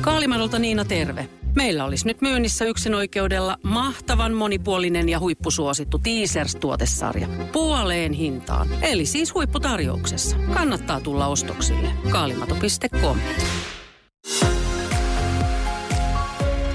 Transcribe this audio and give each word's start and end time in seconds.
Kaalimadolta 0.00 0.58
Niina 0.58 0.84
terve. 0.84 1.28
Meillä 1.54 1.84
olisi 1.84 2.06
nyt 2.06 2.20
myynnissä 2.20 2.64
yksin 2.64 2.94
oikeudella 2.94 3.56
mahtavan 3.62 4.34
monipuolinen 4.34 5.08
ja 5.08 5.20
huippusuosittu 5.20 5.98
Teasers-tuotesarja. 5.98 7.26
Puoleen 7.52 8.12
hintaan. 8.12 8.68
Eli 8.82 9.06
siis 9.06 9.34
huipputarjouksessa. 9.34 10.36
Kannattaa 10.54 11.00
tulla 11.00 11.26
ostoksille. 11.26 11.88
Kaalimato.com 12.10 13.18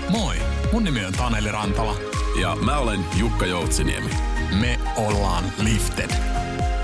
Moi, 0.09 0.35
mun 0.71 0.83
nimi 0.83 1.05
on 1.05 1.13
Taneli 1.13 1.51
Rantala. 1.51 1.95
Ja 2.41 2.55
mä 2.55 2.77
olen 2.77 2.99
Jukka 3.19 3.45
Joutsiniemi. 3.45 4.09
Me 4.61 4.79
ollaan 4.95 5.43
Lifted. 5.63 6.11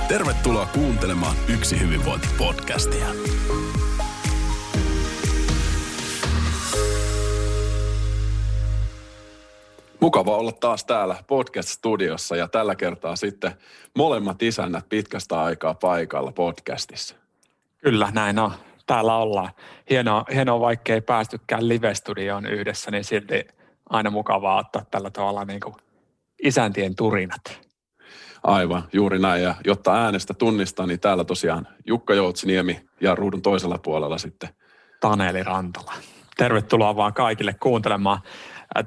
Tervetuloa 0.07 0.65
kuuntelemaan 0.65 1.35
Yksi 1.47 1.79
hyvinvointi-podcastia. 1.79 3.05
Mukava 10.03 10.37
olla 10.37 10.51
taas 10.51 10.85
täällä 10.85 11.15
podcast-studiossa 11.27 12.35
ja 12.35 12.47
tällä 12.47 12.75
kertaa 12.75 13.15
sitten 13.15 13.51
molemmat 13.97 14.41
isännät 14.41 14.89
pitkästä 14.89 15.41
aikaa 15.41 15.73
paikalla 15.73 16.31
podcastissa. 16.31 17.15
Kyllä, 17.77 18.09
näin 18.13 18.39
on. 18.39 18.51
Täällä 18.85 19.15
ollaan. 19.15 19.49
Hienoa, 19.89 20.25
hienoa 20.33 20.59
vaikka 20.59 20.93
ei 20.93 21.01
päästykään 21.01 21.67
live-studioon 21.67 22.45
yhdessä, 22.45 22.91
niin 22.91 23.03
silti 23.03 23.47
aina 23.89 24.09
mukavaa 24.09 24.59
ottaa 24.59 24.85
tällä 24.91 25.09
tavalla 25.09 25.45
niin 25.45 25.59
kuin 25.59 25.75
isäntien 26.43 26.95
turinat. 26.95 27.61
Aivan, 28.43 28.83
juuri 28.93 29.19
näin. 29.19 29.43
Ja 29.43 29.55
jotta 29.65 29.95
äänestä 29.95 30.33
tunnistaa, 30.33 30.85
niin 30.85 30.99
täällä 30.99 31.23
tosiaan 31.23 31.67
Jukka 31.85 32.13
Joutsiniemi 32.13 32.85
ja 33.01 33.15
ruudun 33.15 33.41
toisella 33.41 33.77
puolella 33.77 34.17
sitten. 34.17 34.49
Taneli 35.01 35.43
Rantala. 35.43 35.93
Tervetuloa 36.37 36.95
vaan 36.95 37.13
kaikille 37.13 37.55
kuuntelemaan. 37.59 38.19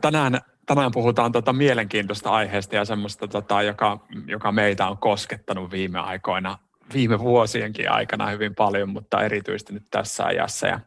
Tänään 0.01 0.41
tänään 0.67 0.91
puhutaan 0.93 1.33
tota 1.33 1.53
mielenkiintoista 1.53 2.31
aiheesta 2.31 2.77
ja 2.77 2.85
semmoista, 2.85 3.29
tota, 3.29 3.63
joka, 3.63 4.07
joka 4.27 4.53
meitä 4.53 4.87
on 4.87 4.99
koskettanut 4.99 5.71
viime 5.71 5.99
aikoina, 5.99 6.59
viime 6.95 7.19
vuosienkin 7.19 7.91
aikana 7.91 8.27
hyvin 8.27 8.55
paljon, 8.55 8.89
mutta 8.89 9.23
erityisesti 9.23 9.73
nyt 9.73 9.87
tässä 9.91 10.25
ajassa. 10.25 10.67
Ja 10.67 10.81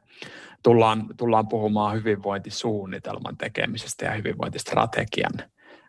tullaan, 0.64 1.06
tullaan 1.18 1.48
puhumaan 1.48 1.96
hyvinvointisuunnitelman 1.96 3.38
tekemisestä 3.38 4.06
ja 4.06 4.12
hyvinvointistrategian 4.12 5.32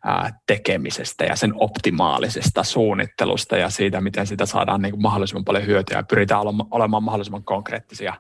ää, 0.05 0.39
tekemisestä 0.47 1.25
ja 1.25 1.37
sen 1.37 1.53
optimaalisesta 1.55 2.65
suunnittelusta 2.65 3.57
ja 3.57 3.71
siitä, 3.71 4.01
miten 4.01 4.27
sitä 4.27 4.47
saadaan 4.47 4.83
niin 4.83 4.93
kuin 4.93 5.03
mahdollisimman 5.03 5.45
paljon 5.45 5.67
hyötyä 5.67 5.97
ja 5.99 6.03
pyritään 6.03 6.43
olemaan 6.71 7.03
mahdollisimman 7.03 7.45
konkreettisia. 7.45 8.15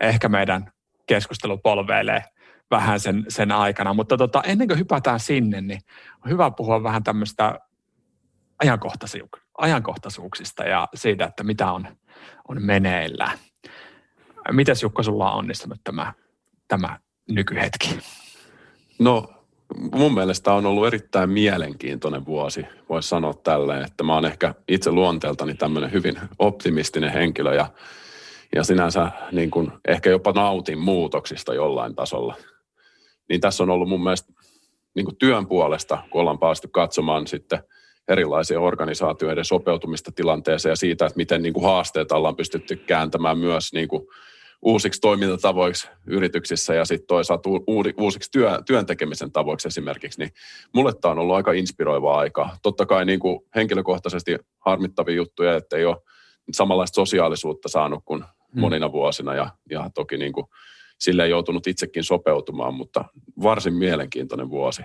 Ehkä 0.00 0.28
meidän 0.28 0.72
keskustelu 1.06 1.58
polveilee 1.58 2.22
vähän 2.72 3.00
sen, 3.00 3.24
sen 3.28 3.52
aikana. 3.52 3.94
Mutta 3.94 4.16
tota, 4.16 4.42
ennen 4.42 4.68
kuin 4.68 4.78
hypätään 4.78 5.20
sinne, 5.20 5.60
niin 5.60 5.80
on 6.24 6.30
hyvä 6.30 6.50
puhua 6.50 6.82
vähän 6.82 7.04
tämmöistä 7.04 7.60
ajankohtaisuuksista 9.58 10.62
ja 10.62 10.88
siitä, 10.94 11.24
että 11.24 11.44
mitä 11.44 11.72
on, 11.72 11.88
on 12.48 12.62
meneillä. 12.62 13.30
Mitäs 14.52 14.82
Jukka, 14.82 15.02
sulla 15.02 15.32
on 15.32 15.38
onnistunut 15.38 15.78
tämä, 15.84 16.12
tämä 16.68 16.98
nykyhetki? 17.28 17.98
No 18.98 19.34
mun 19.94 20.14
mielestä 20.14 20.52
on 20.52 20.66
ollut 20.66 20.86
erittäin 20.86 21.30
mielenkiintoinen 21.30 22.26
vuosi, 22.26 22.66
voisi 22.88 23.08
sanoa 23.08 23.34
tälleen, 23.34 23.84
että 23.84 24.04
mä 24.04 24.14
oon 24.14 24.24
ehkä 24.24 24.54
itse 24.68 24.90
luonteeltani 24.90 25.54
tämmöinen 25.54 25.92
hyvin 25.92 26.20
optimistinen 26.38 27.12
henkilö 27.12 27.54
ja, 27.54 27.66
ja 28.54 28.64
sinänsä 28.64 29.10
niin 29.32 29.50
kuin 29.50 29.72
ehkä 29.88 30.10
jopa 30.10 30.32
nautin 30.32 30.78
muutoksista 30.78 31.54
jollain 31.54 31.94
tasolla– 31.94 32.34
niin 33.28 33.40
tässä 33.40 33.62
on 33.62 33.70
ollut 33.70 33.88
mun 33.88 34.02
mielestä 34.02 34.32
niin 34.94 35.04
kuin 35.04 35.16
työn 35.16 35.46
puolesta, 35.46 35.98
kun 36.10 36.20
ollaan 36.20 36.38
päästy 36.38 36.68
katsomaan 36.68 37.26
sitten 37.26 37.62
erilaisia 38.08 38.60
organisaatioiden 38.60 39.44
sopeutumista 39.44 40.12
tilanteeseen 40.12 40.70
ja 40.70 40.76
siitä, 40.76 41.06
että 41.06 41.16
miten 41.16 41.42
niin 41.42 41.52
kuin 41.52 41.64
haasteita 41.64 42.16
ollaan 42.16 42.36
pystytty 42.36 42.76
kääntämään 42.76 43.38
myös 43.38 43.72
niin 43.72 43.88
kuin 43.88 44.06
uusiksi 44.62 45.00
toimintatavoiksi 45.00 45.88
yrityksissä 46.06 46.74
ja 46.74 46.84
sitten 46.84 47.06
toisaalta 47.06 47.48
uusiksi 47.96 48.30
työ, 48.30 48.62
työn 48.66 48.86
tekemisen 48.86 49.32
tavoiksi 49.32 49.68
esimerkiksi, 49.68 50.18
niin 50.18 50.30
mulle 50.74 50.92
tämä 51.00 51.12
on 51.12 51.18
ollut 51.18 51.36
aika 51.36 51.52
inspiroivaa 51.52 52.18
aikaa. 52.18 52.56
Totta 52.62 52.86
kai 52.86 53.04
niin 53.04 53.20
kuin 53.20 53.40
henkilökohtaisesti 53.54 54.36
harmittavia 54.58 55.14
juttuja, 55.14 55.56
että 55.56 55.76
ei 55.76 55.84
ole 55.84 55.96
samanlaista 56.52 56.94
sosiaalisuutta 56.94 57.68
saanut 57.68 58.02
kuin 58.04 58.22
hmm. 58.22 58.60
monina 58.60 58.92
vuosina 58.92 59.34
ja, 59.34 59.50
ja 59.70 59.90
toki 59.94 60.18
niin 60.18 60.32
kuin 60.32 60.46
sille 61.02 61.28
joutunut 61.28 61.66
itsekin 61.66 62.04
sopeutumaan, 62.04 62.74
mutta 62.74 63.04
varsin 63.42 63.74
mielenkiintoinen 63.74 64.50
vuosi. 64.50 64.82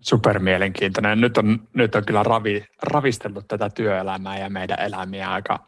Super 0.00 0.38
mielenkiintoinen. 0.38 1.20
Nyt 1.20 1.36
on, 1.36 1.68
nyt 1.74 1.94
on 1.94 2.04
kyllä 2.04 2.22
ravi, 2.22 2.64
ravistellut 2.82 3.48
tätä 3.48 3.70
työelämää 3.70 4.38
ja 4.38 4.50
meidän 4.50 4.80
elämiä 4.80 5.32
aika 5.32 5.66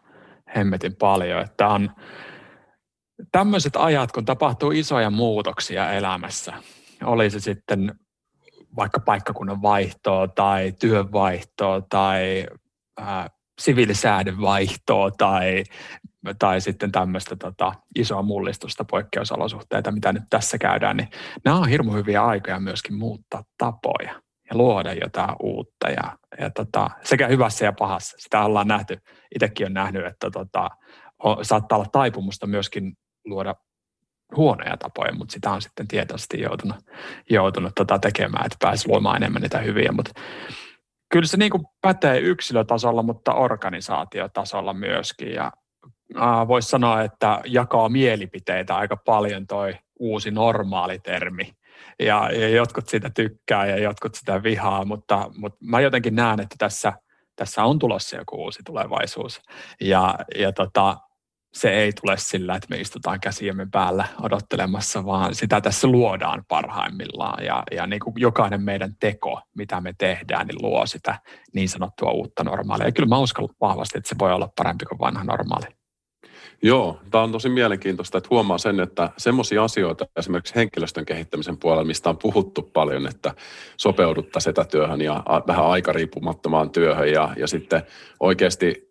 hemmetin 0.56 0.97
paljon. 0.97 1.41
Että 1.41 1.69
on 1.69 1.91
tämmöiset 3.32 3.72
ajat, 3.77 4.12
kun 4.12 4.25
tapahtuu 4.25 4.71
isoja 4.71 5.10
muutoksia 5.10 5.93
elämässä, 5.93 6.53
oli 7.04 7.31
se 7.31 7.41
sitten 7.41 7.94
vaikka 8.77 9.00
paikkakunnan 9.00 9.62
vaihtoa 9.62 10.28
tai 10.28 10.72
työnvaihtoa 10.81 11.81
tai 11.81 12.47
äh, 13.00 13.31
siviilisäädön 13.60 14.41
vaihtoa 14.41 15.10
tai 15.10 15.65
tai 16.38 16.60
sitten 16.60 16.92
tämmöistä 16.92 17.36
tota, 17.36 17.72
isoa 17.96 18.22
mullistusta, 18.22 18.84
poikkeusolosuhteita, 18.84 19.92
mitä 19.92 20.12
nyt 20.12 20.22
tässä 20.30 20.58
käydään, 20.58 20.96
niin 20.96 21.08
nämä 21.44 21.58
on 21.58 21.68
hirmu 21.68 21.92
hyviä 21.92 22.24
aikoja 22.24 22.60
myöskin 22.60 22.94
muuttaa 22.94 23.44
tapoja 23.58 24.22
ja 24.50 24.56
luoda 24.56 24.92
jotain 24.92 25.36
uutta 25.42 25.90
ja, 25.90 26.18
ja 26.40 26.50
tota, 26.50 26.90
sekä 27.04 27.26
hyvässä 27.26 27.64
ja 27.64 27.72
pahassa. 27.72 28.16
Sitä 28.18 28.44
ollaan 28.44 28.68
nähty, 28.68 28.98
itsekin 29.34 29.66
on 29.66 29.74
nähnyt, 29.74 30.06
että 30.06 30.30
tota, 30.30 30.68
on, 31.22 31.44
saattaa 31.44 31.78
olla 31.78 31.88
taipumusta 31.92 32.46
myöskin 32.46 32.92
luoda 33.24 33.54
huonoja 34.36 34.76
tapoja, 34.76 35.14
mutta 35.14 35.32
sitä 35.32 35.50
on 35.50 35.62
sitten 35.62 35.88
tietoisesti 35.88 36.40
joutunut, 36.40 36.76
joutunut 37.30 37.72
tota 37.74 37.98
tekemään, 37.98 38.46
että 38.46 38.56
pääsi 38.60 38.88
luomaan 38.88 39.16
enemmän 39.16 39.42
niitä 39.42 39.58
hyviä, 39.58 39.92
mutta 39.92 40.20
kyllä 41.12 41.26
se 41.26 41.36
niin 41.36 41.50
kuin 41.50 41.64
pätee 41.80 42.18
yksilötasolla, 42.18 43.02
mutta 43.02 43.34
organisaatiotasolla 43.34 44.74
myöskin 44.74 45.32
ja 45.32 45.52
voisi 46.48 46.69
sanoa, 46.69 47.02
että 47.02 47.41
jakaa 47.46 47.88
mielipiteitä 47.88 48.76
aika 48.76 48.96
paljon 48.96 49.46
toi 49.46 49.74
uusi 49.98 50.30
normaali 50.30 50.98
termi. 50.98 51.52
Ja, 51.98 52.30
ja 52.32 52.48
jotkut 52.48 52.88
sitä 52.88 53.10
tykkää 53.10 53.66
ja 53.66 53.78
jotkut 53.78 54.14
sitä 54.14 54.42
vihaa, 54.42 54.84
mutta, 54.84 55.30
mutta 55.36 55.58
mä 55.64 55.80
jotenkin 55.80 56.14
näen, 56.14 56.41
että 56.41 56.54
tässä, 56.58 56.92
tässä 57.36 57.64
on 57.64 57.78
tulossa 57.78 58.16
joku 58.16 58.36
uusi 58.36 58.62
tulevaisuus. 58.66 59.41
Ja, 59.80 60.18
ja 60.38 60.52
tota, 60.52 60.97
se 61.52 61.70
ei 61.70 61.92
tule 61.92 62.16
sillä, 62.16 62.56
että 62.56 62.66
me 62.70 62.80
istutaan 62.80 63.20
käsiemme 63.20 63.66
päällä 63.72 64.04
odottelemassa, 64.22 65.04
vaan 65.04 65.34
sitä 65.34 65.60
tässä 65.60 65.88
luodaan 65.88 66.44
parhaimmillaan. 66.48 67.44
Ja, 67.44 67.62
ja 67.70 67.86
niin 67.86 68.00
kuin 68.00 68.14
jokainen 68.16 68.62
meidän 68.62 68.94
teko, 69.00 69.41
mitä 69.56 69.80
me 69.80 69.94
tehdään, 69.98 70.47
niin 70.47 70.62
luo 70.62 70.86
sitä 70.86 71.18
niin 71.54 71.68
sanottua 71.68 72.10
uutta 72.10 72.44
normaalia. 72.44 72.86
Ja 72.86 72.92
kyllä 72.92 73.08
mä 73.08 73.18
uskon 73.18 73.48
vahvasti, 73.60 73.98
että 73.98 74.08
se 74.08 74.16
voi 74.18 74.32
olla 74.32 74.48
parempi 74.56 74.84
kuin 74.84 74.98
vanha 74.98 75.24
normaali. 75.24 75.78
Joo, 76.62 77.00
tämä 77.10 77.24
on 77.24 77.32
tosi 77.32 77.48
mielenkiintoista, 77.48 78.19
että 78.19 78.28
huomaa 78.30 78.58
sen, 78.58 78.80
että 78.80 79.10
semmoisia 79.16 79.64
asioita 79.64 80.06
esimerkiksi 80.16 80.54
henkilöstön 80.54 81.06
kehittämisen 81.06 81.56
puolella, 81.56 81.84
mistä 81.84 82.10
on 82.10 82.19
puhuttu 82.19 82.62
paljon, 82.62 83.06
että 83.06 83.34
sopeuduttaisiin 83.76 84.50
etätyöhön 84.50 85.00
ja 85.00 85.22
vähän 85.47 85.66
aikariippumattomaan 85.66 86.70
työhön 86.70 87.12
ja, 87.12 87.34
ja 87.36 87.47
sitten 87.47 87.82
oikeasti 88.20 88.91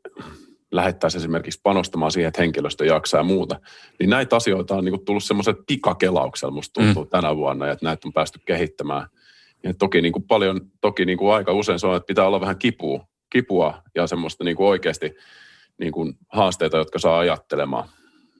lähettäisiin 0.71 1.19
esimerkiksi 1.19 1.59
panostamaan 1.63 2.11
siihen, 2.11 2.27
että 2.27 2.41
henkilöstö 2.41 2.85
jaksaa 2.85 3.19
ja 3.19 3.23
muuta, 3.23 3.59
niin 3.99 4.09
näitä 4.09 4.35
asioita 4.35 4.75
on 4.75 4.85
niin 4.85 5.05
tullut 5.05 5.23
semmoiset 5.23 5.57
pikakelauksella, 5.67 6.53
musta 6.53 6.81
tuntuu 6.81 7.03
mm. 7.03 7.09
tänä 7.09 7.35
vuonna, 7.35 7.71
että 7.71 7.85
näitä 7.85 8.07
on 8.07 8.13
päästy 8.13 8.39
kehittämään. 8.45 9.07
Ja 9.63 9.73
toki 9.73 10.01
niin 10.01 10.13
kuin 10.13 10.23
paljon, 10.23 10.61
toki 10.81 11.05
niin 11.05 11.17
kuin 11.17 11.33
aika 11.33 11.53
usein 11.53 11.79
se 11.79 11.87
on, 11.87 11.95
että 11.95 12.07
pitää 12.07 12.27
olla 12.27 12.41
vähän 12.41 12.57
kipua, 12.57 13.07
kipua 13.29 13.83
ja 13.95 14.07
semmoista 14.07 14.43
niin 14.43 14.57
kuin 14.57 14.67
oikeasti 14.67 15.15
niin 15.79 15.91
kuin 15.91 16.13
haasteita, 16.27 16.77
jotka 16.77 16.99
saa 16.99 17.19
ajattelemaan, 17.19 17.89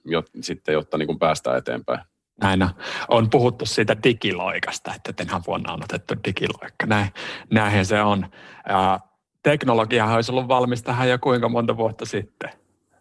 jot, 0.04 0.26
sitten, 0.40 0.72
jotta 0.72 0.98
niin 0.98 1.06
kuin 1.06 1.18
päästään 1.18 1.58
eteenpäin. 1.58 2.00
Näin 2.42 2.66
on. 3.08 3.30
puhuttu 3.30 3.66
siitä 3.66 3.96
digiloikasta, 4.02 4.94
että 4.94 5.12
tänä 5.12 5.40
vuonna 5.46 5.72
on 5.72 5.84
otettu 5.84 6.14
digiloikka. 6.24 6.86
Näin, 6.86 7.08
näinhän 7.50 7.86
se 7.86 8.02
on. 8.02 8.26
Ja 8.68 9.00
teknologiahan 9.42 10.14
olisi 10.14 10.32
ollut 10.32 10.48
valmis 10.48 10.82
tähän 10.82 11.08
jo 11.08 11.18
kuinka 11.18 11.48
monta 11.48 11.76
vuotta 11.76 12.06
sitten. 12.06 12.50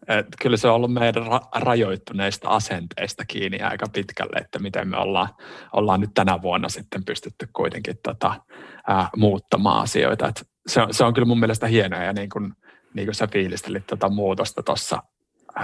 Et 0.07 0.25
kyllä 0.41 0.57
se 0.57 0.67
on 0.67 0.75
ollut 0.75 0.93
meidän 0.93 1.23
ra- 1.23 1.61
rajoittuneista 1.61 2.49
asenteista 2.49 3.25
kiinni 3.25 3.59
aika 3.59 3.85
pitkälle, 3.93 4.39
että 4.39 4.59
miten 4.59 4.87
me 4.87 4.97
ollaan, 4.97 5.27
ollaan 5.73 6.01
nyt 6.01 6.13
tänä 6.13 6.41
vuonna 6.41 6.69
sitten 6.69 7.05
pystytty 7.05 7.47
kuitenkin 7.53 7.97
tota, 8.03 8.41
ää, 8.87 9.09
muuttamaan 9.15 9.83
asioita. 9.83 10.27
Et 10.27 10.49
se, 10.67 10.81
se 10.91 11.03
on 11.03 11.13
kyllä 11.13 11.25
mun 11.25 11.39
mielestä 11.39 11.67
hienoa 11.67 12.03
ja 12.03 12.13
niin 12.13 12.29
kuin, 12.29 12.53
niin 12.97 13.07
kuin 13.07 13.15
sä 13.15 13.27
fiilistelit 13.27 13.87
tuota 13.87 14.09
muutosta 14.09 14.63
tuossa, 14.63 15.03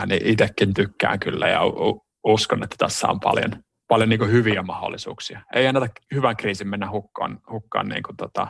niin 0.06 0.28
itsekin 0.28 0.74
tykkään 0.74 1.20
kyllä 1.20 1.48
ja 1.48 1.62
uskon, 2.24 2.64
että 2.64 2.76
tässä 2.80 3.08
on 3.08 3.20
paljon, 3.20 3.52
paljon 3.88 4.10
niin 4.10 4.32
hyviä 4.32 4.62
mahdollisuuksia. 4.62 5.42
Ei 5.56 5.68
anneta 5.68 5.88
hyvän 6.14 6.38
kriisin 6.38 6.68
mennä 6.68 6.90
hukkaan, 6.90 7.40
hukkaan 7.52 7.90
niin 7.90 8.04
kuin 8.04 8.18
tota 8.18 8.48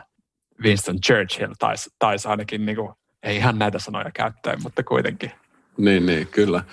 Winston 0.62 1.00
Churchill 1.00 1.54
taisi, 1.58 1.90
tais 1.98 2.26
ainakin, 2.26 2.66
niin 2.66 2.76
kuin, 2.76 2.92
ei 3.22 3.36
ihan 3.36 3.58
näitä 3.58 3.78
sanoja 3.78 4.10
käyttäen, 4.14 4.62
mutta 4.62 4.82
kuitenkin. 4.82 5.32
Niin, 5.76 6.06
niin, 6.06 6.26
kyllä. 6.26 6.64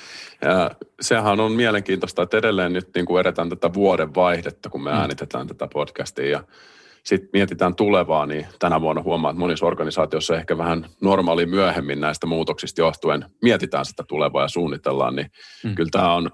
Ja 0.42 0.72
sehän 1.02 1.40
on 1.40 1.52
mielenkiintoista, 1.52 2.24
että 2.24 2.38
edelleen 2.38 2.74
nyt 2.74 2.90
niin 2.96 3.06
kuin 3.06 3.22
edetään 3.22 3.50
tätä 3.50 3.74
vuoden 3.74 4.16
vaihdetta, 4.16 4.70
kun 4.70 4.84
me 4.84 4.92
mm. 4.92 4.98
äänitetään 4.98 5.48
tätä 5.48 5.68
podcastia 5.74 6.30
ja 6.30 6.44
sitten 7.06 7.30
mietitään 7.34 7.76
tulevaa, 7.76 8.26
niin 8.26 8.48
tänä 8.60 8.82
vuonna 8.82 9.02
huomaa, 9.02 9.32
että 9.32 9.40
monissa 9.40 9.66
organisaatioissa 9.66 10.38
ehkä 10.38 10.58
vähän 10.58 10.86
normaali 11.02 11.46
myöhemmin 11.46 12.02
näistä 12.02 12.28
muutoksista 12.28 12.82
johtuen 12.82 13.26
mietitään 13.42 13.86
sitä 13.86 14.04
tulevaa 14.08 14.42
ja 14.42 14.48
suunnitellaan, 14.48 15.16
niin 15.16 15.32
mm. 15.64 15.76
kyllä 15.76 15.90
tämä 15.92 16.14
on 16.14 16.32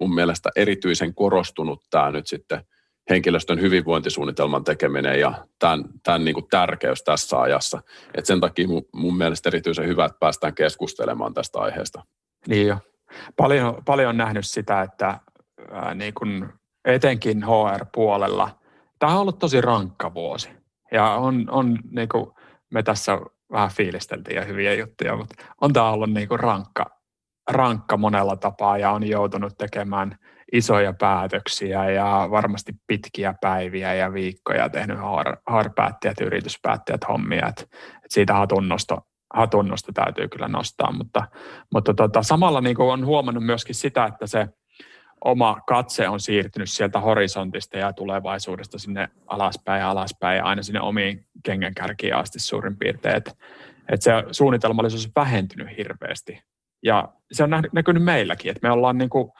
mun 0.00 0.14
mielestä 0.14 0.50
erityisen 0.56 1.14
korostunut 1.14 1.82
tämä 1.90 2.10
nyt 2.10 2.26
sitten 2.26 2.64
henkilöstön 3.10 3.60
hyvinvointisuunnitelman 3.60 4.64
tekeminen 4.64 5.20
ja 5.20 5.32
tämän, 5.58 5.84
tämän 6.02 6.24
niin 6.24 6.34
kuin 6.34 6.46
tärkeys 6.50 7.02
tässä 7.02 7.40
ajassa. 7.40 7.82
Et 8.14 8.26
sen 8.26 8.40
takia 8.40 8.68
mun, 8.68 8.82
mun 8.94 9.16
mielestä 9.16 9.48
erityisen 9.48 9.86
hyvä, 9.86 10.04
että 10.04 10.18
päästään 10.20 10.54
keskustelemaan 10.54 11.34
tästä 11.34 11.58
aiheesta. 11.58 12.02
Niin 12.48 12.66
jo. 12.66 12.76
Paljon, 13.36 13.82
paljon 13.84 14.08
on 14.08 14.16
nähnyt 14.16 14.46
sitä, 14.46 14.82
että 14.82 15.20
ää, 15.70 15.94
niin 15.94 16.14
kuin 16.14 16.48
etenkin 16.84 17.44
HR-puolella– 17.44 18.50
tämä 19.00 19.12
on 19.12 19.20
ollut 19.20 19.38
tosi 19.38 19.60
rankka 19.60 20.14
vuosi. 20.14 20.50
Ja 20.92 21.10
on, 21.10 21.46
on 21.50 21.78
niin 21.90 22.08
kuin 22.08 22.26
me 22.70 22.82
tässä 22.82 23.18
vähän 23.52 23.70
fiilisteltiin 23.70 24.36
ja 24.36 24.44
hyviä 24.44 24.74
juttuja, 24.74 25.16
mutta 25.16 25.44
on 25.60 25.72
tämä 25.72 25.90
ollut 25.90 26.10
niin 26.10 26.28
kuin 26.28 26.40
rankka, 26.40 26.86
rankka 27.50 27.96
monella 27.96 28.36
tapaa 28.36 28.78
ja 28.78 28.90
on 28.90 29.08
joutunut 29.08 29.58
tekemään 29.58 30.16
isoja 30.52 30.92
päätöksiä 30.92 31.90
ja 31.90 32.28
varmasti 32.30 32.72
pitkiä 32.86 33.34
päiviä 33.40 33.94
ja 33.94 34.12
viikkoja 34.12 34.68
tehnyt 34.68 34.98
harpäättäjät, 35.46 36.20
yrityspäättäjät 36.20 37.00
hommia. 37.08 37.48
Et, 37.48 37.60
et 38.04 38.10
siitä 38.10 38.34
hatunnosto, 38.34 38.98
hatunnosto 39.34 39.92
täytyy 39.92 40.28
kyllä 40.28 40.48
nostaa, 40.48 40.92
mutta, 40.92 41.26
mutta 41.72 41.94
tota, 41.94 42.22
samalla 42.22 42.60
niin 42.60 42.80
on 42.80 43.06
huomannut 43.06 43.44
myöskin 43.44 43.74
sitä, 43.74 44.04
että 44.04 44.26
se– 44.26 44.48
oma 45.24 45.60
katse 45.66 46.08
on 46.08 46.20
siirtynyt 46.20 46.70
sieltä 46.70 47.00
horisontista 47.00 47.78
ja 47.78 47.92
tulevaisuudesta 47.92 48.78
sinne 48.78 49.08
alaspäin 49.26 49.80
ja 49.80 49.90
alaspäin 49.90 50.36
ja 50.36 50.44
aina 50.44 50.62
sinne 50.62 50.80
omiin 50.80 51.26
kengänkärkiin 51.42 52.14
asti 52.14 52.38
suurin 52.38 52.76
piirtein. 52.76 53.16
Että 53.16 53.32
et 53.88 54.02
se 54.02 54.10
suunnitelmallisuus 54.30 55.06
on 55.06 55.12
vähentynyt 55.16 55.76
hirveästi. 55.76 56.42
Ja 56.82 57.08
se 57.32 57.44
on 57.44 57.50
näkynyt 57.72 58.04
meilläkin, 58.04 58.50
että 58.50 58.68
me 58.68 58.72
ollaan 58.72 58.98
niin 58.98 59.10
kuin, 59.10 59.32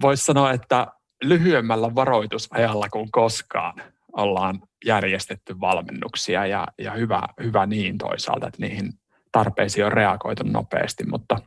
voisi 0.00 0.24
sanoa, 0.24 0.52
että 0.52 0.86
lyhyemmällä 1.24 1.94
varoitusajalla 1.94 2.88
kuin 2.88 3.10
koskaan 3.10 3.82
ollaan 4.12 4.62
järjestetty 4.84 5.60
valmennuksia 5.60 6.46
ja, 6.46 6.66
ja 6.78 6.92
hyvä, 6.92 7.22
hyvä 7.42 7.66
niin 7.66 7.98
toisaalta, 7.98 8.46
että 8.46 8.62
niihin 8.62 8.92
tarpeisiin 9.32 9.86
on 9.86 9.92
reagoitu 9.92 10.42
nopeasti, 10.46 11.04
mutta– 11.06 11.38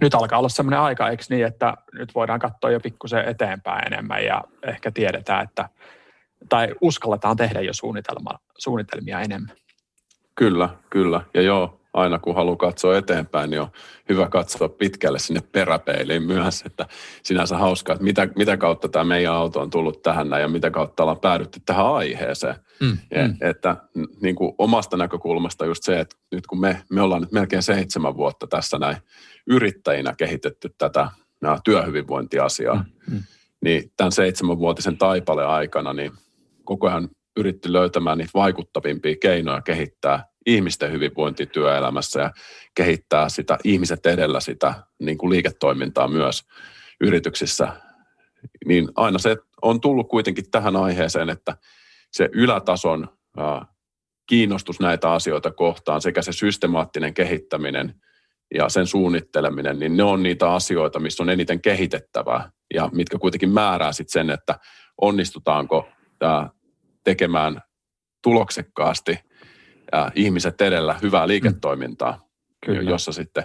nyt 0.00 0.14
alkaa 0.14 0.38
olla 0.38 0.48
sellainen 0.48 0.80
aika, 0.80 1.08
eikö 1.08 1.22
niin, 1.30 1.46
että 1.46 1.74
nyt 1.92 2.14
voidaan 2.14 2.40
katsoa 2.40 2.70
jo 2.70 2.80
pikkusen 2.80 3.28
eteenpäin 3.28 3.86
enemmän 3.86 4.24
ja 4.24 4.44
ehkä 4.66 4.90
tiedetään, 4.90 5.44
että 5.44 5.68
tai 6.48 6.74
uskalletaan 6.80 7.36
tehdä 7.36 7.60
jo 7.60 7.72
suunnitelma, 7.72 8.30
suunnitelmia 8.58 9.20
enemmän. 9.20 9.56
Kyllä, 10.34 10.68
kyllä. 10.90 11.20
Ja 11.34 11.42
joo, 11.42 11.80
aina 11.92 12.18
kun 12.18 12.34
haluaa 12.34 12.56
katsoa 12.56 12.98
eteenpäin, 12.98 13.50
niin 13.50 13.60
on 13.60 13.70
hyvä 14.08 14.28
katsoa 14.28 14.68
pitkälle 14.68 15.18
sinne 15.18 15.40
peräpeiliin 15.52 16.22
myös, 16.22 16.62
että 16.66 16.86
sinänsä 17.22 17.56
hauskaa, 17.56 17.94
että 17.94 18.04
mitä, 18.04 18.28
mitä 18.36 18.56
kautta 18.56 18.88
tämä 18.88 19.04
meidän 19.04 19.32
auto 19.32 19.60
on 19.60 19.70
tullut 19.70 20.02
tähän 20.02 20.28
ja 20.40 20.48
mitä 20.48 20.70
kautta 20.70 21.02
ollaan 21.02 21.20
päädytty 21.20 21.60
tähän 21.66 21.86
aiheeseen. 21.86 22.54
Mm, 22.80 22.98
ja, 23.10 23.28
mm. 23.28 23.36
Että 23.40 23.76
niin 24.22 24.34
kuin 24.34 24.52
omasta 24.58 24.96
näkökulmasta 24.96 25.66
just 25.66 25.84
se, 25.84 26.00
että 26.00 26.16
nyt 26.32 26.46
kun 26.46 26.60
me, 26.60 26.82
me 26.90 27.02
ollaan 27.02 27.22
nyt 27.22 27.32
melkein 27.32 27.62
seitsemän 27.62 28.16
vuotta 28.16 28.46
tässä 28.46 28.78
näin 28.78 28.96
yrittäjinä 29.50 30.14
kehitetty 30.18 30.74
tätä 30.78 31.10
työhyvinvointiasiaa, 31.64 32.74
mm, 32.76 33.14
mm. 33.14 33.22
niin 33.64 33.92
tämän 33.96 34.12
seitsemänvuotisen 34.12 34.98
taipaleen 34.98 35.48
aikana 35.48 35.92
niin 35.92 36.12
koko 36.64 36.88
ajan 36.88 37.08
yritti 37.36 37.72
löytämään 37.72 38.18
niitä 38.18 38.30
vaikuttavimpia 38.34 39.16
keinoja 39.20 39.60
kehittää 39.60 40.24
ihmisten 40.46 40.92
hyvinvointi 40.92 41.46
työelämässä 41.46 42.20
ja 42.20 42.30
kehittää 42.74 43.28
sitä 43.28 43.58
ihmiset 43.64 44.06
edellä 44.06 44.40
sitä 44.40 44.74
niin 44.98 45.18
kuin 45.18 45.30
liiketoimintaa 45.30 46.08
myös 46.08 46.42
yrityksissä, 47.00 47.72
niin 48.66 48.88
aina 48.96 49.18
se 49.18 49.36
on 49.62 49.80
tullut 49.80 50.08
kuitenkin 50.08 50.50
tähän 50.50 50.76
aiheeseen, 50.76 51.30
että 51.30 51.56
se 52.12 52.28
ylätason 52.32 53.08
kiinnostus 54.26 54.80
näitä 54.80 55.12
asioita 55.12 55.50
kohtaan 55.50 56.00
sekä 56.00 56.22
se 56.22 56.32
systemaattinen 56.32 57.14
kehittäminen 57.14 57.94
ja 58.54 58.68
sen 58.68 58.86
suunnitteleminen, 58.86 59.78
niin 59.78 59.96
ne 59.96 60.02
on 60.02 60.22
niitä 60.22 60.52
asioita, 60.52 61.00
missä 61.00 61.22
on 61.22 61.30
eniten 61.30 61.62
kehitettävää 61.62 62.50
ja 62.74 62.90
mitkä 62.92 63.18
kuitenkin 63.18 63.50
määrää 63.50 63.92
sitten 63.92 64.12
sen, 64.12 64.30
että 64.30 64.58
onnistutaanko 65.00 65.88
tekemään 67.04 67.60
tuloksekkaasti 68.22 69.18
ja 69.92 70.10
ihmiset 70.14 70.60
edellä 70.60 70.98
hyvää 71.02 71.28
liiketoimintaa, 71.28 72.12
mm. 72.12 72.20
Kyllä. 72.66 72.90
jossa 72.90 73.12
sitten, 73.12 73.44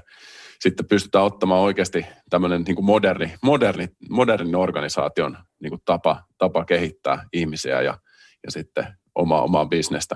sitten 0.60 0.88
pystytään 0.88 1.26
ottamaan 1.26 1.62
oikeasti 1.62 2.06
tämmöinen 2.30 2.62
niin 2.62 2.76
kuin 2.76 2.86
moderni, 2.86 3.34
moderni, 3.44 3.88
moderni 4.10 4.56
organisaation 4.56 5.38
niin 5.62 5.70
kuin 5.70 5.82
tapa, 5.86 6.24
tapa 6.38 6.66
kehittää 6.66 7.26
ihmisiä 7.34 7.82
ja, 7.82 7.98
ja 8.46 8.52
sitten 8.52 8.88
omaa, 9.16 9.42
omaa 9.42 9.66
bisnestä. 9.66 10.16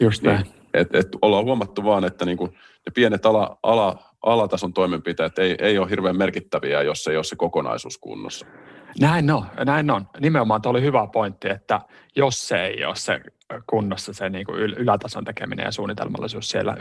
Just 0.00 0.22
näin. 0.22 0.42
Niin, 0.42 0.54
et, 0.74 0.94
et 0.94 1.08
ollaan 1.22 1.44
huomattu 1.44 1.84
vaan, 1.84 2.04
että 2.04 2.24
niin 2.24 2.38
kuin 2.38 2.50
ne 2.86 2.92
pienet 2.94 3.26
ala, 3.26 3.58
ala, 3.62 4.11
alatason 4.22 4.72
toimenpiteet 4.72 5.38
ei, 5.38 5.56
ei 5.58 5.78
ole 5.78 5.90
hirveän 5.90 6.16
merkittäviä, 6.16 6.82
jos 6.82 7.06
ei 7.06 7.16
ole 7.16 7.24
se 7.24 7.36
kokonaisuus 7.36 7.98
kunnossa. 7.98 8.46
Näin 9.00 9.30
on, 9.30 9.44
näin 9.66 9.90
on. 9.90 10.06
Nimenomaan 10.20 10.62
tuo 10.62 10.70
oli 10.70 10.82
hyvä 10.82 11.06
pointti, 11.12 11.48
että 11.48 11.80
jos 12.16 12.48
se 12.48 12.64
ei 12.66 12.84
ole 12.84 12.96
se 12.96 13.20
kunnossa 13.66 14.12
se 14.12 14.28
niin 14.28 14.46
kuin 14.46 14.60
ylätason 14.60 15.24
tekeminen 15.24 15.64
ja 15.64 15.72
suunnitelmallisuus 15.72 16.50
siellä. 16.50 16.76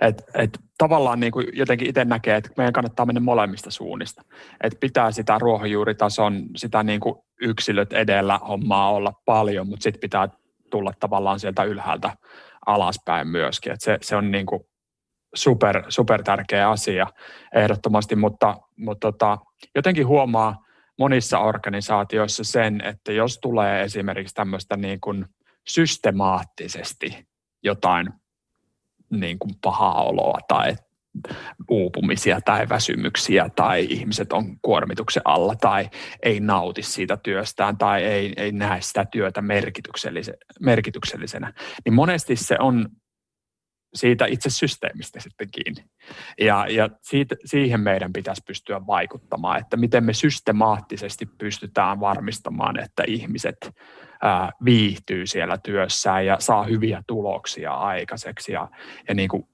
Et, 0.00 0.22
et 0.34 0.58
tavallaan 0.78 1.20
niin 1.20 1.32
kuin 1.32 1.46
jotenkin 1.52 1.88
itse 1.88 2.04
näkee, 2.04 2.36
että 2.36 2.50
meidän 2.56 2.72
kannattaa 2.72 3.06
mennä 3.06 3.20
molemmista 3.20 3.70
suunnista. 3.70 4.22
Et 4.62 4.76
pitää 4.80 5.10
sitä 5.10 5.38
ruohonjuuritason, 5.38 6.46
sitä 6.56 6.82
niin 6.82 7.00
kuin 7.00 7.14
yksilöt 7.40 7.92
edellä 7.92 8.38
hommaa 8.38 8.90
olla 8.90 9.12
paljon, 9.24 9.68
mutta 9.68 9.82
sitten 9.82 10.00
pitää 10.00 10.28
tulla 10.70 10.92
tavallaan 11.00 11.40
sieltä 11.40 11.64
ylhäältä 11.64 12.16
alaspäin 12.66 13.28
myöskin. 13.28 13.72
Et 13.72 13.80
se, 13.80 13.98
se 14.02 14.16
on 14.16 14.30
niin 14.30 14.46
kuin 14.46 14.62
super, 15.34 15.84
super 15.88 16.22
tärkeä 16.22 16.70
asia 16.70 17.06
ehdottomasti, 17.54 18.16
mutta, 18.16 18.56
mutta 18.76 19.12
tota, 19.12 19.38
jotenkin 19.74 20.06
huomaa 20.06 20.64
monissa 20.98 21.38
organisaatioissa 21.38 22.44
sen, 22.44 22.80
että 22.84 23.12
jos 23.12 23.38
tulee 23.38 23.82
esimerkiksi 23.82 24.34
tämmöistä 24.34 24.76
niin 24.76 25.00
kuin 25.00 25.26
systemaattisesti 25.68 27.28
jotain 27.62 28.08
niin 29.10 29.38
kuin 29.38 29.54
pahaa 29.62 30.02
oloa 30.02 30.38
tai 30.48 30.76
uupumisia 31.70 32.40
tai 32.44 32.68
väsymyksiä 32.68 33.50
tai 33.56 33.86
ihmiset 33.90 34.32
on 34.32 34.60
kuormituksen 34.62 35.22
alla 35.24 35.54
tai 35.54 35.90
ei 36.22 36.40
nauti 36.40 36.82
siitä 36.82 37.16
työstään 37.16 37.78
tai 37.78 38.04
ei, 38.04 38.32
ei 38.36 38.52
näe 38.52 38.80
sitä 38.80 39.04
työtä 39.04 39.42
merkityksellisenä, 40.60 41.52
niin 41.84 41.94
monesti 41.94 42.36
se 42.36 42.56
on 42.60 42.88
siitä 43.94 44.26
itse 44.26 44.50
systeemistä 44.50 45.20
sitten 45.20 45.48
kiinni. 45.52 45.84
Ja, 46.40 46.66
ja 46.68 46.90
siitä, 47.02 47.36
siihen 47.44 47.80
meidän 47.80 48.12
pitäisi 48.12 48.42
pystyä 48.46 48.86
vaikuttamaan, 48.86 49.60
että 49.60 49.76
miten 49.76 50.04
me 50.04 50.12
systemaattisesti 50.12 51.26
pystytään 51.38 52.00
varmistamaan, 52.00 52.80
että 52.80 53.02
ihmiset 53.06 53.70
ää, 54.22 54.52
viihtyy 54.64 55.26
siellä 55.26 55.58
työssään 55.58 56.26
ja 56.26 56.36
saa 56.40 56.64
hyviä 56.64 57.02
tuloksia 57.06 57.72
aikaiseksi 57.72 58.52
ja, 58.52 58.68
ja 59.08 59.14
niin 59.14 59.28
kuin 59.28 59.48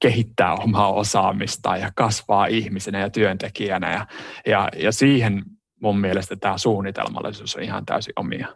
kehittää 0.00 0.54
omaa 0.54 0.92
osaamistaan 0.92 1.80
ja 1.80 1.92
kasvaa 1.94 2.46
ihmisenä 2.46 2.98
ja 2.98 3.10
työntekijänä. 3.10 3.92
Ja, 3.92 4.06
ja, 4.46 4.68
ja 4.76 4.92
siihen 4.92 5.42
mun 5.80 6.00
mielestä 6.00 6.36
tämä 6.36 6.58
suunnitelmallisuus 6.58 7.56
on 7.56 7.62
ihan 7.62 7.86
täysin 7.86 8.12
omia. 8.16 8.46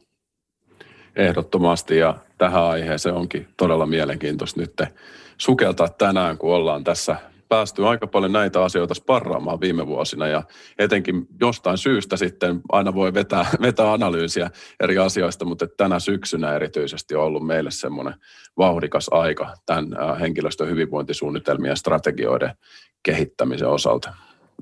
Ehdottomasti 1.17 1.97
ja 1.97 2.17
tähän 2.39 2.63
aiheeseen 2.63 3.15
onkin 3.15 3.49
todella 3.57 3.87
mielenkiintoista 3.87 4.61
nyt 4.61 4.73
sukeltaa 5.39 5.89
tänään, 5.89 6.39
kun 6.39 6.55
ollaan 6.55 6.85
tässä 6.85 7.17
päästy 7.49 7.87
aika 7.87 8.07
paljon 8.07 8.33
näitä 8.33 8.65
asioita 8.65 8.95
sparraamaan 8.95 9.61
viime 9.61 9.87
vuosina 9.87 10.27
ja 10.27 10.43
etenkin 10.79 11.27
jostain 11.41 11.79
syystä 11.79 12.17
sitten 12.17 12.61
aina 12.73 12.95
voi 12.95 13.15
vetää, 13.15 13.47
vetää 13.63 13.93
analyysiä 13.93 14.51
eri 14.81 14.99
asioista, 14.99 15.45
mutta 15.45 15.67
tänä 15.77 16.01
syksynä 16.01 16.55
erityisesti 16.55 17.15
on 17.15 17.25
ollut 17.25 17.47
meille 17.47 17.71
semmoinen 17.71 18.15
vauhdikas 18.59 19.09
aika 19.11 19.55
tämän 19.67 20.19
henkilöstön 20.21 20.69
hyvinvointisuunnitelmien 20.69 21.71
ja 21.71 21.77
strategioiden 21.77 22.55
kehittämisen 23.03 23.69
osalta. 23.69 24.15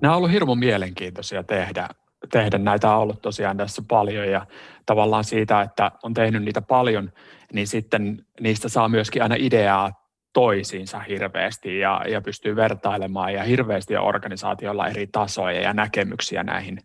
Nämä 0.03 0.15
on 0.15 0.19
ollut 0.19 0.33
hirveän 0.33 0.59
mielenkiintoisia 0.59 1.43
tehdä, 1.43 1.89
tehdä 2.33 2.59
näitä 2.59 2.91
on 2.91 3.03
ollut 3.03 3.23
tosiaan 3.23 3.57
tässä 3.57 3.83
paljon 3.89 4.29
ja 4.29 4.47
tavallaan 4.87 5.25
siitä, 5.25 5.61
että 5.61 5.91
on 6.03 6.15
tehnyt 6.15 6.43
niitä 6.43 6.63
paljon, 6.63 7.13
niin 7.53 7.67
sitten 7.67 8.27
niistä 8.41 8.69
saa 8.69 8.89
myöskin 8.89 9.23
aina 9.23 9.35
ideaa 9.39 10.04
toisiinsa 10.35 10.99
hirveästi 10.99 11.79
ja, 11.79 12.05
ja 12.09 12.21
pystyy 12.21 12.57
vertailemaan 12.57 13.33
ja 13.33 13.43
hirveästi 13.43 13.97
organisaatiolla 13.97 14.89
eri 14.89 15.07
tasoja 15.07 15.61
ja 15.61 15.73
näkemyksiä 15.73 16.43
näihin, 16.43 16.79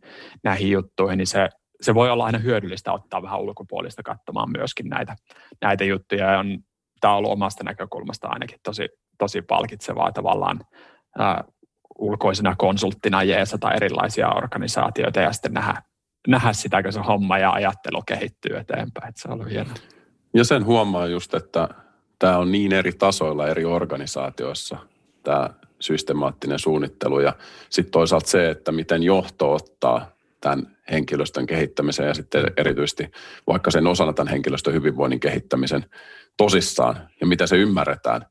näihin 0.43 0.71
juttuihin, 0.71 1.17
niin 1.17 1.27
se, 1.27 1.49
se 1.81 1.93
voi 1.93 2.09
olla 2.09 2.25
aina 2.25 2.37
hyödyllistä 2.37 2.91
ottaa 2.91 3.21
vähän 3.21 3.39
ulkopuolista 3.39 4.03
katsomaan 4.03 4.51
myöskin 4.51 4.89
näitä, 4.89 5.15
näitä 5.61 5.83
juttuja. 5.83 6.31
Ja 6.31 6.39
on, 6.39 6.59
tämä 7.01 7.13
on 7.13 7.17
ollut 7.17 7.31
omasta 7.31 7.63
näkökulmasta 7.63 8.27
ainakin 8.27 8.59
tosi, 8.63 8.89
tosi 9.17 9.41
palkitsevaa 9.41 10.11
tavallaan 10.11 10.59
ää, 11.19 11.43
ulkoisena 11.99 12.55
konsulttina 12.57 13.23
jeesata 13.23 13.71
erilaisia 13.71 14.29
organisaatioita 14.29 15.19
ja 15.19 15.33
sitten 15.33 15.53
nähdä, 15.53 15.81
nähdä 16.27 16.53
sitä, 16.53 16.83
kun 16.83 16.93
se 16.93 16.99
homma 16.99 17.37
ja 17.37 17.51
ajattelu 17.51 18.01
kehittyy 18.07 18.57
eteenpäin. 18.57 19.09
Että 19.09 19.21
se 19.21 19.27
on 19.27 19.33
ollut 19.33 19.51
hienoa. 19.51 19.73
Ja 20.33 20.43
sen 20.43 20.65
huomaa 20.65 21.07
just, 21.07 21.33
että 21.33 21.69
tämä 22.19 22.37
on 22.37 22.51
niin 22.51 22.73
eri 22.73 22.91
tasoilla 22.91 23.47
eri 23.47 23.65
organisaatioissa, 23.65 24.77
tämä 25.23 25.49
systemaattinen 25.79 26.59
suunnittelu. 26.59 27.19
Ja 27.19 27.33
sitten 27.69 27.91
toisaalta 27.91 28.29
se, 28.29 28.49
että 28.49 28.71
miten 28.71 29.03
johto 29.03 29.53
ottaa 29.53 30.11
tämän 30.41 30.77
henkilöstön 30.91 31.45
kehittämisen 31.45 32.07
ja 32.07 32.13
sitten 32.13 32.43
erityisesti 32.57 33.11
vaikka 33.47 33.71
sen 33.71 33.87
osana 33.87 34.13
tämän 34.13 34.31
henkilöstön 34.31 34.73
hyvinvoinnin 34.73 35.19
kehittämisen 35.19 35.85
tosissaan 36.37 37.09
ja 37.21 37.27
mitä 37.27 37.47
se 37.47 37.57
ymmärretään, 37.57 38.25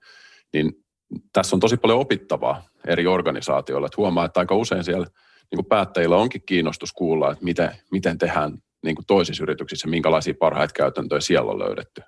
niin 0.52 0.84
tässä 1.32 1.56
on 1.56 1.60
tosi 1.60 1.76
paljon 1.76 2.00
opittavaa 2.00 2.62
eri 2.86 3.06
organisaatioilla. 3.06 3.86
Että 3.86 3.96
huomaa, 3.96 4.24
että 4.24 4.40
aika 4.40 4.54
usein 4.54 4.84
siellä 4.84 5.06
niin 5.50 5.56
kuin 5.56 5.66
päättäjillä 5.66 6.16
onkin 6.16 6.42
kiinnostus 6.46 6.92
kuulla, 6.92 7.32
että 7.32 7.44
miten, 7.44 7.70
miten 7.90 8.18
tehdään 8.18 8.58
niin 8.84 8.96
kuin 8.96 9.06
toisissa 9.06 9.42
yrityksissä, 9.42 9.88
minkälaisia 9.88 10.34
parhaita 10.38 10.74
käytäntöjä 10.74 11.20
siellä 11.20 11.50
on 11.50 11.58
löydetty. 11.58 12.02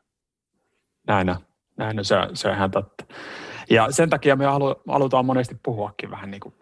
Näin 1.06 1.34
on, 1.84 2.04
se, 2.04 2.16
se 2.34 2.48
on 2.48 2.54
ihan 2.54 2.70
totta. 2.70 3.04
Ja 3.70 3.86
sen 3.90 4.10
takia 4.10 4.36
me 4.36 4.44
halu, 4.44 4.74
halutaan 4.88 5.26
monesti 5.26 5.56
puhuakin 5.62 6.10
vähän 6.10 6.30
niin 6.30 6.40
kuin 6.40 6.54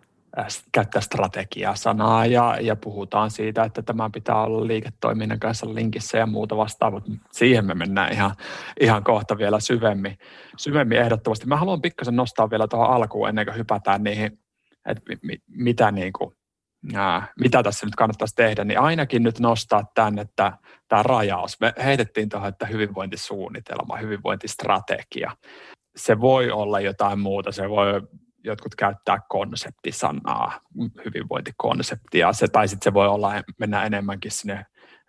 käyttää 0.73 1.01
strategiaa-sanaa 1.01 2.27
ja, 2.27 2.57
ja 2.61 2.77
puhutaan 2.77 3.31
siitä, 3.31 3.63
että 3.63 3.83
tämä 3.83 4.11
pitää 4.11 4.43
olla 4.43 4.67
liiketoiminnan 4.67 5.41
kanssa 5.41 5.75
linkissä 5.75 6.19
ja 6.19 6.27
muuta 6.27 6.57
vastaavaa. 6.57 7.01
Siihen 7.33 7.67
me 7.67 7.75
mennään 7.75 8.13
ihan, 8.13 8.35
ihan 8.81 9.05
kohta 9.05 9.39
vielä 9.39 9.61
syvemmin, 9.61 10.19
syvemmin 10.57 10.99
ehdottomasti. 10.99 11.47
Mä 11.47 11.57
haluan 11.57 11.83
pikkasen 11.83 12.17
nostaa 12.17 12.51
vielä 12.51 12.69
tuohon 12.69 12.91
alkuun 12.91 13.29
ennen 13.29 13.47
kuin 13.47 13.57
hypätään 13.57 14.03
niihin, 14.03 14.39
että 14.87 15.03
mi, 15.23 15.37
mitä 15.49 15.93
niin 15.93 16.13
kuin 16.13 16.38
ää, 16.95 17.29
mitä 17.41 17.63
tässä 17.63 17.87
nyt 17.87 17.97
kannattaisi 17.97 18.35
tehdä, 18.35 18.65
niin 18.65 18.81
ainakin 18.81 19.23
nyt 19.23 19.41
nostaa 19.41 19.85
tämän, 19.95 20.19
että 20.19 20.53
tämä 20.89 21.03
rajaus. 21.03 21.61
Me 21.61 21.73
heitettiin 21.85 22.29
tuohon, 22.29 22.49
että 22.49 22.67
hyvinvointisuunnitelma, 22.67 23.97
hyvinvointistrategia. 23.97 25.37
Se 25.97 26.21
voi 26.21 26.51
olla 26.51 26.81
jotain 26.81 27.19
muuta, 27.19 27.53
se 27.53 27.71
voi 27.71 28.03
jotkut 28.45 28.75
käyttää 28.75 29.19
konseptisanaa, 29.29 30.61
hyvinvointikonseptia, 31.05 32.33
se, 32.33 32.49
tai 32.49 32.69
sitten 32.69 32.85
se 32.85 32.95
voi 32.95 33.09
olla, 33.09 33.33
mennä 33.59 33.85
enemmänkin 33.85 34.31
sinne 34.31 34.67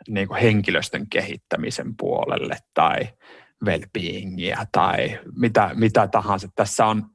niin 0.07 0.27
kuin 0.27 0.41
henkilöstön 0.41 1.09
kehittämisen 1.09 1.98
puolelle 1.98 2.57
tai 2.74 3.09
well 3.65 3.81
tai 4.71 5.19
mitä, 5.36 5.71
mitä 5.74 6.07
tahansa. 6.07 6.48
Tässä 6.55 6.86
on 6.86 7.05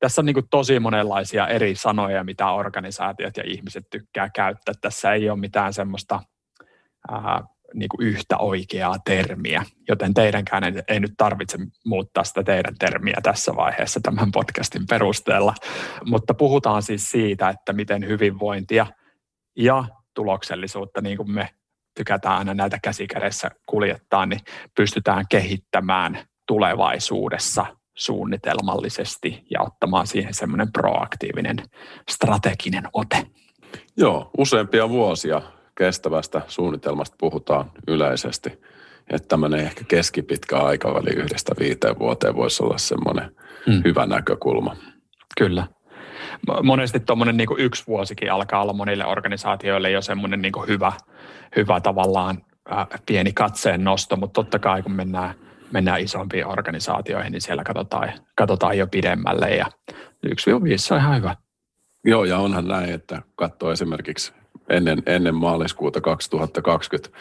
tässä 0.00 0.20
on 0.20 0.26
niin 0.26 0.48
tosi 0.50 0.80
monenlaisia 0.80 1.48
eri 1.48 1.74
sanoja, 1.74 2.24
mitä 2.24 2.50
organisaatiot 2.50 3.36
ja 3.36 3.42
ihmiset 3.46 3.84
tykkää 3.90 4.30
käyttää. 4.34 4.74
Tässä 4.80 5.12
ei 5.12 5.30
ole 5.30 5.38
mitään 5.38 5.72
semmoista 5.72 6.22
ää, 7.10 7.44
niin 7.74 7.88
yhtä 7.98 8.36
oikeaa 8.38 8.96
termiä, 9.04 9.62
joten 9.88 10.14
teidänkään 10.14 10.64
ei, 10.64 10.72
ei 10.88 11.00
nyt 11.00 11.14
tarvitse 11.16 11.58
muuttaa 11.86 12.24
sitä 12.24 12.42
teidän 12.42 12.74
termiä 12.78 13.16
tässä 13.22 13.56
vaiheessa 13.56 14.00
tämän 14.02 14.32
podcastin 14.32 14.86
perusteella. 14.86 15.54
Mutta 16.06 16.34
puhutaan 16.34 16.82
siis 16.82 17.10
siitä, 17.10 17.48
että 17.48 17.72
miten 17.72 18.08
hyvinvointia 18.08 18.86
ja 19.56 19.84
tuloksellisuutta, 20.14 21.00
niin 21.00 21.16
kuin 21.16 21.30
me 21.30 21.48
tykätään 21.96 22.38
aina 22.38 22.54
näitä 22.54 22.78
käsikädessä 22.82 23.50
kuljettaa, 23.66 24.26
niin 24.26 24.40
pystytään 24.76 25.24
kehittämään 25.28 26.24
tulevaisuudessa– 26.46 27.66
suunnitelmallisesti 27.94 29.44
ja 29.50 29.62
ottamaan 29.62 30.06
siihen 30.06 30.34
semmoinen 30.34 30.72
proaktiivinen 30.72 31.56
strateginen 32.10 32.84
ote. 32.92 33.26
Joo, 33.96 34.30
useampia 34.38 34.88
vuosia 34.88 35.42
kestävästä 35.74 36.40
suunnitelmasta 36.48 37.16
puhutaan 37.20 37.70
yleisesti. 37.88 38.60
Että 39.10 39.28
tämmöinen 39.28 39.60
ehkä 39.60 39.84
keskipitkä 39.88 40.58
aikaväli 40.58 41.10
yhdestä 41.10 41.52
viiteen 41.58 41.98
vuoteen 41.98 42.36
voisi 42.36 42.62
olla 42.62 42.78
semmoinen 42.78 43.36
mm. 43.66 43.82
hyvä 43.84 44.06
näkökulma. 44.06 44.76
Kyllä. 45.38 45.66
Monesti 46.62 47.00
tuommoinen 47.00 47.36
niin 47.36 47.48
yksi 47.58 47.86
vuosikin 47.86 48.32
alkaa 48.32 48.62
olla 48.62 48.72
monille 48.72 49.06
organisaatioille 49.06 49.90
jo 49.90 50.02
semmoinen 50.02 50.42
niin 50.42 50.52
hyvä, 50.66 50.92
hyvä 51.56 51.80
tavallaan 51.80 52.38
pieni 53.06 53.32
katseen 53.32 53.84
nosto, 53.84 54.16
mutta 54.16 54.42
totta 54.42 54.58
kai 54.58 54.82
kun 54.82 54.92
mennään– 54.92 55.34
mennään 55.72 56.00
isompiin 56.00 56.46
organisaatioihin, 56.46 57.32
niin 57.32 57.42
siellä 57.42 57.64
katsotaan, 57.64 58.12
katsotaan 58.34 58.78
jo 58.78 58.86
pidemmälle 58.86 59.50
ja 59.50 59.66
1-5 60.26 60.30
on 60.90 60.98
ihan 60.98 61.16
hyvä. 61.16 61.36
Joo, 62.04 62.24
ja 62.24 62.38
onhan 62.38 62.68
näin, 62.68 62.90
että 62.90 63.22
katsoo 63.34 63.72
esimerkiksi 63.72 64.32
ennen, 64.68 65.02
ennen 65.06 65.34
maaliskuuta 65.34 66.00
2020, 66.00 67.18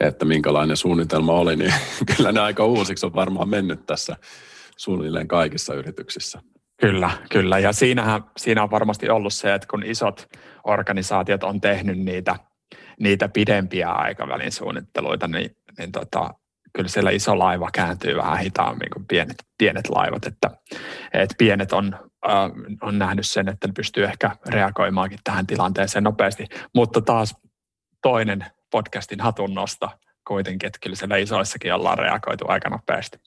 että 0.00 0.24
minkälainen 0.24 0.76
suunnitelma 0.76 1.32
oli, 1.32 1.56
niin 1.56 1.74
kyllä 2.16 2.32
ne 2.32 2.40
aika 2.40 2.64
uusiksi 2.64 3.06
on 3.06 3.14
varmaan 3.14 3.48
mennyt 3.48 3.86
tässä 3.86 4.16
suunnilleen 4.76 5.28
kaikissa 5.28 5.74
yrityksissä. 5.74 6.40
Kyllä, 6.80 7.10
kyllä. 7.30 7.58
Ja 7.58 7.72
siinähän, 7.72 8.24
siinä 8.36 8.62
on 8.62 8.70
varmasti 8.70 9.10
ollut 9.10 9.34
se, 9.34 9.54
että 9.54 9.68
kun 9.70 9.82
isot 9.82 10.28
organisaatiot 10.64 11.44
on 11.44 11.60
tehnyt 11.60 11.98
niitä, 11.98 12.36
niitä 13.00 13.28
pidempiä 13.28 13.90
aikavälin 13.90 14.52
suunnitteluita, 14.52 15.28
niin, 15.28 15.56
niin 15.78 15.92
tota, 15.92 16.34
kyllä 16.78 16.88
siellä 16.88 17.10
iso 17.10 17.38
laiva 17.38 17.68
kääntyy 17.72 18.16
vähän 18.16 18.38
hitaammin 18.38 18.90
kuin 18.92 19.06
pienet, 19.06 19.36
pienet 19.58 19.88
laivat, 19.88 20.26
että, 20.26 20.50
että 21.12 21.34
pienet 21.38 21.72
on, 21.72 21.96
äh, 22.28 22.50
on 22.82 22.98
nähnyt 22.98 23.26
sen, 23.26 23.48
että 23.48 23.66
ne 23.66 23.72
pystyy 23.72 24.04
ehkä 24.04 24.30
reagoimaankin 24.46 25.18
tähän 25.24 25.46
tilanteeseen 25.46 26.04
nopeasti, 26.04 26.46
mutta 26.74 27.00
taas 27.00 27.36
toinen 28.02 28.46
podcastin 28.70 29.20
hatunnosta 29.20 29.90
kuitenkin, 30.28 30.66
että 30.66 30.78
kyllä 30.82 30.96
siellä 30.96 31.16
isoissakin 31.16 31.74
ollaan 31.74 31.98
reagoitu 31.98 32.44
aika 32.48 32.70
nopeasti. 32.70 33.18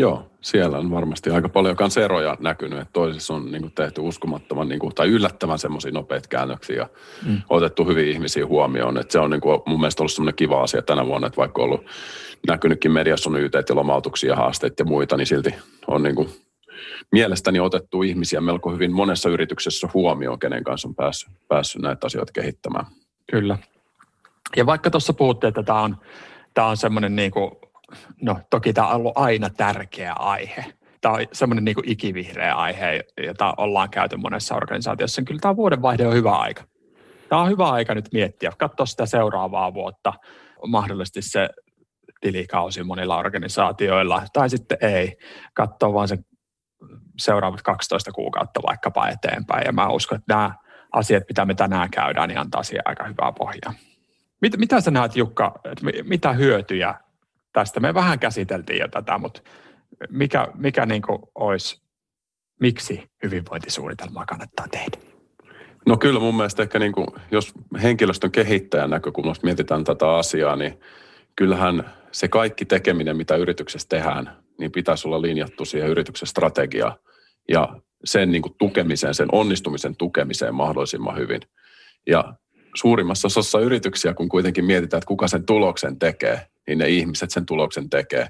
Joo, 0.00 0.30
siellä 0.40 0.78
on 0.78 0.90
varmasti 0.90 1.30
aika 1.30 1.48
paljon 1.48 1.76
kans 1.76 1.96
eroja 1.96 2.36
näkynyt, 2.40 2.78
että 2.78 2.92
toisissa 2.92 3.34
on 3.34 3.50
niin 3.50 3.62
kuin 3.62 3.72
tehty 3.72 4.00
uskomattoman 4.00 4.68
niin 4.68 4.78
kuin, 4.78 4.94
tai 4.94 5.08
yllättävän 5.08 5.58
semmoisia 5.58 5.90
nopeita 5.90 6.28
käännöksiä 6.28 6.76
ja 6.76 6.88
mm. 7.26 7.42
otettu 7.48 7.84
hyvin 7.84 8.08
ihmisiä 8.08 8.46
huomioon. 8.46 8.98
Että 8.98 9.12
se 9.12 9.18
on 9.18 9.30
niin 9.30 9.40
kuin, 9.40 9.60
mun 9.66 9.80
mielestä 9.80 10.02
ollut 10.02 10.12
semmoinen 10.12 10.34
kiva 10.34 10.62
asia 10.62 10.82
tänä 10.82 11.06
vuonna, 11.06 11.26
että 11.26 11.36
vaikka 11.36 11.62
on 11.62 11.64
ollut 11.64 11.86
näkynytkin 12.48 12.92
mediassa 12.92 13.30
on 13.30 13.40
yteet 13.40 13.68
ja 13.68 13.74
lomautuksia, 13.74 14.36
haasteita 14.36 14.82
ja 14.82 14.84
muita, 14.84 15.16
niin 15.16 15.26
silti 15.26 15.54
on 15.86 16.02
niin 16.02 16.14
kuin, 16.14 16.28
mielestäni 17.12 17.60
otettu 17.60 18.02
ihmisiä 18.02 18.40
melko 18.40 18.70
hyvin 18.70 18.92
monessa 18.92 19.28
yrityksessä 19.28 19.88
huomioon, 19.94 20.38
kenen 20.38 20.64
kanssa 20.64 20.88
on 20.88 20.94
päässyt, 20.94 21.30
päässyt 21.48 21.82
näitä 21.82 22.06
asioita 22.06 22.32
kehittämään. 22.32 22.86
Kyllä. 23.30 23.58
Ja 24.56 24.66
vaikka 24.66 24.90
tuossa 24.90 25.12
puhuttiin, 25.12 25.48
että 25.48 25.62
tämä 25.62 25.80
on, 25.80 25.96
tämä 26.54 26.66
on 26.66 26.76
semmoinen 26.76 27.16
niin 27.16 27.30
kuin 27.30 27.50
no 28.22 28.40
toki 28.50 28.72
tämä 28.72 28.88
on 28.88 28.94
ollut 28.94 29.12
aina 29.14 29.50
tärkeä 29.50 30.12
aihe. 30.12 30.64
Tämä 31.00 31.14
on 31.14 31.26
semmoinen 31.32 31.64
niin 31.64 31.76
ikivihreä 31.84 32.54
aihe, 32.54 33.04
jota 33.26 33.54
ollaan 33.56 33.90
käyty 33.90 34.16
monessa 34.16 34.54
organisaatiossa. 34.54 35.22
Kyllä 35.22 35.40
tämä 35.40 35.56
vuodenvaihde 35.56 36.06
on 36.06 36.14
hyvä 36.14 36.32
aika. 36.36 36.64
Tämä 37.28 37.42
on 37.42 37.50
hyvä 37.50 37.70
aika 37.70 37.94
nyt 37.94 38.08
miettiä, 38.12 38.52
katsoa 38.58 38.86
sitä 38.86 39.06
seuraavaa 39.06 39.74
vuotta, 39.74 40.12
mahdollisesti 40.66 41.22
se 41.22 41.48
tilikausi 42.20 42.82
monilla 42.82 43.18
organisaatioilla, 43.18 44.22
tai 44.32 44.50
sitten 44.50 44.78
ei, 44.80 45.16
katsoa 45.54 45.92
vaan 45.92 46.08
se 46.08 46.18
seuraavat 47.18 47.62
12 47.62 48.12
kuukautta 48.12 48.60
vaikkapa 48.66 49.08
eteenpäin. 49.08 49.66
Ja 49.66 49.72
mä 49.72 49.88
uskon, 49.88 50.18
että 50.18 50.34
nämä 50.34 50.54
asiat, 50.92 51.24
mitä 51.28 51.44
me 51.44 51.54
tänään 51.54 51.90
käydään, 51.90 52.28
niin 52.28 52.38
antaa 52.38 52.62
siihen 52.62 52.82
aika 52.84 53.04
hyvää 53.04 53.32
pohjaa. 53.32 53.74
Mit, 54.42 54.56
mitä 54.56 54.80
sä 54.80 54.90
näet, 54.90 55.16
Jukka, 55.16 55.54
mitä 56.02 56.32
hyötyjä 56.32 56.94
tästä. 57.52 57.80
Me 57.80 57.94
vähän 57.94 58.18
käsiteltiin 58.18 58.78
jo 58.78 58.88
tätä, 58.88 59.18
mutta 59.18 59.40
mikä, 60.10 60.48
mikä 60.54 60.86
niin 60.86 61.02
kuin 61.02 61.18
olisi, 61.34 61.82
miksi 62.60 63.10
hyvinvointisuunnitelmaa 63.22 64.26
kannattaa 64.26 64.66
tehdä? 64.70 64.98
No 65.86 65.96
kyllä 65.96 66.20
mun 66.20 66.36
mielestä 66.36 66.62
ehkä 66.62 66.78
niin 66.78 66.92
kuin, 66.92 67.06
jos 67.30 67.52
henkilöstön 67.82 68.30
kehittäjän 68.30 68.90
näkökulmasta 68.90 69.46
mietitään 69.46 69.84
tätä 69.84 70.16
asiaa, 70.16 70.56
niin 70.56 70.80
kyllähän 71.36 71.90
se 72.12 72.28
kaikki 72.28 72.64
tekeminen, 72.64 73.16
mitä 73.16 73.36
yrityksessä 73.36 73.88
tehdään, 73.88 74.36
niin 74.58 74.72
pitäisi 74.72 75.08
olla 75.08 75.22
linjattu 75.22 75.64
siihen 75.64 75.90
yrityksen 75.90 76.28
strategiaan 76.28 76.96
ja 77.48 77.80
sen 78.04 78.32
niin 78.32 78.42
kuin 78.42 78.54
tukemiseen, 78.58 79.14
sen 79.14 79.28
onnistumisen 79.32 79.96
tukemiseen 79.96 80.54
mahdollisimman 80.54 81.16
hyvin. 81.16 81.40
Ja 82.06 82.34
suurimmassa 82.78 83.26
osassa 83.26 83.60
yrityksiä, 83.60 84.14
kun 84.14 84.28
kuitenkin 84.28 84.64
mietitään, 84.64 84.98
että 84.98 85.08
kuka 85.08 85.28
sen 85.28 85.46
tuloksen 85.46 85.98
tekee, 85.98 86.46
niin 86.66 86.78
ne 86.78 86.88
ihmiset 86.88 87.30
sen 87.30 87.46
tuloksen 87.46 87.90
tekee. 87.90 88.26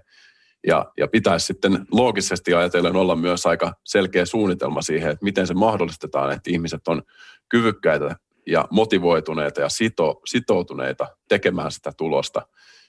Ja, 0.67 0.87
ja 0.97 1.09
pitäisi 1.09 1.47
sitten 1.47 1.87
loogisesti 1.93 2.55
ajatellen 2.55 2.97
olla 2.97 3.17
myös 3.17 3.47
aika 3.47 3.73
selkeä 3.85 4.25
suunnitelma 4.25 4.83
siihen, 4.83 5.11
että 5.11 5.25
miten 5.25 5.47
se 5.47 5.55
mahdollistetaan, 5.55 6.33
että 6.33 6.51
ihmiset 6.51 6.89
on 6.89 7.03
kyvykkäitä 7.49 8.17
ja 8.47 8.65
motivoituneita 8.71 9.61
ja 9.61 9.69
sito, 9.69 10.21
sitoutuneita 10.27 11.07
tekemään 11.29 11.71
sitä 11.71 11.93
tulosta 11.97 12.43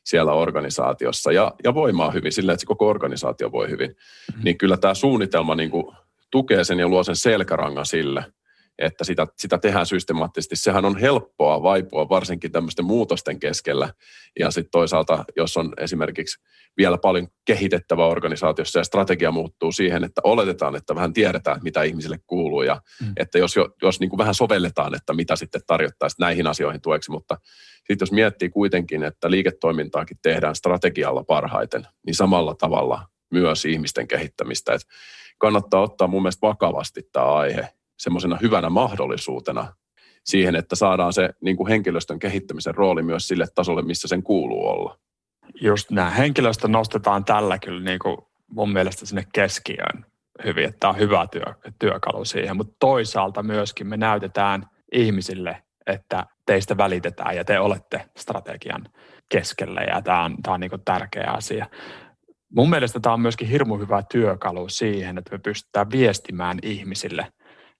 siellä 0.03 0.33
organisaatiossa 0.33 1.31
ja, 1.31 1.53
ja 1.63 1.73
voimaa 1.73 2.11
hyvin 2.11 2.31
sillä, 2.31 2.53
että 2.53 2.61
se 2.61 2.65
koko 2.67 2.89
organisaatio 2.89 3.51
voi 3.51 3.69
hyvin. 3.69 3.89
Mm-hmm. 3.89 4.43
Niin 4.43 4.57
kyllä 4.57 4.77
tämä 4.77 4.93
suunnitelma 4.93 5.55
niin 5.55 5.71
kuin 5.71 5.95
tukee 6.31 6.63
sen 6.63 6.79
ja 6.79 6.87
luo 6.87 7.03
sen 7.03 7.15
selkärangan 7.15 7.85
sille– 7.85 8.25
että 8.79 9.03
sitä, 9.03 9.27
sitä 9.37 9.57
tehdään 9.57 9.85
systemaattisesti. 9.85 10.55
Sehän 10.55 10.85
on 10.85 10.97
helppoa 10.97 11.63
vaipua 11.63 12.09
varsinkin 12.09 12.51
tämmöisten 12.51 12.85
muutosten 12.85 13.39
keskellä. 13.39 13.93
Ja 14.39 14.51
sitten 14.51 14.71
toisaalta, 14.71 15.25
jos 15.37 15.57
on 15.57 15.73
esimerkiksi 15.77 16.41
vielä 16.77 16.97
paljon 16.97 17.27
kehitettävä 17.45 18.05
organisaatiossa 18.05 18.79
ja 18.79 18.83
strategia 18.83 19.31
muuttuu 19.31 19.71
siihen, 19.71 20.03
että 20.03 20.21
oletetaan, 20.23 20.75
että 20.75 20.95
vähän 20.95 21.13
tiedetään, 21.13 21.59
mitä 21.63 21.83
ihmisille 21.83 22.19
kuuluu 22.27 22.61
ja 22.61 22.81
mm. 23.01 23.13
että 23.17 23.37
jos, 23.37 23.55
jos 23.81 23.99
niin 23.99 24.09
kuin 24.09 24.17
vähän 24.17 24.35
sovelletaan, 24.35 24.95
että 24.95 25.13
mitä 25.13 25.35
sitten 25.35 25.61
tarjottaisiin 25.67 26.19
näihin 26.19 26.47
asioihin 26.47 26.81
tueksi, 26.81 27.11
mutta 27.11 27.37
sitten 27.77 28.05
jos 28.05 28.11
miettii 28.11 28.49
kuitenkin, 28.49 29.03
että 29.03 29.31
liiketoimintaakin 29.31 30.17
tehdään 30.21 30.55
strategialla 30.55 31.23
parhaiten, 31.23 31.87
niin 32.05 32.15
samalla 32.15 32.55
tavalla 32.55 33.07
myös 33.31 33.65
ihmisten 33.65 34.07
kehittämistä. 34.07 34.73
Että 34.73 34.87
kannattaa 35.37 35.81
ottaa 35.81 36.07
mun 36.07 36.21
mielestä 36.21 36.47
vakavasti 36.47 37.09
tämä 37.11 37.25
aihe 37.25 37.69
semmoisena 37.99 38.37
hyvänä 38.41 38.69
mahdollisuutena 38.69 39.73
siihen, 40.25 40.55
että 40.55 40.75
saadaan 40.75 41.13
se 41.13 41.29
niin 41.41 41.57
kuin 41.57 41.67
henkilöstön 41.67 42.19
kehittämisen 42.19 42.75
rooli 42.75 43.01
myös 43.01 43.27
sille 43.27 43.45
tasolle, 43.55 43.81
missä 43.81 44.07
sen 44.07 44.23
kuuluu 44.23 44.67
olla. 44.67 44.97
Just 45.61 45.91
nämä 45.91 46.09
henkilöstö 46.09 46.67
nostetaan 46.67 47.25
tällä 47.25 47.59
kyllä 47.59 47.83
niin 47.83 47.99
kuin 47.99 48.17
mun 48.47 48.73
mielestä 48.73 49.05
sinne 49.05 49.23
keskiöön 49.33 50.05
hyvin, 50.45 50.65
että 50.65 50.77
tämä 50.79 50.91
on 50.91 50.99
hyvä 50.99 51.27
työ, 51.31 51.71
työkalu 51.79 52.25
siihen, 52.25 52.57
mutta 52.57 52.75
toisaalta 52.79 53.43
myöskin 53.43 53.87
me 53.87 53.97
näytetään 53.97 54.65
ihmisille, 54.91 55.63
että 55.87 56.25
teistä 56.45 56.77
välitetään 56.77 57.35
ja 57.35 57.45
te 57.45 57.59
olette 57.59 58.05
strategian 58.17 58.85
keskellä 59.29 59.81
ja 59.81 60.01
tämä 60.01 60.23
on, 60.23 60.37
tämä 60.43 60.53
on 60.53 60.59
niin 60.59 60.71
tärkeä 60.85 61.31
asia. 61.37 61.65
Mun 62.55 62.69
mielestä 62.69 62.99
tämä 62.99 63.13
on 63.13 63.21
myöskin 63.21 63.47
hirmu 63.47 63.77
hyvä 63.77 64.03
työkalu 64.11 64.69
siihen, 64.69 65.17
että 65.17 65.31
me 65.31 65.39
pystytään 65.43 65.91
viestimään 65.91 66.59
ihmisille 66.63 67.27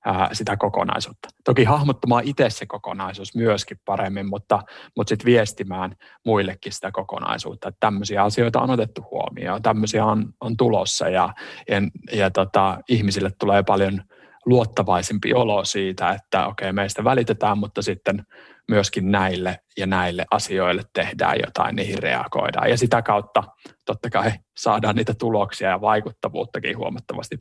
ää, 0.06 0.30
sitä 0.34 0.58
kokonaisuutta. 0.58 1.30
Toki 1.46 1.64
hahmottamaan 1.64 2.24
itse 2.26 2.50
se 2.50 2.66
kokonaisuus 2.66 3.36
myöskin 3.36 3.80
paremmin, 3.86 4.30
mutta, 4.30 4.64
mutta 4.98 5.10
sitten 5.10 5.26
viestimään 5.26 5.96
muillekin 6.26 6.74
sitä 6.74 6.92
kokonaisuutta, 6.92 7.68
että 7.68 7.78
tämmöisiä 7.80 8.24
asioita 8.24 8.62
on 8.62 8.70
otettu 8.70 9.06
huomioon, 9.12 9.62
tämmöisiä 9.62 10.06
on, 10.06 10.34
on 10.42 10.58
tulossa 10.58 11.10
ja, 11.10 11.34
ja, 11.70 11.82
ja 12.12 12.32
tota, 12.32 12.80
ihmisille 12.90 13.32
tulee 13.40 13.64
paljon 13.64 14.02
luottavaisempi 14.46 15.34
olo 15.34 15.66
siitä, 15.66 16.12
että 16.12 16.48
okei, 16.48 16.66
okay, 16.66 16.74
meistä 16.74 17.04
välitetään, 17.04 17.58
mutta 17.58 17.82
sitten 17.82 18.26
myöskin 18.70 19.12
näille 19.12 19.60
ja 19.78 19.88
näille 19.88 20.26
asioille 20.32 20.82
tehdään 20.94 21.38
jotain, 21.46 21.76
niihin 21.76 22.04
reagoidaan. 22.04 22.70
Ja 22.70 22.78
sitä 22.78 23.02
kautta 23.02 23.44
totta 23.86 24.10
kai 24.10 24.32
saadaan 24.58 24.96
niitä 24.96 25.14
tuloksia 25.14 25.70
ja 25.70 25.82
vaikuttavuuttakin 25.82 26.78
huomattavasti, 26.78 27.40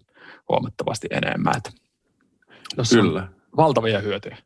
huomattavasti 0.48 1.06
enemmän. 1.10 1.54
Tossa 2.78 3.00
Kyllä. 3.00 3.28
valtavia 3.56 3.98
hyötyjä. 3.98 4.36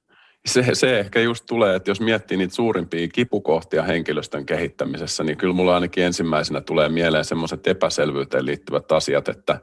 Se, 0.47 0.65
se 0.73 0.99
ehkä 0.99 1.21
just 1.21 1.45
tulee, 1.47 1.77
että 1.77 1.91
jos 1.91 2.01
miettii 2.01 2.37
niitä 2.37 2.55
suurimpia 2.55 3.09
kipukohtia 3.09 3.83
henkilöstön 3.83 4.47
kehittämisessä, 4.47 5.25
niin 5.25 5.37
kyllä 5.37 5.55
mulla 5.55 5.75
ainakin 5.75 6.05
ensimmäisenä 6.05 6.61
tulee 6.61 6.89
mieleen 6.89 7.25
semmoiset 7.25 7.67
epäselvyyteen 7.67 8.47
liittyvät 8.47 8.93
asiat, 8.93 9.29
että 9.29 9.61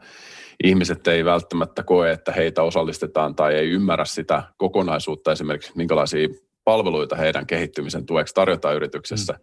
ihmiset 0.63 1.07
ei 1.07 1.25
välttämättä 1.25 1.83
koe, 1.83 2.11
että 2.11 2.31
heitä 2.31 2.63
osallistetaan 2.63 3.35
tai 3.35 3.55
ei 3.55 3.69
ymmärrä 3.69 4.05
sitä 4.05 4.43
kokonaisuutta, 4.57 5.31
esimerkiksi 5.31 5.71
minkälaisia 5.75 6.27
palveluita 6.63 7.15
heidän 7.15 7.47
kehittymisen 7.47 8.05
tueksi 8.05 8.33
tarjotaan 8.33 8.75
yrityksessä. 8.75 9.33
Mm. 9.33 9.39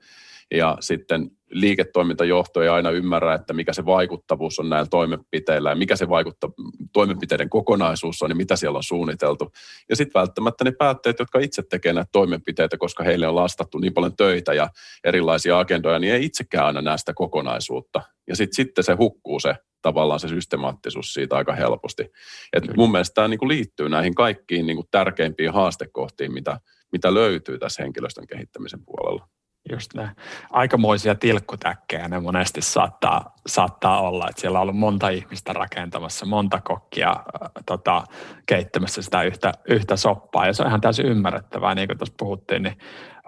Ja 0.54 0.76
sitten 0.80 1.30
liiketoimintajohto 1.50 2.62
ei 2.62 2.68
aina 2.68 2.90
ymmärrä, 2.90 3.34
että 3.34 3.52
mikä 3.52 3.72
se 3.72 3.84
vaikuttavuus 3.84 4.58
on 4.58 4.68
näillä 4.68 4.88
toimenpiteillä 4.90 5.70
ja 5.70 5.76
mikä 5.76 5.96
se 5.96 6.08
vaikutta, 6.08 6.50
toimenpiteiden 6.92 7.50
kokonaisuus 7.50 8.22
on 8.22 8.30
ja 8.30 8.36
mitä 8.36 8.56
siellä 8.56 8.76
on 8.76 8.82
suunniteltu. 8.82 9.52
Ja 9.90 9.96
sitten 9.96 10.20
välttämättä 10.20 10.64
ne 10.64 10.70
päätteet, 10.70 11.18
jotka 11.18 11.38
itse 11.38 11.62
tekevät 11.62 11.94
näitä 11.94 12.08
toimenpiteitä, 12.12 12.78
koska 12.78 13.04
heille 13.04 13.28
on 13.28 13.34
lastattu 13.34 13.78
niin 13.78 13.94
paljon 13.94 14.16
töitä 14.16 14.54
ja 14.54 14.68
erilaisia 15.04 15.58
agendoja, 15.58 15.98
niin 15.98 16.12
ei 16.12 16.24
itsekään 16.24 16.66
aina 16.66 16.82
näe 16.82 16.98
sitä 16.98 17.14
kokonaisuutta. 17.14 18.02
Ja 18.28 18.36
sitten 18.36 18.56
sitten 18.56 18.84
se 18.84 18.92
hukkuu 18.92 19.40
se 19.40 19.54
tavallaan 19.82 20.20
se 20.20 20.28
systemaattisuus 20.28 21.14
siitä 21.14 21.36
aika 21.36 21.52
helposti. 21.52 22.10
Et 22.52 22.76
mun 22.76 22.92
mielestä 22.92 23.14
tämä 23.14 23.28
niinku 23.28 23.48
liittyy 23.48 23.88
näihin 23.88 24.14
kaikkiin 24.14 24.66
niinku 24.66 24.84
tärkeimpiin 24.90 25.52
haastekohtiin, 25.52 26.32
mitä, 26.32 26.60
mitä 26.92 27.14
löytyy 27.14 27.58
tässä 27.58 27.82
henkilöstön 27.82 28.26
kehittämisen 28.26 28.80
puolella. 28.84 29.28
Just 29.72 29.94
näin. 29.94 30.10
Aikamoisia 30.50 31.14
tilkkutäkkejä 31.14 32.08
ne 32.08 32.20
monesti 32.20 32.62
saattaa, 32.62 33.34
saattaa 33.46 34.00
olla, 34.00 34.28
että 34.28 34.40
siellä 34.40 34.58
on 34.58 34.62
ollut 34.62 34.78
monta 34.78 35.08
ihmistä 35.08 35.52
rakentamassa, 35.52 36.26
monta 36.26 36.60
kokkia 36.60 37.10
äh, 37.10 37.50
tota, 37.66 38.04
keittämässä 38.46 39.02
sitä 39.02 39.22
yhtä, 39.22 39.52
yhtä 39.68 39.96
soppaa. 39.96 40.46
Ja 40.46 40.52
se 40.52 40.62
on 40.62 40.68
ihan 40.68 40.80
täysin 40.80 41.06
ymmärrettävää, 41.06 41.74
niin 41.74 41.88
kuin 41.88 41.98
tuossa 41.98 42.14
puhuttiin, 42.18 42.62
niin 42.62 42.76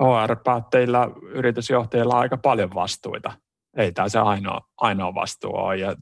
HR-päättäjillä, 0.01 1.09
yritysjohtajilla 1.22 2.14
on 2.14 2.20
aika 2.20 2.37
paljon 2.37 2.74
vastuita. 2.74 3.33
Ei 3.77 3.92
tämä 3.92 4.09
se 4.09 4.18
ainoa, 4.18 4.61
ainoa 4.77 5.14
vastuu 5.14 5.57
ole, 5.57 5.77
ja 5.77 5.94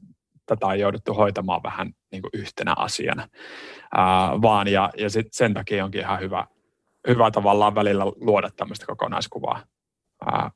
tätä 0.45 0.67
on 0.67 0.79
jouduttu 0.79 1.13
hoitamaan 1.13 1.63
vähän 1.63 1.91
niin 2.11 2.21
kuin 2.21 2.31
yhtenä 2.33 2.73
asiana, 2.77 3.27
Ää, 3.95 4.41
vaan 4.41 4.67
ja, 4.67 4.89
ja 4.97 5.09
sit 5.09 5.27
sen 5.31 5.53
takia 5.53 5.85
onkin 5.85 6.01
ihan 6.01 6.19
hyvä, 6.19 6.47
hyvä 7.07 7.31
tavallaan 7.31 7.75
välillä 7.75 8.05
luoda 8.05 8.49
tämmöistä 8.57 8.85
kokonaiskuvaa 8.85 9.61
ää, 10.25 10.51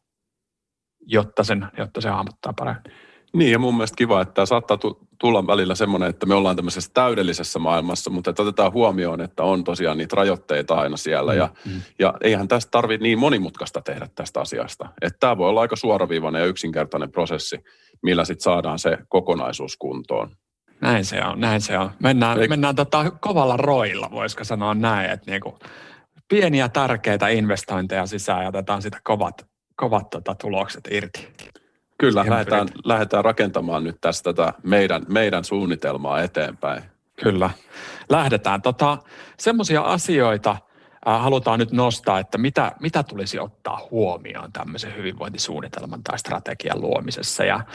jotta, 1.07 1.43
sen, 1.43 1.67
jotta 1.77 2.01
se 2.01 2.09
hahmottaa 2.09 2.53
paremmin. 2.53 2.91
Niin 3.33 3.51
ja 3.51 3.59
mun 3.59 3.75
mielestä 3.75 3.95
kiva, 3.95 4.21
että 4.21 4.33
tämä 4.33 4.45
saattaa 4.45 4.77
tulla 5.19 5.47
välillä 5.47 5.75
semmoinen, 5.75 6.09
että 6.09 6.25
me 6.25 6.35
ollaan 6.35 6.55
tämmöisessä 6.55 6.91
täydellisessä 6.93 7.59
maailmassa, 7.59 8.09
mutta 8.09 8.29
että 8.29 8.41
otetaan 8.41 8.73
huomioon, 8.73 9.21
että 9.21 9.43
on 9.43 9.63
tosiaan 9.63 9.97
niitä 9.97 10.15
rajoitteita 10.15 10.75
aina 10.75 10.97
siellä. 10.97 11.31
Mm, 11.31 11.37
ja, 11.37 11.49
mm. 11.65 11.81
ja 11.99 12.13
eihän 12.21 12.47
tästä 12.47 12.71
tarvitse 12.71 13.03
niin 13.03 13.19
monimutkaista 13.19 13.81
tehdä 13.81 14.07
tästä 14.15 14.41
asiasta. 14.41 14.89
Että 15.01 15.17
tämä 15.19 15.37
voi 15.37 15.49
olla 15.49 15.61
aika 15.61 15.75
suoraviivainen 15.75 16.39
ja 16.39 16.45
yksinkertainen 16.45 17.11
prosessi, 17.11 17.57
millä 18.03 18.25
sitten 18.25 18.43
saadaan 18.43 18.79
se 18.79 18.97
kokonaisuus 19.09 19.77
kuntoon. 19.77 20.31
Näin 20.81 21.05
se 21.05 21.23
on, 21.23 21.39
näin 21.39 21.61
se 21.61 21.77
on. 21.77 21.91
Mennään, 21.99 22.39
Eik... 22.41 22.49
mennään 22.49 22.75
tota 22.75 23.11
kovalla 23.11 23.57
roilla, 23.57 24.09
voisiko 24.11 24.43
sanoa 24.43 24.73
näin, 24.73 25.11
että 25.11 25.31
niinku 25.31 25.59
pieniä 26.27 26.69
tärkeitä 26.69 27.27
investointeja 27.27 28.05
sisään 28.05 28.41
ja 28.41 28.49
otetaan 28.49 28.81
sitä 28.81 28.97
kovat, 29.03 29.50
kovat 29.81 30.09
tota, 30.09 30.35
tulokset 30.35 30.87
irti. 30.91 31.27
Kyllä, 31.97 32.25
lähdetään, 32.29 32.67
lähdetään 32.85 33.25
rakentamaan 33.25 33.83
nyt 33.83 33.97
tästä 34.01 34.33
tätä 34.33 34.53
meidän, 34.63 35.05
meidän 35.07 35.43
suunnitelmaa 35.43 36.21
eteenpäin. 36.21 36.83
Kyllä, 37.23 37.49
lähdetään. 38.09 38.61
Tota, 38.61 38.97
Semmoisia 39.39 39.81
asioita 39.81 40.51
äh, 40.51 41.21
halutaan 41.21 41.59
nyt 41.59 41.71
nostaa, 41.71 42.19
että 42.19 42.37
mitä, 42.37 42.71
mitä 42.81 43.03
tulisi 43.03 43.39
ottaa 43.39 43.87
huomioon 43.91 44.51
tämmöisen 44.51 44.95
hyvinvointisuunnitelman 44.95 46.03
tai 46.03 46.19
strategian 46.19 46.81
luomisessa. 46.81 47.43
Ja 47.43 47.65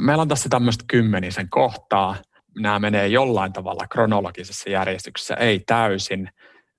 meillä 0.00 0.22
on 0.22 0.28
tässä 0.28 0.48
tämmöistä 0.48 0.84
kymmenisen 0.88 1.48
kohtaa. 1.48 2.16
Nämä 2.58 2.78
menee 2.78 3.06
jollain 3.08 3.52
tavalla 3.52 3.86
kronologisessa 3.90 4.70
järjestyksessä, 4.70 5.34
ei 5.34 5.58
täysin. 5.66 6.28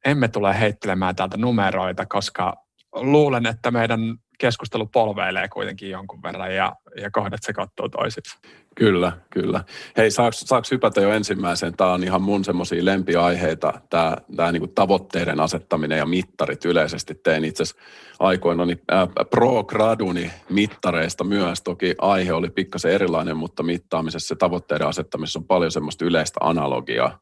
Emme 0.05 0.27
tule 0.27 0.59
heittelemään 0.59 1.15
täältä 1.15 1.37
numeroita, 1.37 2.05
koska 2.05 2.53
luulen, 2.95 3.45
että 3.45 3.71
meidän 3.71 4.17
keskustelu 4.37 4.85
polveilee 4.85 5.47
kuitenkin 5.47 5.89
jonkun 5.89 6.23
verran 6.23 6.55
ja, 6.55 6.75
ja 7.01 7.11
kohdat 7.11 7.43
sekoittuu 7.43 7.89
toisiksi. 7.89 8.37
Kyllä, 8.75 9.11
kyllä. 9.29 9.63
Hei, 9.97 10.11
saaks, 10.11 10.39
saaks 10.39 10.71
hypätä 10.71 11.01
jo 11.01 11.11
ensimmäiseen? 11.11 11.73
Tämä 11.77 11.93
on 11.93 12.03
ihan 12.03 12.21
mun 12.21 12.45
semmoisia 12.45 12.85
lempiaiheita, 12.85 13.73
tämä, 13.89 14.17
tämä 14.35 14.51
niin 14.51 14.73
tavoitteiden 14.75 15.39
asettaminen 15.39 15.97
ja 15.97 16.05
mittarit 16.05 16.65
yleisesti. 16.65 17.15
Tein 17.15 17.45
itse 17.45 17.63
asiassa 17.63 17.81
aikoinani 18.19 18.77
äh, 18.93 19.07
pro-graduni 19.29 20.31
mittareista 20.49 21.23
myös. 21.23 21.61
Toki 21.61 21.95
aihe 22.01 22.33
oli 22.33 22.49
pikkasen 22.49 22.91
erilainen, 22.91 23.37
mutta 23.37 23.63
mittaamisessa 23.63 24.33
ja 24.33 24.37
tavoitteiden 24.37 24.87
asettamisessa 24.87 25.39
on 25.39 25.45
paljon 25.45 25.71
semmoista 25.71 26.05
yleistä 26.05 26.39
analogiaa. 26.43 27.19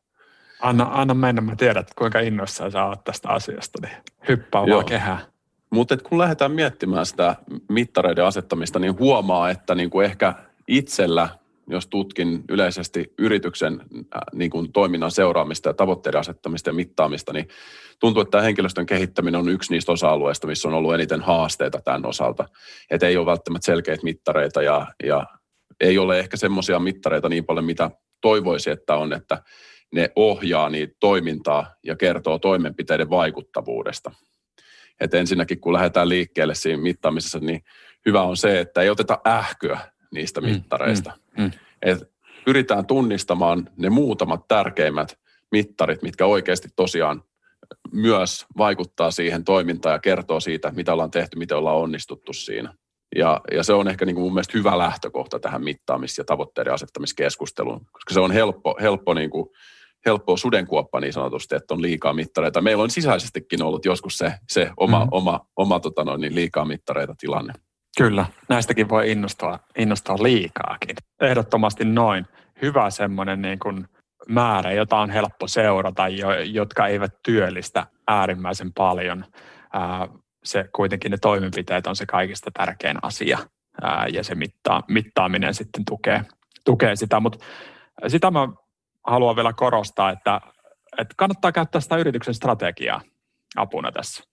Anna, 0.62 0.90
anna 0.92 1.14
mennä, 1.14 1.42
mä 1.42 1.56
tiedän, 1.56 1.86
kuinka 1.98 2.20
innoissaan 2.20 2.72
sä 2.72 2.86
oot 2.86 3.04
tästä 3.04 3.30
asiasta, 3.30 3.80
niin 3.82 3.98
hyppää 4.28 4.62
vaan 4.62 4.86
kehää. 4.86 5.33
Mutta 5.74 5.98
kun 5.98 6.18
lähdetään 6.18 6.52
miettimään 6.52 7.06
sitä 7.06 7.36
mittareiden 7.70 8.26
asettamista, 8.26 8.80
niin 8.80 9.00
huomaa, 9.00 9.50
että 9.50 9.76
niin 9.76 9.90
kuin 9.90 10.06
ehkä 10.06 10.34
itsellä 10.68 11.30
jos 11.68 11.88
tutkin 11.88 12.44
yleisesti 12.50 13.14
yrityksen 13.18 13.82
niin 14.34 14.52
kuin 14.52 14.72
toiminnan 14.72 15.12
seuraamista 15.12 15.70
ja 15.70 15.74
tavoitteiden 15.74 16.20
asettamista 16.20 16.70
ja 16.70 16.74
mittaamista, 16.74 17.34
niin 17.34 17.48
tuntuu, 18.00 18.22
että 18.22 18.32
tämä 18.32 18.42
henkilöstön 18.42 18.86
kehittäminen 18.86 19.40
on 19.40 19.50
yksi 19.50 19.72
niistä 19.74 19.92
osa-alueista, 19.92 20.48
missä 20.48 20.68
on 20.68 20.74
ollut 20.74 20.94
eniten 20.94 21.22
haasteita 21.22 21.82
tämän 21.82 22.06
osalta. 22.06 22.46
Että 22.92 23.08
ei 23.08 23.18
ole 23.18 23.26
välttämättä 23.26 23.66
selkeitä 23.66 24.04
mittareita 24.04 24.62
ja, 24.62 24.88
ja 25.04 25.26
ei 25.80 25.98
ole 25.98 26.20
ehkä 26.20 26.38
semmoisia 26.38 26.80
mittareita 26.80 27.30
niin 27.30 27.46
paljon, 27.46 27.66
mitä 27.66 27.92
toivoisi, 28.22 28.70
että 28.70 28.96
on, 28.96 29.14
että 29.14 29.44
ne 29.94 30.10
ohjaa 30.16 30.70
niitä 30.70 30.94
toimintaa 31.00 31.76
ja 31.84 31.96
kertoo 31.96 32.40
toimenpiteiden 32.40 33.10
vaikuttavuudesta. 33.10 34.12
Et 35.04 35.14
ensinnäkin, 35.14 35.60
kun 35.60 35.74
lähdetään 35.74 36.10
liikkeelle 36.10 36.56
siinä 36.56 36.82
mittaamisessa, 36.82 37.40
niin 37.40 37.64
hyvä 38.06 38.22
on 38.22 38.38
se, 38.38 38.60
että 38.60 38.82
ei 38.82 38.90
oteta 38.90 39.20
ähkyä 39.28 39.80
niistä 40.12 40.42
mm, 40.42 40.48
mittareista. 40.48 41.12
Mm, 41.38 41.44
mm. 41.44 41.52
Et 41.82 42.14
pyritään 42.46 42.86
tunnistamaan 42.86 43.70
ne 43.78 43.90
muutamat 43.90 44.48
tärkeimmät 44.48 45.20
mittarit, 45.52 46.02
mitkä 46.02 46.26
oikeasti 46.26 46.68
tosiaan 46.76 47.24
myös 47.92 48.46
vaikuttaa 48.58 49.12
siihen 49.12 49.44
toimintaan 49.44 49.94
ja 49.94 50.00
kertoo 50.00 50.40
siitä, 50.40 50.72
mitä 50.72 50.94
ollaan 50.94 51.12
tehty, 51.12 51.38
miten 51.38 51.58
ollaan 51.58 51.78
onnistuttu 51.78 52.34
siinä. 52.34 52.74
Ja, 53.16 53.42
ja 53.52 53.64
se 53.64 53.74
on 53.74 53.88
ehkä 53.88 54.06
niin 54.06 54.16
kuin 54.16 54.24
mun 54.24 54.34
mielestä 54.34 54.58
hyvä 54.58 54.78
lähtökohta 54.78 55.40
tähän 55.40 55.64
mittaamis- 55.64 56.18
ja 56.18 56.24
tavoitteiden 56.24 56.74
asettamiskeskusteluun, 56.74 57.86
koska 57.92 58.14
se 58.14 58.20
on 58.20 58.32
helppo, 58.32 58.78
helppo, 58.82 59.14
niin 59.14 59.30
kuin, 59.30 59.50
helppo 60.06 60.38
sudenkuoppa 60.38 61.00
niin 61.00 61.14
sanotusti, 61.14 61.56
että 61.56 61.74
on 61.74 61.82
liikaa 61.82 62.14
mittareita. 62.14 62.62
Meillä 62.62 62.84
on 62.84 62.90
sisäisestikin 62.90 63.64
ollut 63.64 63.86
joskus 63.86 64.18
se, 64.18 64.34
se 64.50 64.72
oma, 64.78 65.00
mm-hmm. 65.00 65.10
oma, 65.12 65.40
oma 65.56 65.80
tota 65.80 66.04
noin, 66.04 66.22
niin 66.22 66.36
liikaa 66.36 66.66
mittareita 66.66 67.16
tilanne. 67.20 67.54
Kyllä, 67.98 68.26
näistäkin 68.50 68.90
voi 68.90 69.12
innostua, 69.12 69.60
innostua 69.78 70.16
liikaakin. 70.22 70.96
Ehdottomasti 71.22 71.86
noin. 71.86 72.26
Hyvä 72.62 72.90
semmoinen 72.90 73.42
niin 73.42 73.60
kuin 73.60 73.86
määrä, 74.30 74.72
jota 74.72 74.98
on 74.98 75.10
helppo 75.10 75.48
seurata, 75.48 76.08
jo, 76.08 76.32
jotka 76.40 76.88
eivät 76.88 77.14
työllistä 77.26 77.88
äärimmäisen 78.08 78.74
paljon. 78.74 79.26
Ää, 79.74 80.08
se 80.44 80.66
kuitenkin 80.76 81.12
ne 81.12 81.18
toimenpiteet 81.18 81.88
on 81.88 81.96
se 81.96 82.06
kaikista 82.06 82.52
tärkein 82.54 82.98
asia 83.02 83.40
ää, 83.82 84.08
ja 84.14 84.24
se 84.24 84.36
mittaa, 84.36 84.84
mittaaminen 84.88 85.54
sitten 85.54 85.86
tukee, 85.86 86.22
tukee 86.66 86.96
sitä. 86.96 87.20
Mutta 87.20 87.46
sitä 88.08 88.32
mä 88.32 88.48
haluan 89.08 89.36
vielä 89.36 89.54
korostaa, 89.54 90.10
että, 90.10 90.42
että 90.98 91.14
kannattaa 91.18 91.52
käyttää 91.52 91.82
sitä 91.82 91.98
yrityksen 91.98 92.34
strategiaa 92.34 93.02
apuna 93.56 93.92
tässä. 93.92 94.24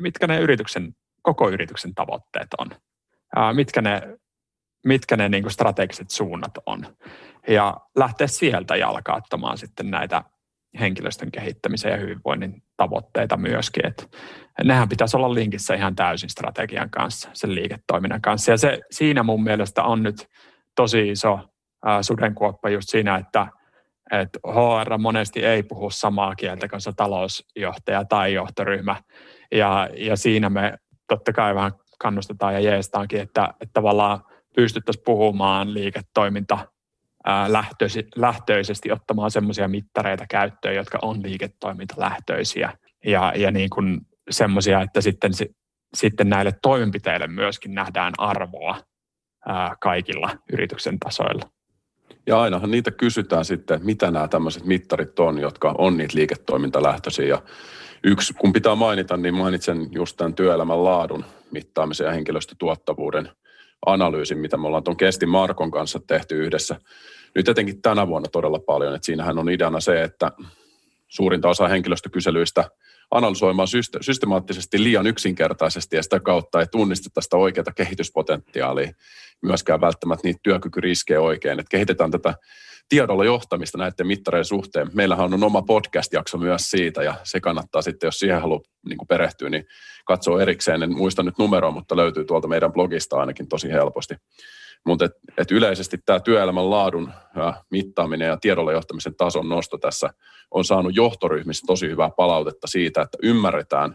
Mitkä 0.00 0.26
ne 0.26 0.40
yrityksen, 0.40 0.94
koko 1.22 1.50
yrityksen 1.50 1.94
tavoitteet 1.94 2.48
on? 2.58 2.70
mitkä 3.52 3.82
ne, 3.82 4.18
mitkä 4.86 5.16
ne 5.16 5.28
niin 5.28 5.50
strategiset 5.50 6.10
suunnat 6.10 6.58
on. 6.66 6.96
Ja 7.48 7.76
lähteä 7.96 8.26
sieltä 8.26 8.76
jalkauttamaan 8.76 9.58
sitten 9.58 9.90
näitä 9.90 10.22
henkilöstön 10.80 11.30
kehittämisen 11.30 11.90
ja 11.90 11.96
hyvinvoinnin 11.96 12.62
tavoitteita 12.76 13.36
myöskin. 13.36 13.86
Että 13.86 14.06
nehän 14.64 14.88
pitäisi 14.88 15.16
olla 15.16 15.34
linkissä 15.34 15.74
ihan 15.74 15.96
täysin 15.96 16.30
strategian 16.30 16.90
kanssa, 16.90 17.30
sen 17.32 17.54
liiketoiminnan 17.54 18.20
kanssa. 18.20 18.50
Ja 18.50 18.56
se, 18.56 18.80
siinä 18.90 19.22
mun 19.22 19.42
mielestä 19.42 19.82
on 19.82 20.02
nyt 20.02 20.28
tosi 20.76 21.08
iso 21.08 21.40
sudenkuoppa 22.02 22.70
just 22.70 22.88
siinä, 22.88 23.16
että 23.16 23.46
et 24.12 24.28
HR 24.46 24.98
monesti 24.98 25.44
ei 25.44 25.62
puhu 25.62 25.90
samaa 25.90 26.34
kieltä 26.34 26.68
kuin 26.68 26.80
se 26.80 26.92
talousjohtaja 26.96 28.04
tai 28.04 28.32
johtoryhmä. 28.32 28.96
Ja, 29.52 29.88
ja 29.96 30.16
siinä 30.16 30.50
me 30.50 30.78
totta 31.08 31.32
kai 31.32 31.54
vähän 31.54 31.72
kannustetaan 31.98 32.54
ja 32.54 32.60
jeestaankin, 32.60 33.20
että, 33.20 33.48
että 33.60 33.72
tavallaan 33.72 34.24
pystyttäisiin 34.56 35.04
puhumaan 35.04 35.74
liiketoiminta 35.74 36.58
lähtöisesti 38.16 38.92
ottamaan 38.92 39.30
semmoisia 39.30 39.68
mittareita 39.68 40.24
käyttöön, 40.30 40.74
jotka 40.74 40.98
on 41.02 41.22
liiketoimintalähtöisiä 41.22 42.72
ja, 43.04 43.32
ja 43.36 43.50
niin 43.50 43.70
kuin 43.70 44.00
semmoisia, 44.30 44.80
että 44.82 45.00
sitten, 45.00 45.30
sitten 45.94 46.28
näille 46.28 46.52
toimenpiteille 46.62 47.26
myöskin 47.26 47.74
nähdään 47.74 48.12
arvoa 48.18 48.80
ää, 49.46 49.76
kaikilla 49.80 50.30
yrityksen 50.52 50.98
tasoilla. 50.98 51.50
Ja 52.26 52.40
ainahan 52.40 52.70
niitä 52.70 52.90
kysytään 52.90 53.44
sitten, 53.44 53.80
mitä 53.84 54.10
nämä 54.10 54.28
tämmöiset 54.28 54.64
mittarit 54.64 55.18
on, 55.18 55.38
jotka 55.38 55.74
on 55.78 55.96
niitä 55.96 56.16
liiketoimintalähtöisiä. 56.16 57.26
Ja 57.26 57.42
yksi, 58.04 58.34
kun 58.34 58.52
pitää 58.52 58.74
mainita, 58.74 59.16
niin 59.16 59.34
mainitsen 59.34 59.88
just 59.90 60.16
tämän 60.16 60.34
työelämän 60.34 60.84
laadun 60.84 61.24
mittaamisen 61.50 62.04
ja 62.04 62.12
henkilöstötuottavuuden 62.12 63.28
analyysin, 63.86 64.38
mitä 64.38 64.56
me 64.56 64.66
ollaan 64.66 64.84
tuon 64.84 64.96
Kestin 64.96 65.28
Markon 65.28 65.70
kanssa 65.70 66.00
tehty 66.06 66.44
yhdessä. 66.44 66.80
Nyt 67.34 67.48
etenkin 67.48 67.82
tänä 67.82 68.08
vuonna 68.08 68.28
todella 68.28 68.58
paljon, 68.58 68.94
että 68.94 69.06
siinähän 69.06 69.38
on 69.38 69.50
ideana 69.50 69.80
se, 69.80 70.02
että 70.02 70.32
suurinta 71.08 71.48
osa 71.48 71.68
henkilöstökyselyistä 71.68 72.70
analysoimaan 73.10 73.68
systemaattisesti 74.00 74.82
liian 74.82 75.06
yksinkertaisesti 75.06 75.96
ja 75.96 76.02
sitä 76.02 76.20
kautta 76.20 76.60
ei 76.60 76.66
tunnisteta 76.66 77.20
sitä 77.20 77.36
oikeaa 77.36 77.72
kehityspotentiaalia, 77.76 78.92
myöskään 79.42 79.80
välttämättä 79.80 80.28
niitä 80.28 80.40
työkykyriskejä 80.42 81.20
oikein. 81.20 81.60
Että 81.60 81.70
kehitetään 81.70 82.10
tätä 82.10 82.34
tiedolla 82.88 83.24
johtamista 83.24 83.78
näiden 83.78 84.06
mittareiden 84.06 84.44
suhteen. 84.44 84.90
Meillähän 84.94 85.34
on 85.34 85.44
oma 85.44 85.62
podcast-jakso 85.62 86.38
myös 86.38 86.62
siitä 86.62 87.02
ja 87.02 87.14
se 87.24 87.40
kannattaa 87.40 87.82
sitten, 87.82 88.06
jos 88.06 88.18
siihen 88.18 88.40
haluaa 88.40 88.60
niin 88.88 88.98
perehtyä, 89.08 89.50
niin 89.50 89.66
katsoa 90.04 90.42
erikseen. 90.42 90.82
En 90.82 90.96
muista 90.96 91.22
nyt 91.22 91.38
numeroa, 91.38 91.70
mutta 91.70 91.96
löytyy 91.96 92.24
tuolta 92.24 92.48
meidän 92.48 92.72
blogista 92.72 93.16
ainakin 93.16 93.48
tosi 93.48 93.68
helposti. 93.68 94.14
Mutta 94.86 95.04
et, 95.04 95.12
et 95.38 95.50
yleisesti 95.50 95.98
tämä 96.06 96.20
työelämän 96.20 96.70
laadun 96.70 97.12
mittaaminen 97.70 98.28
ja 98.28 98.36
tiedolla 98.40 98.72
johtamisen 98.72 99.14
tason 99.14 99.48
nosto 99.48 99.78
tässä 99.78 100.10
on 100.50 100.64
saanut 100.64 100.96
johtoryhmissä 100.96 101.66
tosi 101.66 101.88
hyvää 101.88 102.10
palautetta 102.16 102.66
siitä, 102.66 103.02
että 103.02 103.18
ymmärretään, 103.22 103.94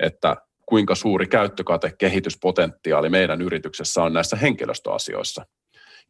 että 0.00 0.36
kuinka 0.66 0.94
suuri 0.94 1.26
käyttökate, 1.26 1.92
kehityspotentiaali 1.98 3.08
meidän 3.08 3.42
yrityksessä 3.42 4.02
on 4.02 4.12
näissä 4.12 4.36
henkilöstöasioissa. 4.36 5.46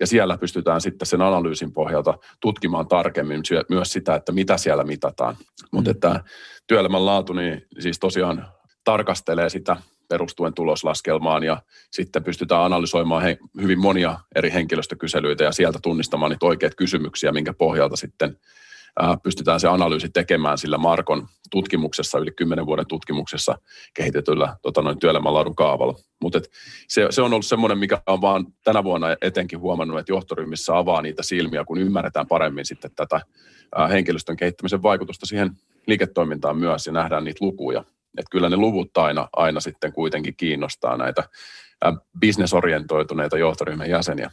Ja 0.01 0.07
siellä 0.07 0.39
pystytään 0.39 0.81
sitten 0.81 1.07
sen 1.07 1.23
analyysin 1.23 1.73
pohjalta 1.73 2.19
tutkimaan 2.41 2.89
tarkemmin 2.89 3.43
myös 3.71 3.93
sitä, 3.93 4.15
että 4.15 4.33
mitä 4.33 4.57
siellä 4.57 4.85
mitataan. 4.85 5.37
Mutta 5.73 5.91
mm. 5.91 5.95
että 5.95 6.25
työelämän 6.67 7.07
laatu 7.07 7.33
niin 7.33 7.67
siis 7.79 7.99
tosiaan 7.99 8.47
tarkastelee 8.85 9.49
sitä 9.49 9.77
perustuen 10.09 10.55
tuloslaskelmaan 10.55 11.45
ja 11.45 11.63
sitten 11.91 12.25
pystytään 12.25 12.63
analysoimaan 12.63 13.23
he, 13.23 13.39
hyvin 13.61 13.79
monia 13.79 14.19
eri 14.35 14.53
henkilöstökyselyitä 14.53 15.45
ja 15.45 15.53
sieltä 15.53 15.79
tunnistamaan 15.83 16.31
niitä 16.31 16.47
oikeita 16.47 16.77
kysymyksiä, 16.77 17.33
minkä 17.33 17.55
pohjalta 17.55 17.97
sitten 17.97 18.39
ää, 19.01 19.17
pystytään 19.23 19.61
se 19.61 19.69
analyysi 19.69 20.09
tekemään 20.09 20.59
sillä 20.59 20.79
Markon 20.79 21.27
tutkimuksessa, 21.51 22.19
yli 22.19 22.31
10 22.31 22.67
vuoden 22.67 22.87
tutkimuksessa 22.87 23.59
kehitetyllä 23.95 24.57
tota 24.63 24.83
noin, 24.83 24.99
työelämänlaadun 24.99 25.57
kaavalla. 25.57 25.99
Mutta 26.23 26.41
se, 26.89 27.07
se 27.11 27.23
on 27.23 27.33
ollut 27.33 27.47
semmoinen, 27.47 27.79
mikä 27.79 28.03
on 28.07 28.21
vaan 28.21 28.47
tänä 28.65 28.85
vuonna 28.85 29.07
etenkin 29.23 29.61
huomannut, 29.61 29.99
että 29.99 30.13
johtoryhmissä 30.13 30.77
avaa 30.77 31.03
niitä 31.03 31.23
silmiä, 31.23 31.65
kun 31.65 31.79
ymmärretään 31.79 32.27
paremmin 32.27 32.67
sitten 32.67 32.91
tätä 32.97 33.21
ää, 33.77 33.89
henkilöstön 33.89 34.37
kehittämisen 34.37 34.83
vaikutusta 34.83 35.27
siihen 35.27 35.51
liiketoimintaan 35.87 36.57
myös 36.57 36.87
ja 36.87 36.93
nähdään 36.93 37.25
niitä 37.25 37.45
lukuja. 37.45 37.85
Että 38.19 38.31
kyllä 38.31 38.49
ne 38.49 38.57
luvut 38.57 38.97
aina, 38.97 39.29
aina 39.37 39.61
sitten 39.61 39.93
kuitenkin 39.93 40.35
kiinnostaa 40.37 40.97
näitä 40.97 41.25
bisnesorientoituneita 42.21 43.39
johtoryhmän 43.39 43.91
jäseniä. 43.91 44.31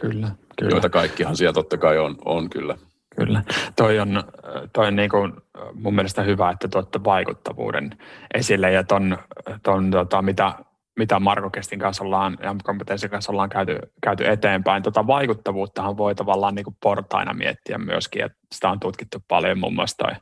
Kyllä, 0.00 0.28
kyllä. 0.58 0.70
Joita 0.70 0.90
kaikkihan 0.90 1.36
siellä 1.36 1.52
totta 1.52 1.78
kai 1.78 1.98
on, 1.98 2.16
on 2.24 2.50
kyllä. 2.50 2.76
Kyllä. 3.16 3.42
Toi 3.76 3.98
on, 3.98 4.24
toi 4.72 4.86
on 4.86 4.96
niin 4.96 5.10
kuin 5.10 5.32
mun 5.74 5.94
mielestä 5.94 6.22
hyvä, 6.22 6.50
että 6.50 6.68
tuotte 6.68 7.04
vaikuttavuuden 7.04 7.98
esille 8.34 8.72
ja 8.72 8.84
ton, 8.84 9.18
ton 9.62 9.90
tota, 9.90 10.22
mitä, 10.22 10.52
mitä 10.98 11.20
Marko 11.20 11.50
Kestin 11.50 11.78
kanssa 11.78 12.04
ollaan 12.04 12.38
ja 12.42 12.56
kompetenssin 12.64 13.10
kanssa 13.10 13.32
ollaan 13.32 13.48
käyty, 13.48 13.78
käyty 14.02 14.28
eteenpäin. 14.28 14.82
Tota 14.82 15.06
vaikuttavuuttahan 15.06 15.96
voi 15.96 16.14
tavallaan 16.14 16.54
niin 16.54 16.64
kuin 16.64 16.76
portaina 16.82 17.34
miettiä 17.34 17.78
myöskin, 17.78 18.24
että 18.24 18.38
sitä 18.54 18.70
on 18.70 18.80
tutkittu 18.80 19.18
paljon 19.28 19.58
muun 19.58 19.74
muassa 19.74 19.96
toi 19.96 20.12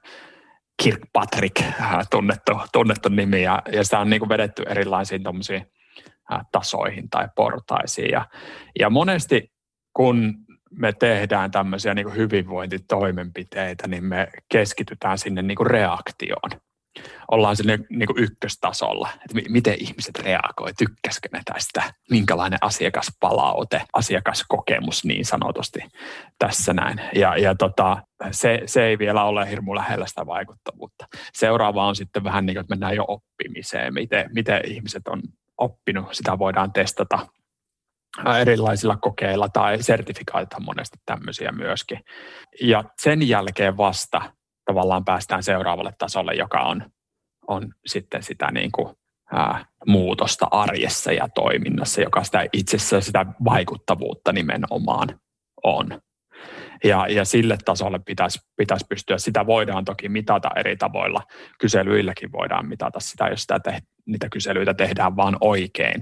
Kirkpatrick, 0.83 1.61
äh, 1.61 2.07
tunnettu, 2.11 2.53
tunnettu 2.73 3.09
nimi, 3.09 3.43
ja, 3.43 3.63
ja 3.73 3.85
sitä 3.85 3.99
on 3.99 4.11
niin 4.11 4.21
kuin 4.21 4.29
vedetty 4.29 4.63
erilaisiin 4.69 5.23
äh, 6.33 6.41
tasoihin 6.53 7.11
tai 7.11 7.29
portaisiin. 7.37 8.11
Ja, 8.11 8.27
ja 8.79 8.91
monesti 8.91 9.53
kun 9.93 10.35
me 10.71 10.93
tehdään 10.93 11.51
tämmöisiä 11.51 11.95
niin 11.95 12.05
kuin 12.05 12.17
hyvinvointitoimenpiteitä, 12.17 13.89
niin 13.89 14.05
me 14.05 14.29
keskitytään 14.49 15.19
sinne 15.19 15.43
niin 15.43 15.57
kuin 15.57 15.67
reaktioon. 15.67 16.51
Ollaan 17.31 17.57
sinne 17.57 17.79
niin 17.91 18.07
kuin 18.07 18.19
ykköstasolla, 18.19 19.09
että 19.15 19.51
miten 19.51 19.77
ihmiset 19.79 20.19
reagoi, 20.19 20.73
tykkäskö 20.79 21.29
ne 21.33 21.41
tästä, 21.53 21.83
minkälainen 22.11 22.59
asiakaspalaute, 22.61 23.83
asiakaskokemus 23.93 25.05
niin 25.05 25.25
sanotusti 25.25 25.81
tässä 26.39 26.73
näin. 26.73 27.01
Ja, 27.15 27.37
ja 27.37 27.55
tota, 27.55 28.03
se, 28.31 28.63
se 28.67 28.85
ei 28.85 28.99
vielä 28.99 29.25
ole 29.25 29.51
hirmu 29.51 29.75
lähellä 29.75 30.07
sitä 30.07 30.27
vaikuttavuutta. 30.27 31.07
Seuraava 31.35 31.87
on 31.87 31.97
sitten 31.97 32.25
vähän 32.25 32.47
niin 32.47 32.55
kuin, 32.55 32.61
että 32.61 32.73
mennään 32.73 32.97
jo 32.97 33.05
oppimiseen, 33.09 33.95
miten, 33.95 34.31
miten 34.35 34.61
ihmiset 34.67 35.09
on 35.09 35.23
oppinut, 35.59 36.07
sitä 36.13 36.39
voidaan 36.39 36.73
testata 36.73 37.27
erilaisilla 38.41 38.97
kokeilla 38.97 39.49
tai 39.49 39.83
sertifikaatit 39.83 40.53
on 40.53 40.65
monesti 40.65 40.99
tämmöisiä 41.07 41.53
myöskin. 41.53 42.01
Ja 42.61 42.85
sen 43.03 43.29
jälkeen 43.29 43.77
vasta 43.77 44.33
tavallaan 44.65 45.05
päästään 45.05 45.43
seuraavalle 45.43 45.93
tasolle, 45.99 46.35
joka 46.35 46.61
on, 46.61 46.91
on 47.49 47.73
sitten 47.87 48.23
sitä 48.23 48.51
niin 48.51 48.73
kuin, 48.73 48.95
ää, 49.33 49.65
muutosta 49.87 50.47
arjessa 50.51 51.13
ja 51.13 51.29
toiminnassa, 51.35 52.01
joka 52.01 52.25
sitä 52.25 52.47
itsessä 52.53 53.01
sitä 53.01 53.27
vaikuttavuutta 53.45 54.33
nimenomaan 54.33 55.21
on. 55.65 56.01
Ja, 56.85 57.07
ja 57.09 57.25
sille 57.25 57.59
tasolle 57.65 58.01
pitäisi, 58.07 58.39
pitäisi 58.57 58.87
pystyä, 58.89 59.19
sitä 59.19 59.47
voidaan 59.47 59.85
toki 59.85 60.09
mitata 60.09 60.49
eri 60.57 60.77
tavoilla. 60.77 61.21
Kyselyilläkin 61.61 62.33
voidaan 62.33 62.69
mitata 62.69 63.01
sitä, 63.01 63.29
jos 63.29 63.41
sitä 63.41 63.61
te, 63.61 63.79
niitä 64.07 64.29
kyselyitä 64.29 64.75
tehdään 64.75 65.17
vaan 65.17 65.37
oikein 65.41 66.01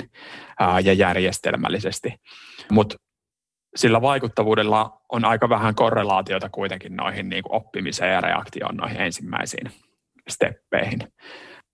ää, 0.60 0.80
ja 0.80 0.92
järjestelmällisesti. 0.92 2.14
Mutta 2.72 2.96
sillä 3.76 4.02
vaikuttavuudella 4.02 5.00
on 5.08 5.24
aika 5.24 5.48
vähän 5.48 5.74
korrelaatiota 5.74 6.48
kuitenkin 6.48 6.96
noihin 6.96 7.28
niin 7.28 7.42
kuin 7.42 7.54
oppimiseen 7.54 8.12
ja 8.12 8.20
reaktioon 8.20 8.76
noihin 8.76 9.00
ensimmäisiin 9.00 9.70
steppeihin. 10.28 10.98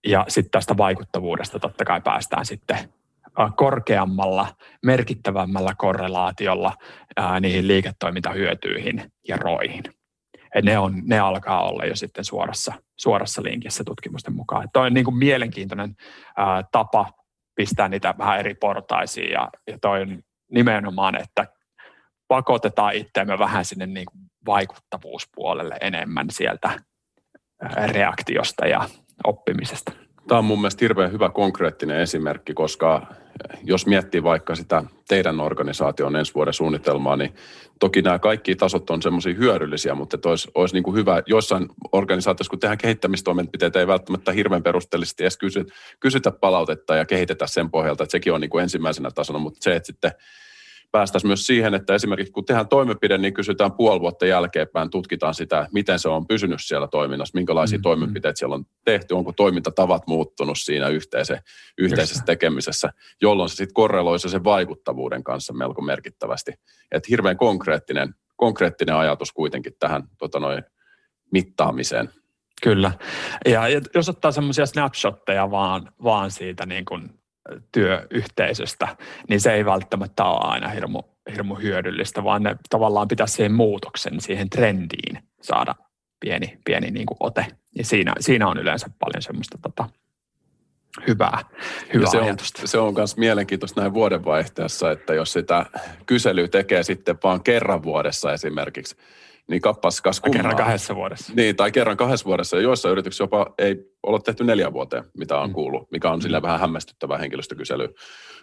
Ja 0.06 0.24
sitten 0.28 0.50
tästä 0.50 0.76
vaikuttavuudesta 0.76 1.58
totta 1.58 1.84
kai 1.84 2.00
päästään 2.00 2.46
sitten 2.46 2.78
korkeammalla, 3.56 4.46
merkittävämmällä 4.82 5.74
korrelaatiolla 5.78 6.74
ää, 7.16 7.40
niihin 7.40 7.68
liiketoimintahyötyihin 7.68 9.12
ja 9.28 9.36
roihin. 9.36 9.82
Et 10.54 10.64
ne, 10.64 10.78
on, 10.78 11.02
ne 11.04 11.18
alkaa 11.18 11.68
olla 11.68 11.84
jo 11.84 11.96
sitten 11.96 12.24
suorassa, 12.24 12.74
suorassa 12.96 13.42
linkissä 13.42 13.84
tutkimusten 13.84 14.34
mukaan. 14.34 14.68
Tuo 14.72 14.82
on 14.82 14.94
niin 14.94 15.04
kuin 15.04 15.16
mielenkiintoinen 15.16 15.96
ää, 16.36 16.64
tapa 16.72 17.12
pistää 17.54 17.88
niitä 17.88 18.14
vähän 18.18 18.38
eri 18.38 18.54
portaisiin 18.54 19.30
ja, 19.30 19.48
ja 19.66 19.78
toi 19.78 20.02
on 20.02 20.22
nimenomaan, 20.52 21.20
että 21.22 21.46
pakotetaan 22.28 22.94
itseämme 22.94 23.38
vähän 23.38 23.64
sinne 23.64 23.86
niin 23.86 24.06
kuin 24.06 24.20
vaikuttavuuspuolelle 24.46 25.76
enemmän 25.80 26.26
sieltä 26.30 26.70
reaktiosta 27.86 28.66
ja 28.66 28.88
oppimisesta. 29.24 29.92
Tämä 30.28 30.38
on 30.38 30.44
mun 30.44 30.60
mielestä 30.60 30.84
hirveän 30.84 31.12
hyvä 31.12 31.28
konkreettinen 31.28 32.00
esimerkki, 32.00 32.54
koska 32.54 33.06
jos 33.64 33.86
miettii 33.86 34.22
vaikka 34.22 34.54
sitä 34.54 34.84
teidän 35.08 35.40
organisaation 35.40 36.16
ensi 36.16 36.34
vuoden 36.34 36.54
suunnitelmaa, 36.54 37.16
niin 37.16 37.34
toki 37.80 38.02
nämä 38.02 38.18
kaikki 38.18 38.56
tasot 38.56 38.90
on 38.90 39.02
semmoisia 39.02 39.34
hyödyllisiä, 39.34 39.94
mutta 39.94 40.28
olisi, 40.28 40.50
olisi 40.54 40.74
niin 40.74 40.82
kuin 40.82 40.96
hyvä, 40.96 41.22
joissain 41.26 41.68
organisaatioissa, 41.92 42.50
kun 42.50 42.58
tehdään 42.58 42.78
kehittämistoimenpiteitä, 42.78 43.80
ei 43.80 43.86
välttämättä 43.86 44.32
hirveän 44.32 44.62
perusteellisesti 44.62 45.22
edes 45.22 45.36
kysytä, 45.36 45.74
kysytä 46.00 46.30
palautetta 46.30 46.96
ja 46.96 47.04
kehitetä 47.04 47.46
sen 47.46 47.70
pohjalta, 47.70 48.04
että 48.04 48.12
sekin 48.12 48.32
on 48.32 48.40
niin 48.40 48.50
kuin 48.50 48.62
ensimmäisenä 48.62 49.10
tasona, 49.10 49.38
mutta 49.38 49.58
se, 49.62 49.76
että 49.76 49.86
sitten 49.86 50.12
päästäisiin 50.92 51.28
myös 51.28 51.46
siihen, 51.46 51.74
että 51.74 51.94
esimerkiksi 51.94 52.32
kun 52.32 52.44
tehdään 52.44 52.68
toimenpide, 52.68 53.18
niin 53.18 53.34
kysytään 53.34 53.72
puoli 53.72 54.00
vuotta 54.00 54.26
jälkeenpäin, 54.26 54.90
tutkitaan 54.90 55.34
sitä, 55.34 55.68
miten 55.72 55.98
se 55.98 56.08
on 56.08 56.26
pysynyt 56.26 56.58
siellä 56.62 56.88
toiminnassa, 56.88 57.38
minkälaisia 57.38 57.76
mm-hmm. 57.76 57.82
toimenpiteitä 57.82 58.38
siellä 58.38 58.54
on 58.54 58.64
tehty, 58.84 59.14
onko 59.14 59.32
toimintatavat 59.32 60.06
muuttunut 60.06 60.58
siinä 60.58 60.88
yhteise, 60.88 61.38
yhteisessä 61.78 62.24
tekemisessä, 62.26 62.90
jolloin 63.22 63.48
se 63.48 63.54
sitten 63.56 63.74
korreloi 63.74 64.18
sen 64.18 64.44
vaikuttavuuden 64.44 65.24
kanssa 65.24 65.52
melko 65.52 65.82
merkittävästi. 65.82 66.52
Että 66.92 67.06
hirveän 67.10 67.36
konkreettinen, 67.36 68.14
konkreettinen 68.36 68.96
ajatus 68.96 69.32
kuitenkin 69.32 69.72
tähän 69.78 70.02
tota 70.18 70.40
noin, 70.40 70.62
mittaamiseen. 71.32 72.10
Kyllä. 72.62 72.92
Ja 73.46 73.62
jos 73.94 74.08
ottaa 74.08 74.32
semmoisia 74.32 74.66
snapshotteja 74.66 75.50
vaan, 75.50 75.92
vaan 76.02 76.30
siitä 76.30 76.66
niin 76.66 76.84
kuin 76.84 77.18
työyhteisöstä, 77.72 78.96
niin 79.28 79.40
se 79.40 79.52
ei 79.52 79.64
välttämättä 79.64 80.24
ole 80.24 80.52
aina 80.52 80.68
hirmu, 80.68 81.02
hirmu 81.32 81.54
hyödyllistä, 81.54 82.24
vaan 82.24 82.42
ne 82.42 82.56
tavallaan 82.70 83.08
pitäisi 83.08 83.34
siihen 83.34 83.52
muutoksen, 83.52 84.20
siihen 84.20 84.50
trendiin 84.50 85.18
saada 85.42 85.74
pieni, 86.20 86.58
pieni 86.64 86.90
niin 86.90 87.06
kuin 87.06 87.16
ote. 87.20 87.46
Ja 87.74 87.84
siinä, 87.84 88.12
siinä 88.20 88.48
on 88.48 88.58
yleensä 88.58 88.86
paljon 88.98 89.22
semmoista 89.22 89.58
tota, 89.62 89.88
hyvää, 91.06 91.38
hyvää 91.94 92.10
se 92.10 92.18
ajatusta. 92.18 92.62
On, 92.62 92.68
se 92.68 92.78
on 92.78 92.94
myös 92.94 93.16
mielenkiintoista 93.16 93.80
näin 93.80 93.94
vuodenvaihteessa, 93.94 94.90
että 94.90 95.14
jos 95.14 95.32
sitä 95.32 95.66
kyselyä 96.06 96.48
tekee 96.48 96.82
sitten 96.82 97.18
vaan 97.22 97.42
kerran 97.42 97.82
vuodessa 97.82 98.32
esimerkiksi, 98.32 98.96
niin 99.48 99.60
kappas 99.60 100.00
kas 100.00 100.20
kummaa. 100.20 100.36
Kerran 100.36 100.56
kahdessa 100.56 100.94
vuodessa. 100.94 101.32
Niin, 101.36 101.56
tai 101.56 101.72
kerran 101.72 101.96
kahdessa 101.96 102.24
vuodessa. 102.24 102.56
Ja 102.56 102.62
joissa 102.62 102.90
yrityksissä 102.90 103.24
jopa 103.24 103.54
ei 103.58 103.76
ole 104.02 104.20
tehty 104.24 104.44
neljä 104.44 104.72
vuoteen, 104.72 105.04
mitä 105.18 105.38
on 105.38 105.50
mm. 105.50 105.54
kuullut, 105.54 105.90
mikä 105.90 106.10
on 106.10 106.22
sillä 106.22 106.40
mm. 106.40 106.42
vähän 106.42 106.60
hämmästyttävä 106.60 107.18
henkilöstökysely. 107.18 107.88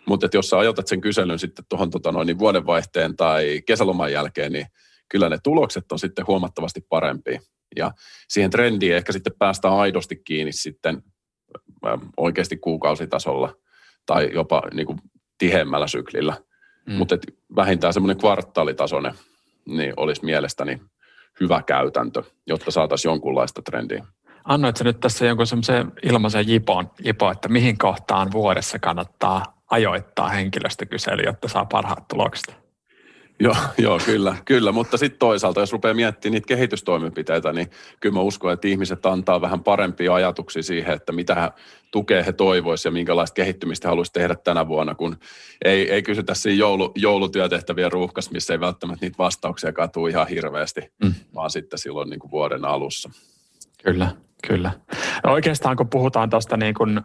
Mutta 0.07 0.27
jos 0.33 0.49
sä 0.49 0.59
ajoitat 0.59 0.87
sen 0.87 1.01
kyselyn 1.01 1.39
sitten 1.39 1.65
tuohon 1.69 1.89
tota 1.89 2.11
noin, 2.11 2.27
niin 2.27 2.39
vuodenvaihteen 2.39 3.15
tai 3.15 3.61
kesäloman 3.67 4.11
jälkeen, 4.11 4.51
niin 4.51 4.65
kyllä 5.09 5.29
ne 5.29 5.37
tulokset 5.43 5.91
on 5.91 5.99
sitten 5.99 6.27
huomattavasti 6.27 6.81
parempia. 6.89 7.39
Ja 7.75 7.91
siihen 8.29 8.51
trendiin 8.51 8.95
ehkä 8.95 9.11
sitten 9.11 9.33
päästään 9.39 9.73
aidosti 9.73 10.15
kiinni 10.15 10.51
sitten 10.51 11.01
oikeasti 12.17 12.57
kuukausitasolla 12.57 13.55
tai 14.05 14.29
jopa 14.33 14.61
niin 14.73 14.87
kuin 14.87 14.99
tiheämmällä 15.37 15.87
syklillä. 15.87 16.37
Mm. 16.85 16.93
Mutta 16.93 17.17
vähintään 17.55 17.93
semmoinen 17.93 18.17
kvartaalitasoinen 18.17 19.13
niin 19.65 19.93
olisi 19.97 20.25
mielestäni 20.25 20.81
hyvä 21.39 21.61
käytäntö, 21.61 22.23
jotta 22.47 22.71
saataisiin 22.71 23.09
jonkunlaista 23.09 23.61
trendiä. 23.61 24.05
Annoitko 24.43 24.83
nyt 24.83 24.99
tässä 24.99 25.25
jonkun 25.25 25.47
semmoisen 25.47 25.91
ilmaisen 26.03 26.47
jipon, 26.47 26.91
jipo, 27.03 27.31
että 27.31 27.49
mihin 27.49 27.77
kohtaan 27.77 28.31
vuodessa 28.31 28.79
kannattaa 28.79 29.61
ajoittaa 29.71 30.29
henkilöstökysely, 30.29 31.23
jotta 31.23 31.47
saa 31.47 31.65
parhaat 31.65 32.07
tulokset? 32.07 32.64
Joo, 33.39 33.55
joo 33.77 33.99
kyllä, 34.05 34.35
kyllä, 34.45 34.71
mutta 34.71 34.97
sitten 34.97 35.19
toisaalta, 35.19 35.59
jos 35.59 35.71
rupeaa 35.71 35.93
miettimään 35.93 36.33
niitä 36.33 36.47
kehitystoimenpiteitä, 36.47 37.53
niin 37.53 37.69
kyllä 37.99 38.13
mä 38.13 38.21
uskon, 38.21 38.53
että 38.53 38.67
ihmiset 38.67 39.05
antaa 39.05 39.41
vähän 39.41 39.63
parempia 39.63 40.13
ajatuksia 40.13 40.63
siihen, 40.63 40.93
että 40.93 41.11
mitä 41.11 41.51
tukee 41.91 42.25
he 42.25 42.33
toivoisivat 42.33 42.85
ja 42.85 42.91
minkälaista 42.91 43.33
kehittymistä 43.33 43.87
haluaisi 43.87 44.13
tehdä 44.13 44.35
tänä 44.35 44.67
vuonna, 44.67 44.95
kun 44.95 45.17
ei, 45.65 45.91
ei 45.91 46.03
kysytä 46.03 46.33
siinä 46.33 46.59
joulu, 46.59 46.91
joulutyötehtävien 46.95 47.91
ruuhkassa, 47.91 48.31
missä 48.31 48.53
ei 48.53 48.59
välttämättä 48.59 49.05
niitä 49.05 49.17
vastauksia 49.17 49.73
katuu 49.73 50.07
ihan 50.07 50.27
hirveästi, 50.27 50.81
mm. 51.03 51.13
vaan 51.35 51.49
sitten 51.49 51.79
silloin 51.79 52.09
niin 52.09 52.19
kuin 52.19 52.31
vuoden 52.31 52.65
alussa. 52.65 53.09
Kyllä, 53.83 54.11
kyllä. 54.47 54.71
No 55.23 55.33
oikeastaan 55.33 55.77
kun 55.77 55.89
puhutaan 55.89 56.29
tuosta 56.29 56.57
niin 56.57 56.73
kuin 56.73 57.01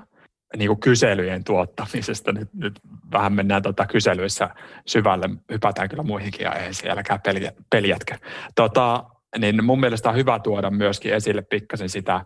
niin 0.57 0.69
kuin 0.69 0.81
kyselyjen 0.81 1.45
tuottamisesta. 1.45 2.33
Nyt, 2.33 2.49
nyt 2.55 2.81
vähän 3.13 3.33
mennään 3.33 3.63
tota 3.63 3.87
kyselyissä 3.87 4.51
syvälle, 4.87 5.31
hypätään 5.53 5.89
kyllä 5.89 6.03
muihinkin 6.03 6.51
aiheisiin, 6.51 6.91
älkää 6.91 7.21
peljätkä. 7.71 8.19
Tota, 8.55 9.05
niin 9.39 9.65
mun 9.65 9.81
mielestä 9.81 10.09
on 10.09 10.17
hyvä 10.17 10.39
tuoda 10.39 10.71
myöskin 10.71 11.15
esille 11.15 11.43
pikkasen 11.43 11.89
sitä, 11.89 12.25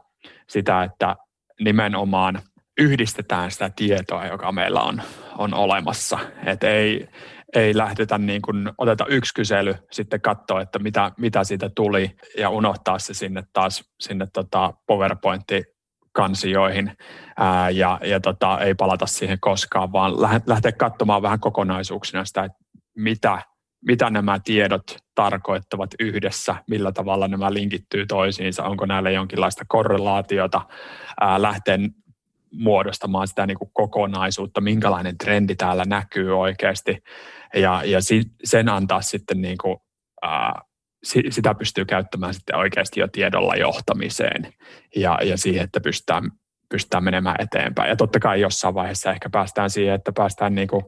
sitä 0.49 0.83
että 0.83 1.17
nimenomaan 1.61 2.41
yhdistetään 2.79 3.51
sitä 3.51 3.71
tietoa, 3.77 4.27
joka 4.27 4.53
meillä 4.53 4.81
on, 4.81 5.03
on 5.39 5.55
olemassa. 5.55 6.19
Et 6.47 6.65
ei, 6.65 7.09
ei 7.55 7.77
lähdetä 7.77 8.19
niin 8.19 8.43
kuin, 8.43 8.73
oteta 8.79 9.07
yksi 9.07 9.35
kysely, 9.35 9.75
sitten 9.91 10.21
katsoa, 10.21 10.61
että 10.61 10.79
mitä, 10.79 11.13
mitä 11.19 11.45
siitä 11.45 11.71
tuli 11.75 12.17
ja 12.39 12.51
unohtaa 12.51 12.99
se 12.99 13.15
sinne 13.15 13.43
taas 13.53 13.91
sinne 14.01 14.27
tota 14.33 14.73
PowerPointti 14.87 15.74
kansioihin 16.14 16.92
ää, 17.37 17.70
ja, 17.70 18.00
ja 18.05 18.20
tota, 18.20 18.61
ei 18.61 18.74
palata 18.74 19.07
siihen 19.07 19.38
koskaan, 19.40 19.92
vaan 19.92 20.12
lähteä 20.46 20.72
katsomaan 20.72 21.22
vähän 21.22 21.40
kokonaisuuksina 21.40 22.24
sitä, 22.24 22.44
että 22.44 22.59
mitä, 22.96 23.42
mitä 23.87 24.11
nämä 24.11 24.38
tiedot 24.44 24.96
tarkoittavat 25.14 25.90
yhdessä, 25.98 26.57
millä 26.70 26.92
tavalla 26.92 27.29
nämä 27.29 27.53
linkittyy 27.53 28.07
toisiinsa, 28.07 28.64
onko 28.64 28.87
näillä 28.87 29.11
jonkinlaista 29.11 29.64
korrelaatiota, 29.68 30.61
ää, 31.20 31.42
lähteä 31.42 31.79
muodostamaan 32.53 33.29
sitä 33.29 33.46
niin 33.46 33.59
kuin 33.59 33.70
kokonaisuutta, 33.72 34.61
minkälainen 34.61 35.18
trendi 35.18 35.55
täällä 35.55 35.85
näkyy 35.87 36.38
oikeasti, 36.40 37.03
ja, 37.55 37.83
ja 37.85 37.98
sen 38.44 38.68
antaa 38.68 39.03
sitten 39.03 39.40
niin 39.40 39.59
kuin, 39.62 39.77
ää, 40.22 40.61
sitä 41.05 41.55
pystyy 41.55 41.85
käyttämään 41.85 42.35
sitten 42.35 42.57
oikeasti 42.57 43.01
jo 43.01 43.09
tiedolla 43.09 43.57
johtamiseen 43.57 44.53
ja, 44.97 45.19
ja 45.23 45.38
siihen, 45.38 45.64
että 45.64 45.81
pystytään, 45.81 46.31
pystytään 46.69 47.05
menemään 47.05 47.37
eteenpäin. 47.38 47.88
Ja 47.88 47.97
totta 47.97 48.21
kai 48.21 48.40
jossain 48.40 48.75
vaiheessa 48.75 49.11
ehkä 49.11 49.31
päästään 49.31 49.71
siihen, 49.71 49.95
että 49.95 50.12
päästään 50.12 50.55
niin 50.55 50.69
kuin, 50.69 50.85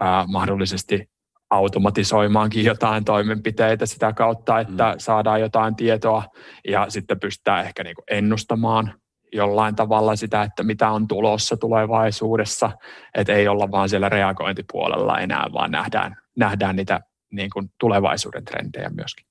ää, 0.00 0.24
mahdollisesti 0.26 1.10
automatisoimaankin 1.50 2.64
jotain 2.64 3.04
toimenpiteitä 3.04 3.86
sitä 3.86 4.12
kautta, 4.12 4.60
että 4.60 4.92
mm. 4.92 4.98
saadaan 4.98 5.40
jotain 5.40 5.76
tietoa 5.76 6.24
ja 6.68 6.86
sitten 6.88 7.20
pystytään 7.20 7.64
ehkä 7.64 7.84
niin 7.84 7.94
kuin 7.94 8.04
ennustamaan 8.10 8.94
jollain 9.32 9.76
tavalla 9.76 10.16
sitä, 10.16 10.42
että 10.42 10.62
mitä 10.62 10.90
on 10.90 11.08
tulossa 11.08 11.56
tulevaisuudessa, 11.56 12.72
että 13.14 13.32
ei 13.32 13.48
olla 13.48 13.70
vaan 13.70 13.88
siellä 13.88 14.08
reagointipuolella 14.08 15.18
enää, 15.18 15.46
vaan 15.52 15.70
nähdään, 15.70 16.16
nähdään 16.36 16.76
niitä 16.76 17.00
niin 17.32 17.50
kuin 17.50 17.70
tulevaisuuden 17.80 18.44
trendejä 18.44 18.90
myöskin 18.90 19.29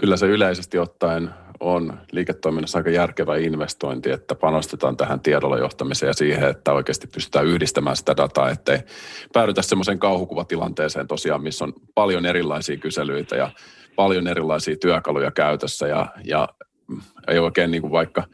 kyllä 0.00 0.16
se 0.16 0.26
yleisesti 0.26 0.78
ottaen 0.78 1.30
on 1.60 2.00
liiketoiminnassa 2.12 2.78
aika 2.78 2.90
järkevä 2.90 3.36
investointi, 3.36 4.10
että 4.10 4.34
panostetaan 4.34 4.96
tähän 4.96 5.20
tiedolla 5.20 5.58
johtamiseen 5.58 6.08
ja 6.08 6.14
siihen, 6.14 6.50
että 6.50 6.72
oikeasti 6.72 7.06
pystytään 7.06 7.46
yhdistämään 7.46 7.96
sitä 7.96 8.16
dataa, 8.16 8.50
ettei 8.50 8.78
päädytä 9.32 9.62
semmoiseen 9.62 9.98
kauhukuvatilanteeseen 9.98 11.06
tosiaan, 11.06 11.42
missä 11.42 11.64
on 11.64 11.72
paljon 11.94 12.26
erilaisia 12.26 12.76
kyselyitä 12.76 13.36
ja 13.36 13.50
paljon 13.96 14.26
erilaisia 14.28 14.76
työkaluja 14.76 15.30
käytössä 15.30 15.88
ja, 15.88 16.06
ja 16.24 16.48
ei 17.28 17.38
oikein 17.38 17.70
niin 17.70 17.82
kuin 17.82 17.92
vaikka 17.92 18.24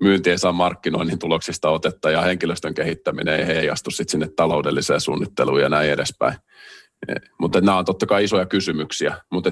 myynti 0.00 0.30
ei 0.30 0.38
saa 0.38 0.52
markkinoinnin 0.52 1.18
tuloksista 1.18 1.70
otetta 1.70 2.10
ja 2.10 2.22
henkilöstön 2.22 2.74
kehittäminen 2.74 3.34
ei 3.34 3.46
heijastu 3.46 3.90
sit 3.90 4.08
sinne 4.08 4.28
taloudelliseen 4.36 5.00
suunnitteluun 5.00 5.60
ja 5.60 5.68
näin 5.68 5.90
edespäin. 5.90 6.36
Mutta 7.38 7.60
nämä 7.60 7.78
on 7.78 7.84
totta 7.84 8.06
kai 8.06 8.24
isoja 8.24 8.46
kysymyksiä, 8.46 9.16
mutta 9.32 9.50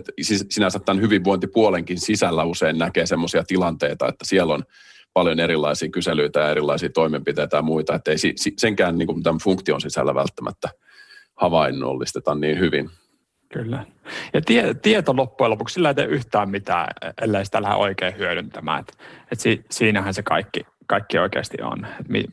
sinänsä 0.51 0.79
tämän 0.79 1.03
hyvinvointipuolenkin 1.03 2.01
sisällä 2.01 2.45
usein 2.45 2.79
näkee 2.79 3.07
sellaisia 3.07 3.45
tilanteita, 3.45 4.09
että 4.09 4.25
siellä 4.25 4.55
on 4.55 4.65
paljon 5.13 5.41
erilaisia 5.41 5.89
kyselyitä 5.89 6.41
ja 6.41 6.51
erilaisia 6.51 6.89
toimenpiteitä 6.89 7.57
ja 7.57 7.63
muita, 7.63 7.95
että 7.95 8.11
ei 8.11 8.17
senkään 8.59 8.99
niin 8.99 9.07
kuin 9.07 9.23
tämän 9.23 9.41
funktion 9.45 9.81
sisällä 9.81 10.15
välttämättä 10.15 10.69
havainnollisteta 11.37 12.35
niin 12.35 12.59
hyvin. 12.59 12.91
Kyllä. 13.53 13.87
Ja 14.35 14.41
tie, 14.41 14.75
tieto 14.75 15.17
loppujen 15.17 15.51
lopuksi 15.51 15.75
sillä 15.75 15.89
ei 15.89 15.95
tee 15.95 16.07
yhtään 16.07 16.51
mitään, 16.51 16.89
ellei 17.23 17.45
sitä 17.45 17.63
lähde 17.63 17.75
oikein 17.75 18.19
hyödyntämään. 18.19 18.81
Et, 18.81 18.99
et 19.33 19.41
si, 19.41 19.65
siinähän 19.71 20.15
se 20.15 20.23
kaikki, 20.23 20.67
kaikki 20.87 21.19
oikeasti 21.19 21.63
on. 21.63 21.87
Et 22.01 22.09
mi, 22.09 22.25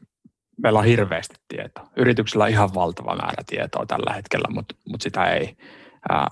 meillä 0.64 0.80
on 0.80 0.86
hirveästi 0.86 1.36
tietoa. 1.48 1.88
Yrityksellä 1.98 2.44
on 2.44 2.50
ihan 2.50 2.74
valtava 2.74 3.16
määrä 3.16 3.44
tietoa 3.48 3.86
tällä 3.86 4.14
hetkellä, 4.14 4.48
mutta 4.54 4.76
mut 4.90 5.02
sitä 5.02 5.26
ei 5.26 5.56
ää, 6.10 6.28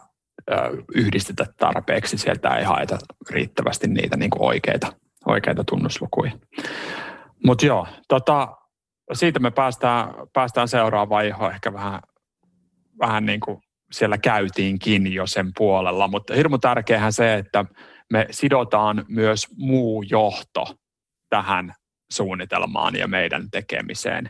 yhdistetä 0.95 1.45
tarpeeksi. 1.57 2.17
Sieltä 2.17 2.49
ei 2.49 2.63
haeta 2.63 2.97
riittävästi 3.29 3.87
niitä 3.87 4.17
niin 4.17 4.29
kuin 4.29 4.41
oikeita, 4.41 4.93
oikeita 5.25 5.63
tunnuslukuja. 5.63 6.31
Mutta 7.45 7.65
joo, 7.65 7.87
tota, 8.07 8.57
siitä 9.13 9.39
me 9.39 9.51
päästään, 9.51 10.13
päästään 10.33 10.67
seuraavaan, 10.67 11.27
johon 11.27 11.51
ehkä 11.51 11.73
vähän, 11.73 11.99
vähän 12.99 13.25
niin 13.25 13.39
kuin 13.39 13.61
siellä 13.91 14.17
käytiinkin 14.17 15.13
jo 15.13 15.27
sen 15.27 15.51
puolella, 15.57 16.07
mutta 16.07 16.33
hirmu 16.33 16.57
tärkeähän 16.57 17.13
se, 17.13 17.33
että 17.33 17.65
me 18.11 18.27
sidotaan 18.31 19.05
myös 19.07 19.47
muu 19.57 20.03
johto 20.03 20.75
tähän 21.29 21.73
suunnitelmaan 22.13 22.95
ja 22.95 23.07
meidän 23.07 23.51
tekemiseen. 23.51 24.29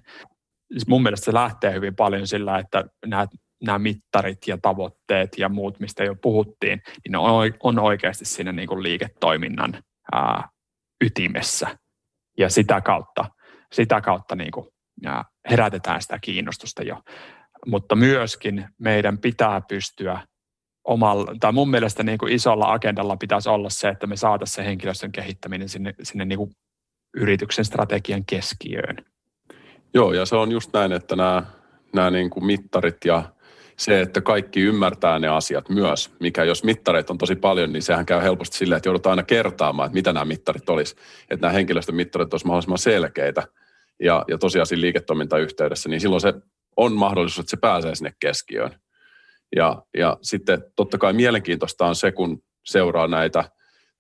Siis 0.71 0.87
mun 0.87 1.03
mielestä 1.03 1.25
se 1.25 1.33
lähtee 1.33 1.73
hyvin 1.73 1.95
paljon 1.95 2.27
sillä, 2.27 2.59
että 2.59 2.83
nämä, 3.05 3.27
nämä 3.63 3.79
mittarit 3.79 4.47
ja 4.47 4.57
tavoitteet 4.61 5.37
ja 5.37 5.49
muut, 5.49 5.79
mistä 5.79 6.03
jo 6.03 6.15
puhuttiin, 6.15 6.81
niin 7.03 7.15
on, 7.15 7.53
on 7.63 7.79
oikeasti 7.79 8.25
siinä 8.25 8.51
niin 8.51 8.67
kuin 8.67 8.83
liiketoiminnan 8.83 9.83
ää, 10.11 10.49
ytimessä. 11.03 11.77
Ja 12.37 12.49
sitä 12.49 12.81
kautta, 12.81 13.25
sitä 13.73 14.01
kautta 14.01 14.35
niin 14.35 14.51
kuin, 14.51 14.67
ää, 15.05 15.25
herätetään 15.49 16.01
sitä 16.01 16.19
kiinnostusta 16.19 16.83
jo 16.83 17.01
mutta 17.65 17.95
myöskin 17.95 18.67
meidän 18.77 19.17
pitää 19.17 19.61
pystyä 19.69 20.27
omalla, 20.83 21.35
tai 21.39 21.51
mun 21.51 21.69
mielestä 21.69 22.03
niin 22.03 22.17
kuin 22.17 22.33
isolla 22.33 22.73
agendalla 22.73 23.17
pitäisi 23.17 23.49
olla 23.49 23.69
se, 23.69 23.89
että 23.89 24.07
me 24.07 24.15
saataisiin 24.15 24.55
se 24.55 24.65
henkilöstön 24.65 25.11
kehittäminen 25.11 25.69
sinne, 25.69 25.93
sinne 26.03 26.25
niin 26.25 26.37
kuin 26.37 26.51
yrityksen 27.13 27.65
strategian 27.65 28.25
keskiöön. 28.25 28.97
Joo, 29.93 30.13
ja 30.13 30.25
se 30.25 30.35
on 30.35 30.51
just 30.51 30.73
näin, 30.73 30.91
että 30.91 31.15
nämä, 31.15 31.43
nämä 31.95 32.09
niin 32.09 32.29
kuin 32.29 32.45
mittarit 32.45 33.05
ja 33.05 33.23
se, 33.77 34.01
että 34.01 34.21
kaikki 34.21 34.61
ymmärtää 34.61 35.19
ne 35.19 35.27
asiat 35.27 35.69
myös, 35.69 36.11
mikä 36.19 36.43
jos 36.43 36.63
mittareita 36.63 37.13
on 37.13 37.17
tosi 37.17 37.35
paljon, 37.35 37.73
niin 37.73 37.83
sehän 37.83 38.05
käy 38.05 38.21
helposti 38.21 38.57
silleen, 38.57 38.77
että 38.77 38.89
joudutaan 38.89 39.11
aina 39.11 39.23
kertaamaan, 39.23 39.87
että 39.87 39.93
mitä 39.93 40.13
nämä 40.13 40.25
mittarit 40.25 40.69
olisi, 40.69 40.95
että 41.21 41.41
nämä 41.41 41.53
henkilöstön 41.53 41.95
mittarit 41.95 42.33
olisivat 42.33 42.47
mahdollisimman 42.47 42.77
selkeitä. 42.77 43.43
Ja, 43.99 44.25
ja 44.27 44.37
tosiaan 44.37 44.65
siinä 44.65 44.81
liiketoimintayhteydessä, 44.81 45.89
niin 45.89 46.01
silloin 46.01 46.21
se 46.21 46.33
on 46.77 46.93
mahdollisuus, 46.93 47.39
että 47.39 47.49
se 47.49 47.57
pääsee 47.57 47.95
sinne 47.95 48.13
keskiöön. 48.19 48.71
Ja, 49.55 49.83
ja 49.97 50.17
sitten 50.21 50.63
totta 50.75 50.97
kai 50.97 51.13
mielenkiintoista 51.13 51.85
on 51.85 51.95
se, 51.95 52.11
kun 52.11 52.43
seuraa 52.65 53.07
näitä 53.07 53.49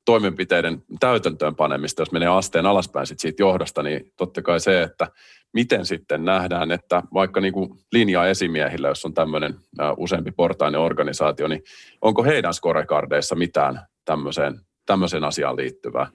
toimenpiteiden 0.05 0.83
täytäntöön 0.99 1.55
panemista, 1.55 2.01
jos 2.01 2.11
menee 2.11 2.27
asteen 2.27 2.65
alaspäin 2.65 3.07
sit 3.07 3.19
siitä 3.19 3.43
johdosta, 3.43 3.83
niin 3.83 4.13
totta 4.17 4.41
kai 4.41 4.59
se, 4.59 4.81
että 4.81 5.07
miten 5.53 5.85
sitten 5.85 6.25
nähdään, 6.25 6.71
että 6.71 7.03
vaikka 7.13 7.41
niin 7.41 7.53
kuin 7.53 7.69
linja 7.91 8.25
esimiehillä, 8.25 8.87
jos 8.87 9.05
on 9.05 9.13
tämmöinen 9.13 9.55
useampi 9.97 10.31
portainen 10.31 10.81
organisaatio, 10.81 11.47
niin 11.47 11.63
onko 12.01 12.23
heidän 12.23 12.53
scorecardeissa 12.53 13.35
mitään 13.35 13.81
tämmöiseen, 14.05 14.59
tämmöiseen 14.85 15.23
asiaan 15.23 15.55
liittyvää. 15.55 16.07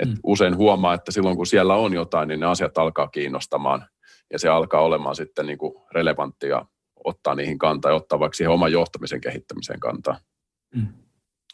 Et 0.00 0.08
mm. 0.08 0.14
Usein 0.24 0.56
huomaa, 0.56 0.94
että 0.94 1.12
silloin 1.12 1.36
kun 1.36 1.46
siellä 1.46 1.74
on 1.74 1.92
jotain, 1.92 2.28
niin 2.28 2.40
ne 2.40 2.46
asiat 2.46 2.78
alkaa 2.78 3.08
kiinnostamaan 3.08 3.84
ja 4.32 4.38
se 4.38 4.48
alkaa 4.48 4.80
olemaan 4.80 5.16
sitten 5.16 5.46
niin 5.46 5.58
kuin 5.58 5.74
relevanttia 5.92 6.66
ottaa 7.04 7.34
niihin 7.34 7.58
kantaa 7.58 7.90
ja 7.90 7.96
ottaa 7.96 8.18
vaikka 8.18 8.36
siihen 8.36 8.50
oman 8.50 8.72
johtamisen 8.72 9.20
kehittämiseen 9.20 9.80
kantaa. 9.80 10.16
Mm. 10.74 10.86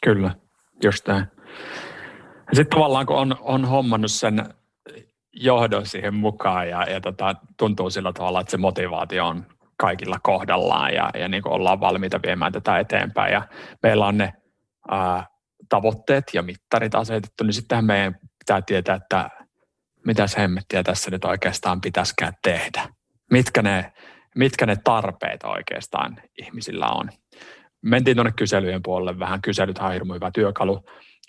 Kyllä, 0.03 0.35
just 0.83 1.07
näin. 1.07 1.25
Sitten 2.53 2.77
tavallaan 2.77 3.05
kun 3.05 3.17
on, 3.17 3.35
on 3.39 3.65
hommannut 3.65 4.11
sen 4.11 4.53
johdon 5.33 5.85
siihen 5.85 6.13
mukaan 6.13 6.69
ja, 6.69 6.83
ja 6.83 7.01
tota, 7.01 7.35
tuntuu 7.57 7.89
sillä 7.89 8.13
tavalla, 8.13 8.41
että 8.41 8.51
se 8.51 8.57
motivaatio 8.57 9.27
on 9.27 9.45
kaikilla 9.77 10.19
kohdallaan 10.23 10.93
ja, 10.93 11.09
ja 11.13 11.27
niin 11.27 11.43
kuin 11.43 11.53
ollaan 11.53 11.79
valmiita 11.79 12.19
viemään 12.25 12.51
tätä 12.51 12.79
eteenpäin 12.79 13.33
ja 13.33 13.41
meillä 13.83 14.05
on 14.05 14.17
ne 14.17 14.33
ää, 14.91 15.25
tavoitteet 15.69 16.23
ja 16.33 16.41
mittarit 16.41 16.95
asetettu, 16.95 17.43
niin 17.43 17.53
sittenhän 17.53 17.85
meidän 17.85 18.15
pitää 18.39 18.61
tietää, 18.61 18.95
että 18.95 19.29
mitä 20.05 20.25
hemmettiä 20.37 20.83
tässä 20.83 21.11
nyt 21.11 21.25
oikeastaan 21.25 21.81
pitäisikään 21.81 22.33
tehdä. 22.43 22.87
Mitkä 23.31 23.61
ne, 23.61 23.93
mitkä 24.35 24.65
ne 24.65 24.75
tarpeet 24.83 25.43
oikeastaan 25.43 26.21
ihmisillä 26.41 26.87
on. 26.87 27.09
Mentiin 27.81 28.17
tuonne 28.17 28.31
kyselyjen 28.35 28.83
puolelle 28.83 29.19
vähän. 29.19 29.41
Kyselyt 29.41 29.77
on 29.77 29.93
hirmu 29.93 30.13
hyvä 30.13 30.31
työkalu, 30.33 30.85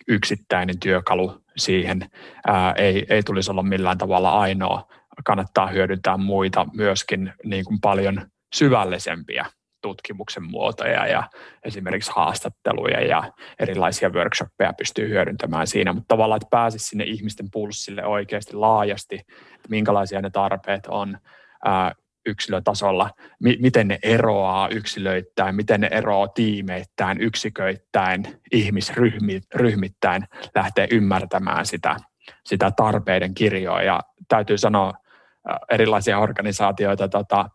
yksittäinen 0.08 0.78
työkalu 0.80 1.40
siihen. 1.56 2.10
Ää, 2.46 2.72
ei, 2.72 3.06
ei 3.08 3.22
tulisi 3.22 3.50
olla 3.50 3.62
millään 3.62 3.98
tavalla 3.98 4.30
ainoa. 4.30 4.88
Kannattaa 5.24 5.66
hyödyntää 5.66 6.16
muita 6.16 6.66
myöskin 6.74 7.32
niin 7.44 7.64
kuin 7.64 7.80
paljon 7.80 8.26
syvällisempiä 8.54 9.46
tutkimuksen 9.82 10.42
muotoja 10.42 11.06
ja 11.06 11.30
esimerkiksi 11.64 12.12
haastatteluja 12.14 13.00
ja 13.00 13.32
erilaisia 13.58 14.10
workshoppeja 14.10 14.72
pystyy 14.72 15.08
hyödyntämään 15.08 15.66
siinä, 15.66 15.92
mutta 15.92 16.14
tavallaan, 16.14 16.36
että 16.36 16.50
pääsisi 16.50 16.84
sinne 16.84 17.04
ihmisten 17.04 17.46
pulssille 17.52 18.04
oikeasti 18.04 18.56
laajasti, 18.56 19.16
että 19.54 19.68
minkälaisia 19.68 20.20
ne 20.20 20.30
tarpeet 20.30 20.86
on 20.86 21.18
yksilötasolla, 22.30 23.10
mi- 23.40 23.58
miten 23.60 23.88
ne 23.88 23.98
eroaa 24.02 24.68
yksilöittäin, 24.68 25.54
miten 25.54 25.80
ne 25.80 25.88
eroaa 25.90 26.28
tiimeittäin, 26.28 27.20
yksiköittäin, 27.20 28.40
ihmisryhmittäin, 28.52 30.26
lähtee 30.54 30.88
ymmärtämään 30.90 31.66
sitä, 31.66 31.96
sitä 32.46 32.70
tarpeiden 32.70 33.34
kirjoa? 33.34 33.82
Ja 33.82 34.00
täytyy 34.28 34.58
sanoa, 34.58 34.92
erilaisia 35.70 36.18
organisaatioita 36.18 37.08
tota, 37.08 37.50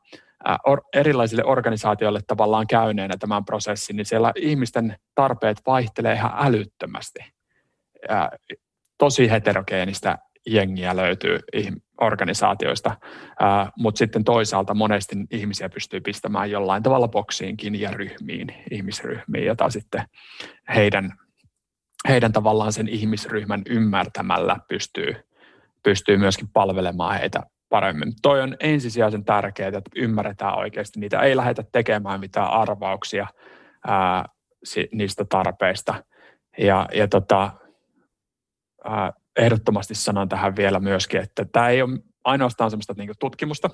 or, 0.65 0.81
erilaisille 0.93 1.43
organisaatioille 1.45 2.19
tavallaan 2.27 2.67
käyneenä 2.67 3.13
tämän 3.19 3.45
prosessin, 3.45 3.95
niin 3.95 4.05
siellä 4.05 4.31
ihmisten 4.35 4.95
tarpeet 5.15 5.57
vaihtelee 5.67 6.13
ihan 6.13 6.31
älyttömästi. 6.37 7.19
Ää, 8.09 8.29
tosi 8.97 9.31
heterogeenistä 9.31 10.17
jengiä 10.45 10.95
löytyy 10.95 11.39
organisaatioista, 12.01 12.95
mutta 13.77 13.99
sitten 13.99 14.23
toisaalta 14.23 14.73
monesti 14.73 15.15
ihmisiä 15.31 15.69
pystyy 15.69 16.01
pistämään 16.01 16.51
jollain 16.51 16.83
tavalla 16.83 17.07
boksiinkin 17.07 17.79
ja 17.81 17.91
ryhmiin, 17.91 18.47
ihmisryhmiin, 18.71 19.45
jota 19.45 19.69
sitten 19.69 20.03
heidän, 20.75 21.11
heidän 22.07 22.31
tavallaan 22.31 22.73
sen 22.73 22.87
ihmisryhmän 22.87 23.61
ymmärtämällä 23.69 24.57
pystyy, 24.69 25.15
pystyy 25.83 26.17
myöskin 26.17 26.47
palvelemaan 26.53 27.19
heitä 27.19 27.43
paremmin. 27.69 28.13
Toi 28.21 28.41
on 28.41 28.55
ensisijaisen 28.59 29.25
tärkeää, 29.25 29.67
että 29.67 29.81
ymmärretään 29.95 30.57
oikeasti 30.57 30.99
niitä. 30.99 31.19
Ei 31.19 31.35
lähdetä 31.35 31.63
tekemään 31.71 32.19
mitään 32.19 32.49
arvauksia 32.49 33.27
ää, 33.87 34.25
niistä 34.91 35.25
tarpeista. 35.29 36.03
Ja, 36.57 36.87
ja 36.93 37.07
tota, 37.07 37.51
ää, 38.83 39.13
ehdottomasti 39.37 39.95
sanon 39.95 40.29
tähän 40.29 40.55
vielä 40.55 40.79
myöskin, 40.79 41.21
että 41.21 41.45
tämä 41.51 41.69
ei 41.69 41.81
ole 41.81 41.99
ainoastaan 42.23 42.71
sellaista 42.71 42.93
niin 42.97 43.11
tutkimusta, 43.19 43.69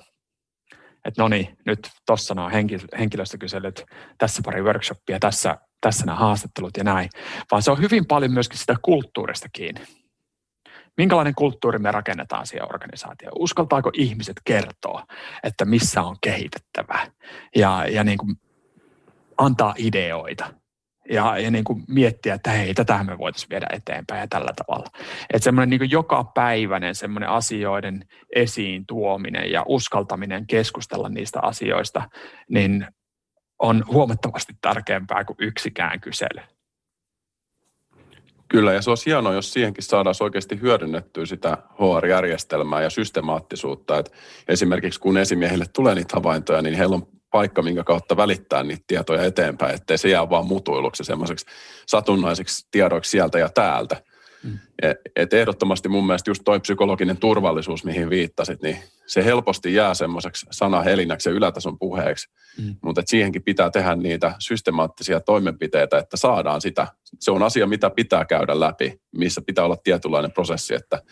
että 1.04 1.22
no 1.22 1.28
niin, 1.28 1.56
nyt 1.66 1.90
tuossa 2.06 2.34
on 2.42 2.52
henkilöstökyselyt, 2.98 3.84
tässä 4.18 4.42
pari 4.44 4.62
workshoppia, 4.62 5.18
tässä, 5.18 5.58
tässä 5.80 6.06
nämä 6.06 6.18
haastattelut 6.18 6.76
ja 6.76 6.84
näin, 6.84 7.10
vaan 7.50 7.62
se 7.62 7.70
on 7.70 7.80
hyvin 7.80 8.06
paljon 8.06 8.32
myöskin 8.32 8.58
sitä 8.58 8.76
kulttuurista 8.82 9.48
kiinni 9.52 9.80
minkälainen 10.96 11.34
kulttuuri 11.34 11.78
me 11.78 11.92
rakennetaan 11.92 12.46
siihen 12.46 12.74
organisaatioon. 12.74 13.32
Uskaltaako 13.38 13.90
ihmiset 13.94 14.36
kertoa, 14.44 15.04
että 15.42 15.64
missä 15.64 16.02
on 16.02 16.16
kehitettävää 16.22 17.06
ja, 17.56 17.86
ja 17.86 18.04
niin 18.04 18.18
kuin 18.18 18.36
antaa 19.38 19.74
ideoita. 19.78 20.54
Ja, 21.10 21.38
ja 21.38 21.50
niin 21.50 21.64
kuin 21.64 21.84
miettiä, 21.88 22.34
että 22.34 22.50
hei, 22.50 22.74
tätä 22.74 23.04
me 23.04 23.18
voitaisiin 23.18 23.50
viedä 23.50 23.66
eteenpäin 23.72 24.20
ja 24.20 24.26
tällä 24.28 24.52
tavalla. 24.56 24.86
Että 25.32 25.44
semmoinen 25.44 25.70
niin 25.70 25.90
joka 25.90 26.24
päiväinen 26.24 26.94
semmoinen 26.94 27.28
asioiden 27.28 28.04
esiin 28.36 28.86
tuominen 28.86 29.50
ja 29.50 29.64
uskaltaminen 29.66 30.46
keskustella 30.46 31.08
niistä 31.08 31.40
asioista, 31.42 32.10
niin 32.50 32.86
on 33.58 33.84
huomattavasti 33.86 34.52
tärkeämpää 34.60 35.24
kuin 35.24 35.36
yksikään 35.40 36.00
kysely. 36.00 36.40
Kyllä, 38.48 38.72
ja 38.72 38.82
se 38.82 38.90
olisi 38.90 39.06
hienoa, 39.06 39.32
jos 39.32 39.52
siihenkin 39.52 39.84
saadaan 39.84 40.14
oikeasti 40.20 40.60
hyödynnettyä 40.60 41.26
sitä 41.26 41.58
HR-järjestelmää 41.74 42.82
ja 42.82 42.90
systemaattisuutta. 42.90 43.98
Että 43.98 44.10
esimerkiksi 44.48 45.00
kun 45.00 45.18
esimiehille 45.18 45.64
tulee 45.72 45.94
niitä 45.94 46.16
havaintoja, 46.16 46.62
niin 46.62 46.74
heillä 46.74 46.94
on 46.96 47.06
paikka, 47.32 47.62
minkä 47.62 47.84
kautta 47.84 48.16
välittää 48.16 48.62
niitä 48.62 48.84
tietoja 48.86 49.24
eteenpäin, 49.24 49.74
ettei 49.74 49.98
se 49.98 50.08
jää 50.08 50.30
vaan 50.30 50.46
mutuiluksi 50.46 51.04
semmoiseksi 51.04 51.46
satunnaiseksi 51.86 52.66
tiedoiksi 52.70 53.10
sieltä 53.10 53.38
ja 53.38 53.48
täältä. 53.48 54.02
Mm. 54.44 54.58
Et, 54.82 54.96
et 55.16 55.32
ehdottomasti 55.32 55.88
mun 55.88 56.06
mielestä 56.06 56.30
just 56.30 56.42
toi 56.44 56.60
psykologinen 56.60 57.16
turvallisuus, 57.16 57.84
mihin 57.84 58.10
viittasit, 58.10 58.62
niin 58.62 58.78
se 59.06 59.24
helposti 59.24 59.74
jää 59.74 59.94
semmoiseksi 59.94 60.46
sanahelinäksi 60.50 61.28
ja 61.28 61.34
ylätason 61.34 61.78
puheeksi, 61.78 62.28
mm. 62.58 62.76
mutta 62.82 63.02
siihenkin 63.06 63.42
pitää 63.42 63.70
tehdä 63.70 63.96
niitä 63.96 64.34
systemaattisia 64.38 65.20
toimenpiteitä, 65.20 65.98
että 65.98 66.16
saadaan 66.16 66.60
sitä. 66.60 66.86
Se 67.20 67.30
on 67.30 67.42
asia, 67.42 67.66
mitä 67.66 67.90
pitää 67.90 68.24
käydä 68.24 68.60
läpi, 68.60 69.00
missä 69.16 69.42
pitää 69.46 69.64
olla 69.64 69.76
tietynlainen 69.76 70.32
prosessi, 70.32 70.74
että 70.74 71.02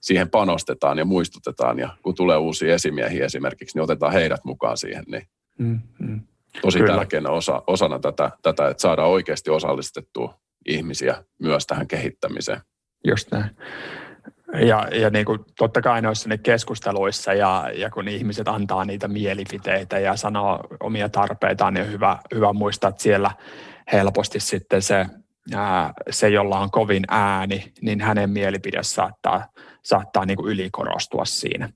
siihen 0.00 0.30
panostetaan 0.30 0.98
ja 0.98 1.04
muistutetaan 1.04 1.78
ja 1.78 1.96
kun 2.02 2.14
tulee 2.14 2.36
uusia 2.36 2.74
esimiehiä 2.74 3.24
esimerkiksi, 3.24 3.76
niin 3.76 3.84
otetaan 3.84 4.12
heidät 4.12 4.44
mukaan 4.44 4.76
siihen, 4.76 5.04
niin 5.06 5.28
mm, 5.58 5.80
mm. 5.98 6.20
tosi 6.62 6.78
Kyllä. 6.78 6.96
tärkeänä 6.96 7.30
osa, 7.30 7.62
osana 7.66 7.98
tätä, 7.98 8.30
tätä, 8.42 8.68
että 8.68 8.80
saadaan 8.80 9.08
oikeasti 9.08 9.50
osallistettua 9.50 10.34
ihmisiä 10.66 11.24
myös 11.38 11.66
tähän 11.66 11.88
kehittämiseen. 11.88 12.60
Just 13.04 13.32
näin. 13.32 13.50
Ja, 14.66 14.88
ja 14.92 15.10
niin 15.10 15.24
kuin 15.24 15.38
totta 15.58 15.82
kai 15.82 16.02
noissa 16.02 16.28
ne 16.28 16.38
keskusteluissa 16.38 17.34
ja, 17.34 17.70
ja 17.74 17.90
kun 17.90 18.08
ihmiset 18.08 18.48
antaa 18.48 18.84
niitä 18.84 19.08
mielipiteitä 19.08 19.98
ja 19.98 20.16
sanoo 20.16 20.60
omia 20.80 21.08
tarpeitaan, 21.08 21.74
niin 21.74 21.86
on 21.86 21.92
hyvä, 21.92 22.18
hyvä 22.34 22.52
muistaa, 22.52 22.90
että 22.90 23.02
siellä 23.02 23.30
helposti 23.92 24.40
sitten 24.40 24.82
se, 24.82 25.06
ää, 25.54 25.92
se, 26.10 26.28
jolla 26.28 26.58
on 26.58 26.70
kovin 26.70 27.04
ääni, 27.08 27.72
niin 27.82 28.00
hänen 28.00 28.30
mielipide 28.30 28.82
saattaa, 28.82 29.46
saattaa 29.88 30.26
niin 30.26 30.36
kuin 30.36 30.52
ylikorostua 30.52 31.24
siinä. 31.24 31.68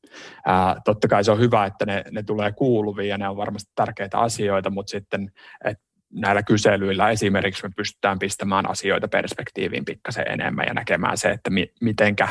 Ää, 0.47 0.77
totta 0.85 1.09
kai 1.09 1.25
se 1.25 1.33
on 1.33 1.39
hyvä, 1.39 1.65
että 1.67 1.87
ne, 1.87 2.05
ne 2.11 2.23
tulee 2.23 2.53
kuuluviin 2.53 3.09
ja 3.09 3.19
ne 3.19 3.29
on 3.29 3.37
varmasti 3.37 3.73
tärkeitä 3.75 4.19
asioita, 4.19 4.71
mutta 4.71 4.91
sitten, 4.91 5.33
että 5.65 5.85
näillä 6.13 6.43
kyselyillä 6.43 7.11
esimerkiksi 7.11 7.63
me 7.63 7.71
pystytään 7.77 8.19
pistämään 8.19 8.71
asioita 8.71 9.09
perspektiiviin 9.09 9.85
pikkasen 9.85 10.29
enemmän 10.29 10.67
ja 10.67 10.75
näkemään 10.75 11.19
se, 11.19 11.31
että 11.31 11.51
mi- 11.51 11.73
mitenkä 11.81 12.29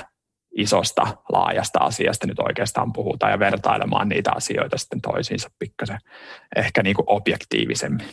isosta, 0.56 1.08
laajasta 1.32 1.80
asiasta 1.80 2.28
nyt 2.28 2.40
oikeastaan 2.40 2.94
puhutaan 2.94 3.32
ja 3.32 3.40
vertailemaan 3.40 4.10
niitä 4.10 4.32
asioita 4.36 4.78
sitten 4.78 5.02
toisiinsa 5.02 5.50
pikkasen 5.60 6.00
ehkä 6.56 6.84
niin 6.84 6.96
kuin 6.96 7.06
objektiivisemmin 7.08 8.08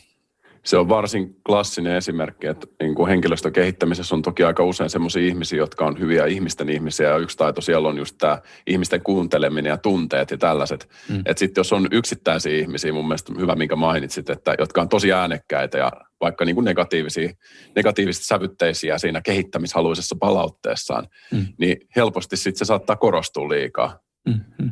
se 0.65 0.77
on 0.77 0.89
varsin 0.89 1.37
klassinen 1.47 1.97
esimerkki, 1.97 2.47
että 2.47 2.67
niin 2.81 2.95
kuin 2.95 3.09
henkilöstön 3.09 3.53
kehittämisessä 3.53 4.15
on 4.15 4.23
toki 4.23 4.45
aika 4.45 4.65
usein 4.65 4.91
sellaisia 4.91 5.29
ihmisiä, 5.29 5.59
jotka 5.59 5.87
on 5.87 5.99
hyviä 5.99 6.27
ihmisten 6.27 6.69
ihmisiä, 6.69 7.09
ja 7.09 7.17
yksi 7.17 7.37
taito 7.37 7.61
siellä 7.61 7.89
on 7.89 7.99
just 7.99 8.15
tämä 8.19 8.39
ihmisten 8.67 9.03
kuunteleminen 9.03 9.71
ja 9.71 9.77
tunteet 9.77 10.31
ja 10.31 10.39
tällaiset. 10.39 10.89
Mm. 11.09 11.19
Että 11.19 11.39
sitten 11.39 11.61
jos 11.61 11.73
on 11.73 11.89
yksittäisiä 11.91 12.59
ihmisiä, 12.59 12.93
mun 12.93 13.09
mielestä 13.09 13.33
hyvä, 13.39 13.55
minkä 13.55 13.77
mainitsit, 13.77 14.31
että 14.31 14.55
jotka 14.59 14.81
on 14.81 14.89
tosi 14.89 15.13
äänekkäitä 15.13 15.79
ja 15.79 15.93
vaikka 16.21 16.45
niin 16.45 16.55
kuin 16.55 16.65
negatiivisia, 16.65 17.31
negatiivisesti 17.77 18.27
sävytteisiä 18.27 18.99
siinä 18.99 19.21
kehittämishaluisessa 19.21 20.17
palautteessaan, 20.21 21.07
mm. 21.33 21.47
niin 21.59 21.77
helposti 21.97 22.37
sitten 22.37 22.59
se 22.59 22.65
saattaa 22.65 22.97
korostua 22.97 23.49
liikaa. 23.49 23.99
Mm-hmm. 24.29 24.71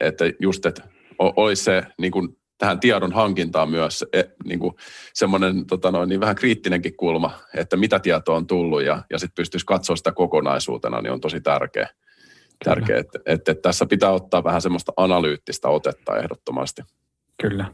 Että 0.00 0.24
just, 0.40 0.66
että 0.66 0.82
olisi 1.18 1.64
se 1.64 1.82
niin 1.98 2.12
kuin 2.12 2.28
tähän 2.58 2.80
tiedon 2.80 3.12
hankintaan 3.12 3.70
myös 3.70 4.04
e, 4.12 4.22
niin 4.44 4.58
kuin 4.58 4.74
semmoinen 5.14 5.66
tota 5.66 5.90
noin, 5.90 6.08
niin 6.08 6.20
vähän 6.20 6.36
kriittinenkin 6.36 6.96
kulma, 6.96 7.30
että 7.54 7.76
mitä 7.76 7.98
tietoa 7.98 8.36
on 8.36 8.46
tullut 8.46 8.82
ja, 8.82 9.02
ja 9.10 9.18
sitten 9.18 9.34
pystyisi 9.42 9.66
katsoa 9.66 9.96
sitä 9.96 10.12
kokonaisuutena, 10.12 11.00
niin 11.00 11.12
on 11.12 11.20
tosi 11.20 11.40
tärkeä. 11.40 11.88
tärkeä 12.64 12.98
että, 12.98 13.18
että, 13.26 13.52
että 13.52 13.62
tässä 13.62 13.86
pitää 13.86 14.10
ottaa 14.10 14.44
vähän 14.44 14.62
semmoista 14.62 14.92
analyyttistä 14.96 15.68
otetta 15.68 16.16
ehdottomasti. 16.16 16.82
Kyllä. 17.42 17.64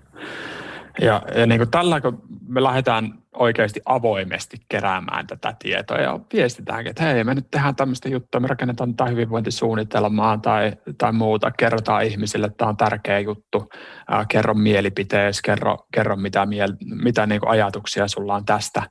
Ja, 1.00 1.22
ja 1.36 1.46
niin 1.46 1.58
kuin 1.58 1.70
tällä, 1.70 2.00
kun 2.00 2.22
me 2.48 2.62
lähdetään 2.62 3.21
oikeasti 3.34 3.80
avoimesti 3.84 4.56
keräämään 4.68 5.26
tätä 5.26 5.54
tietoa. 5.58 5.98
Ja 5.98 6.20
viestitäänkin, 6.32 6.90
että 6.90 7.02
hei, 7.02 7.24
me 7.24 7.34
nyt 7.34 7.50
tehdään 7.50 7.76
tämmöistä 7.76 8.08
juttua, 8.08 8.40
me 8.40 8.48
rakennetaan 8.48 8.94
tätä 8.94 9.10
hyvinvointisuunnitelmaa 9.10 10.38
tai, 10.38 10.72
tai 10.98 11.12
muuta, 11.12 11.50
kerrotaan 11.50 12.04
ihmisille, 12.04 12.46
että 12.46 12.56
tämä 12.56 12.68
on 12.68 12.76
tärkeä 12.76 13.18
juttu, 13.18 13.68
ää, 14.08 14.24
kerro 14.28 14.54
mielipiteesi, 14.54 15.42
kerro, 15.42 15.78
kerro 15.92 16.16
mitä, 16.16 16.46
miel, 16.46 16.72
mitä 17.02 17.26
niin 17.26 17.48
ajatuksia 17.48 18.08
sulla 18.08 18.34
on 18.34 18.44
tästä, 18.44 18.82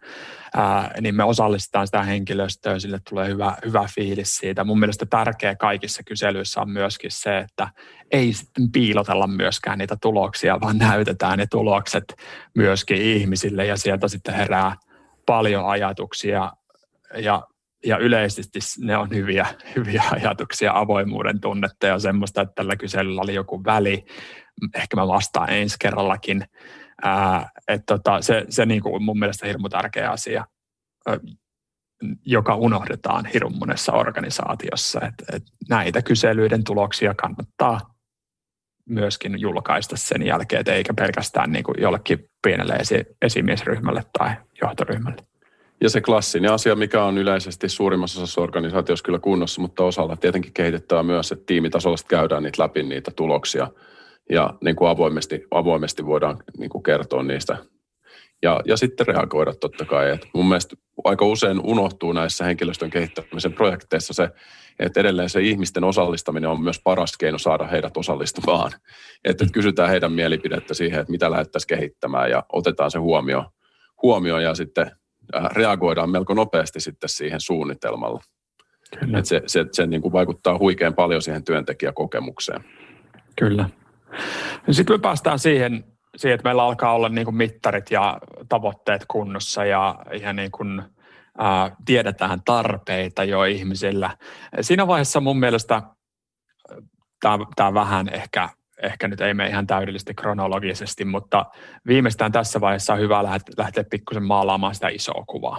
niin 1.02 1.16
me 1.16 1.24
osallistetaan 1.24 1.88
sitä 1.88 2.04
henkilöstöä, 2.04 2.80
sille 2.80 3.00
tulee 3.10 3.28
hyvä, 3.28 3.58
hyvä 3.66 3.86
fiilis 3.96 4.38
siitä. 4.38 4.64
Mun 4.64 4.80
mielestä 4.80 5.06
tärkeä 5.06 5.56
kaikissa 5.56 6.04
kyselyissä 6.04 6.62
on 6.62 6.70
myöskin 6.70 7.12
se, 7.12 7.38
että 7.38 7.68
ei 8.12 8.34
sitten 8.34 8.72
piilotella 8.72 9.28
myöskään 9.28 9.78
niitä 9.78 9.98
tuloksia, 10.02 10.62
vaan 10.62 10.78
näytetään 10.78 11.38
ne 11.38 11.46
tulokset 11.52 12.04
myöskin 12.56 13.02
ihmisille 13.02 13.66
ja 13.66 13.78
sieltä 13.78 14.08
sitten 14.08 14.31
herää 14.32 14.76
paljon 15.26 15.66
ajatuksia 15.66 16.52
ja, 17.16 17.48
ja 17.86 17.98
yleisesti 17.98 18.60
ne 18.80 18.98
on 18.98 19.10
hyviä, 19.10 19.46
hyviä 19.76 20.04
ajatuksia, 20.12 20.72
avoimuuden 20.76 21.40
tunnetta 21.40 21.88
ja 21.88 22.00
semmoista, 22.00 22.42
että 22.42 22.54
tällä 22.56 22.76
kyselyllä 22.76 23.22
oli 23.22 23.34
joku 23.34 23.64
väli, 23.64 24.06
ehkä 24.76 24.96
mä 24.96 25.08
vastaan 25.08 25.50
ensi 25.50 25.76
kerrallakin, 25.80 26.46
Ää, 27.04 27.50
et 27.68 27.82
tota, 27.86 28.22
se, 28.22 28.46
se 28.50 28.66
niin 28.66 28.82
kuin 28.82 29.04
mun 29.04 29.20
mielestä 29.20 29.48
hirmu 29.48 29.70
tärkeä 29.70 30.12
asia, 30.12 30.46
joka 32.26 32.56
unohdetaan 32.56 33.26
hirmu 33.26 33.50
monessa 33.50 33.94
organisaatiossa. 33.94 35.02
Et, 35.02 35.36
et 35.36 35.44
näitä 35.70 36.02
kyselyiden 36.02 36.64
tuloksia 36.64 37.14
kannattaa 37.14 37.91
myöskin 38.86 39.42
julkaista 39.42 39.98
sen 39.98 40.26
jälkeen, 40.26 40.64
eikä 40.70 40.94
pelkästään 40.94 41.52
niin 41.52 41.64
kuin 41.64 41.76
jollekin 41.82 42.30
pienelle 42.44 42.74
esi- 42.74 43.06
esimiesryhmälle 43.22 44.04
tai 44.18 44.30
johtoryhmälle. 44.62 45.22
Ja 45.82 45.90
se 45.90 46.02
klassinen 46.02 46.52
asia, 46.52 46.76
mikä 46.76 47.04
on 47.04 47.18
yleisesti 47.18 47.70
suurimmassa 47.70 48.22
osassa 48.22 48.42
organisaatiossa 48.42 49.04
kyllä 49.04 49.20
kunnossa, 49.20 49.62
mutta 49.62 49.84
osalla 49.84 50.16
tietenkin 50.16 50.54
kehitetään 50.54 51.06
myös, 51.06 51.32
että 51.32 51.46
tiimitasolla 51.46 51.98
käydään 52.08 52.44
niitä 52.44 52.64
läpi 52.64 52.84
niitä 52.84 53.12
tuloksia 53.16 53.68
ja 54.30 54.54
niin 54.64 54.76
kuin 54.76 54.90
avoimesti, 54.90 55.44
avoimesti 55.52 56.06
voidaan 56.06 56.38
niin 56.58 56.70
kuin 56.70 56.84
kertoa 56.84 57.24
niistä 57.24 57.58
ja, 58.42 58.62
ja 58.66 58.78
sitten 58.78 59.08
reagoida 59.08 59.54
totta 59.54 59.86
kai. 59.86 60.10
Et 60.10 60.28
mun 60.34 60.48
mielestä 60.48 60.76
aika 61.04 61.26
usein 61.26 61.60
unohtuu 61.60 62.14
näissä 62.14 62.46
henkilöstön 62.46 62.90
kehittämisen 62.90 63.54
projekteissa 63.54 64.14
se, 64.14 64.30
että 64.82 65.00
edelleen 65.00 65.30
se 65.30 65.42
ihmisten 65.42 65.84
osallistaminen 65.84 66.50
on 66.50 66.62
myös 66.62 66.82
paras 66.84 67.18
keino 67.18 67.38
saada 67.38 67.68
heidät 67.68 67.98
osallistumaan. 67.98 68.72
Että 69.26 69.46
kysytään 69.54 69.90
heidän 69.90 70.12
mielipidettä 70.12 70.74
siihen, 70.74 71.00
että 71.00 71.12
mitä 71.12 71.32
lähdettäisiin 71.32 71.78
kehittämään 71.78 72.30
ja 72.30 72.44
otetaan 72.54 72.92
se 72.92 73.00
huomio, 73.00 73.46
huomio 74.02 74.40
ja 74.40 74.56
sitten 74.56 74.92
äh, 75.36 75.44
reagoidaan 75.52 76.10
melko 76.10 76.34
nopeasti 76.34 76.80
sitten 76.80 77.10
siihen 77.10 77.42
suunnitelmalla. 77.42 78.22
Kyllä. 79.00 79.18
Että 79.18 79.30
se, 79.30 79.42
se, 79.48 79.66
se 79.72 79.88
niin 79.88 80.02
kuin 80.02 80.12
vaikuttaa 80.12 80.58
huikean 80.58 80.94
paljon 80.94 81.22
siihen 81.22 81.44
työntekijäkokemukseen. 81.44 82.64
Kyllä. 83.40 83.70
Sitten 84.72 84.96
me 84.96 85.00
päästään 85.00 85.40
siihen, 85.40 85.84
siihen, 86.16 86.36
että 86.36 86.48
meillä 86.48 86.64
alkaa 86.64 86.94
olla 86.94 87.10
niin 87.10 87.26
kuin 87.26 87.36
mittarit 87.36 87.92
ja 87.92 88.18
tavoitteet 88.50 89.06
kunnossa 89.08 89.66
ja, 89.66 89.96
ja 90.22 90.34
niin 90.34 90.52
kuin, 90.52 90.82
ää, 91.42 91.76
tiedetään 91.86 92.42
tarpeita 92.46 93.24
jo 93.24 93.44
ihmisillä. 93.44 94.18
Siinä 94.62 94.88
vaiheessa 94.88 95.20
mun 95.20 95.40
mielestä 95.40 95.82
tämä 97.56 97.74
vähän 97.74 98.10
ehkä, 98.14 98.50
ehkä 98.84 99.08
nyt 99.08 99.22
ei 99.22 99.34
mene 99.34 99.50
ihan 99.50 99.68
täydellisesti 99.68 100.14
kronologisesti, 100.14 101.06
mutta 101.06 101.46
viimeistään 101.88 102.32
tässä 102.32 102.62
vaiheessa 102.62 102.94
on 102.94 103.00
hyvä 103.00 103.24
lähteä 103.58 103.84
pikkusen 103.92 104.24
maalaamaan 104.24 104.76
sitä 104.76 104.88
isoa 104.88 105.24
kuvaa. 105.28 105.58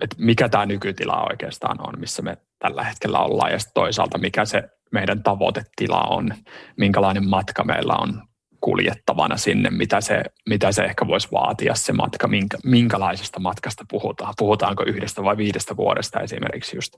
Et 0.00 0.18
mikä 0.18 0.48
tämä 0.48 0.66
nykytila 0.66 1.26
oikeastaan 1.30 1.88
on, 1.88 2.00
missä 2.00 2.22
me 2.22 2.36
tällä 2.58 2.84
hetkellä 2.84 3.18
ollaan 3.18 3.52
ja 3.52 3.58
toisaalta 3.74 4.18
mikä 4.18 4.44
se 4.44 4.62
meidän 4.92 5.22
tavoitetila 5.22 6.00
on, 6.00 6.28
minkälainen 6.76 7.28
matka 7.28 7.64
meillä 7.64 7.94
on 7.94 8.22
kuljettavana 8.62 9.36
sinne, 9.36 9.70
mitä 9.70 10.00
se, 10.00 10.22
mitä 10.48 10.72
se 10.72 10.82
ehkä 10.84 11.06
voisi 11.06 11.28
vaatia 11.32 11.74
se 11.74 11.92
matka, 11.92 12.28
minkä, 12.28 12.58
minkälaisesta 12.64 13.40
matkasta 13.40 13.84
puhutaan. 13.90 14.34
Puhutaanko 14.38 14.84
yhdestä 14.86 15.22
vai 15.22 15.36
viidestä 15.36 15.76
vuodesta 15.76 16.20
esimerkiksi 16.20 16.76
just, 16.76 16.96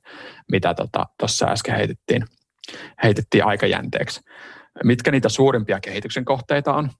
mitä 0.52 0.74
tuossa 1.18 1.46
tota, 1.46 1.52
äsken 1.52 1.76
heitettiin, 1.76 2.24
heitettiin 3.02 3.44
aikajänteeksi. 3.44 4.20
Mitkä 4.84 5.10
niitä 5.10 5.28
suurimpia 5.28 5.80
kehityksen 5.80 6.24
kohteita 6.24 6.74
on? 6.74 6.90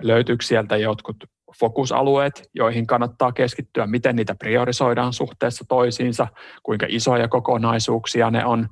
Löytyykö 0.00 0.44
sieltä 0.44 0.76
jotkut 0.76 1.16
fokusalueet, 1.58 2.50
joihin 2.54 2.86
kannattaa 2.86 3.32
keskittyä, 3.32 3.86
miten 3.86 4.16
niitä 4.16 4.34
priorisoidaan 4.34 5.12
suhteessa 5.12 5.64
toisiinsa, 5.68 6.26
kuinka 6.62 6.86
isoja 6.88 7.28
kokonaisuuksia 7.28 8.30
ne 8.30 8.44
on, 8.44 8.68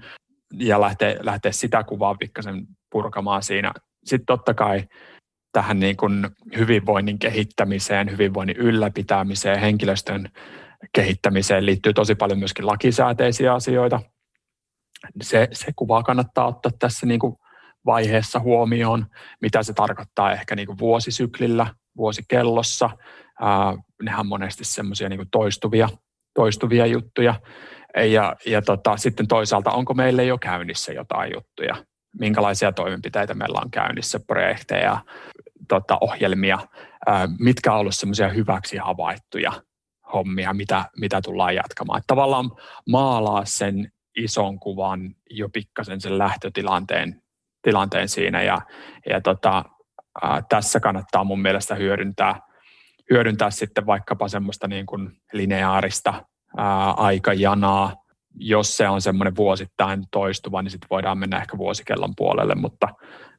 ja 0.58 0.80
lähteä, 0.80 1.16
lähteä 1.20 1.52
sitä 1.52 1.84
kuvaa 1.84 2.14
pikkasen 2.14 2.66
purkamaan 2.90 3.42
siinä. 3.42 3.72
Sitten 4.04 4.26
totta 4.26 4.54
kai 4.54 4.84
tähän 5.52 5.80
niin 5.80 5.96
kuin 5.96 6.28
hyvinvoinnin 6.58 7.18
kehittämiseen, 7.18 8.10
hyvinvoinnin 8.10 8.56
ylläpitämiseen, 8.56 9.60
henkilöstön 9.60 10.28
kehittämiseen 10.94 11.66
liittyy 11.66 11.92
tosi 11.92 12.14
paljon 12.14 12.38
myöskin 12.38 12.66
lakisääteisiä 12.66 13.54
asioita. 13.54 14.00
Se, 15.22 15.48
se 15.52 15.72
kuva 15.76 16.02
kannattaa 16.02 16.46
ottaa 16.46 16.72
tässä 16.78 17.06
niin 17.06 17.20
kuin 17.20 17.36
vaiheessa 17.86 18.40
huomioon, 18.40 19.06
mitä 19.42 19.62
se 19.62 19.72
tarkoittaa 19.72 20.32
ehkä 20.32 20.56
niin 20.56 20.66
kuin 20.66 20.78
vuosisyklillä, 20.78 21.66
vuosikellossa. 21.96 22.90
Ää, 23.40 23.76
nehän 24.02 24.20
on 24.20 24.26
monesti 24.26 24.64
semmoisia 24.64 25.08
niin 25.08 25.28
toistuvia, 25.32 25.88
toistuvia 26.34 26.86
juttuja. 26.86 27.40
Ja, 27.96 28.36
ja 28.46 28.62
tota, 28.62 28.96
sitten 28.96 29.28
toisaalta, 29.28 29.70
onko 29.70 29.94
meille 29.94 30.24
jo 30.24 30.38
käynnissä 30.38 30.92
jotain 30.92 31.32
juttuja, 31.34 31.76
minkälaisia 32.18 32.72
toimenpiteitä 32.72 33.34
meillä 33.34 33.60
on 33.64 33.70
käynnissä, 33.70 34.20
projekteja, 34.26 34.98
tota, 35.68 35.98
ohjelmia, 36.00 36.58
mitkä 37.38 37.72
on 37.72 37.78
ollut 37.78 37.94
semmoisia 37.94 38.28
hyväksi 38.28 38.76
havaittuja 38.76 39.52
hommia, 40.12 40.52
mitä, 40.52 40.84
mitä 40.96 41.20
tullaan 41.20 41.54
jatkamaan. 41.54 41.98
Että 41.98 42.06
tavallaan 42.06 42.50
maalaa 42.88 43.44
sen 43.44 43.92
ison 44.16 44.60
kuvan 44.60 45.14
jo 45.30 45.48
pikkasen 45.48 46.00
sen 46.00 46.18
lähtötilanteen 46.18 47.22
tilanteen 47.62 48.08
siinä 48.08 48.42
ja, 48.42 48.60
ja 49.08 49.20
tota, 49.20 49.64
ää, 50.22 50.42
tässä 50.48 50.80
kannattaa 50.80 51.24
mun 51.24 51.42
mielestä 51.42 51.74
hyödyntää, 51.74 52.40
hyödyntää 53.10 53.50
sitten 53.50 53.86
vaikkapa 53.86 54.28
semmoista 54.28 54.68
niin 54.68 54.86
kuin 54.86 55.12
lineaarista 55.32 56.24
ää, 56.56 56.90
aikajanaa, 56.90 58.01
jos 58.34 58.76
se 58.76 58.88
on 58.88 59.00
semmoinen 59.00 59.36
vuosittain 59.36 60.04
toistuva, 60.10 60.62
niin 60.62 60.70
sitten 60.70 60.90
voidaan 60.90 61.18
mennä 61.18 61.38
ehkä 61.38 61.58
vuosikellon 61.58 62.16
puolelle, 62.16 62.54
mutta, 62.54 62.88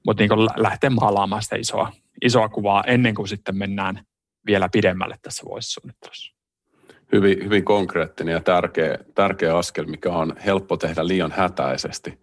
mutta 0.05 0.21
niin 0.21 0.29
kuin 0.29 0.49
lähteä 0.55 0.89
maalaamaan 0.89 1.43
sitä 1.43 1.55
isoa, 1.55 1.91
isoa 2.21 2.49
kuvaa 2.49 2.83
ennen 2.87 3.15
kuin 3.15 3.27
sitten 3.27 3.57
mennään 3.57 4.05
vielä 4.45 4.69
pidemmälle 4.69 5.15
tässä 5.21 5.43
vuosisuunnittelussa. 5.45 6.33
Hyvin, 7.13 7.43
hyvin 7.43 7.65
konkreettinen 7.65 8.33
ja 8.33 8.41
tärkeä, 8.41 8.97
tärkeä 9.15 9.57
askel, 9.57 9.85
mikä 9.85 10.09
on 10.09 10.35
helppo 10.45 10.77
tehdä 10.77 11.07
liian 11.07 11.31
hätäisesti. 11.31 12.19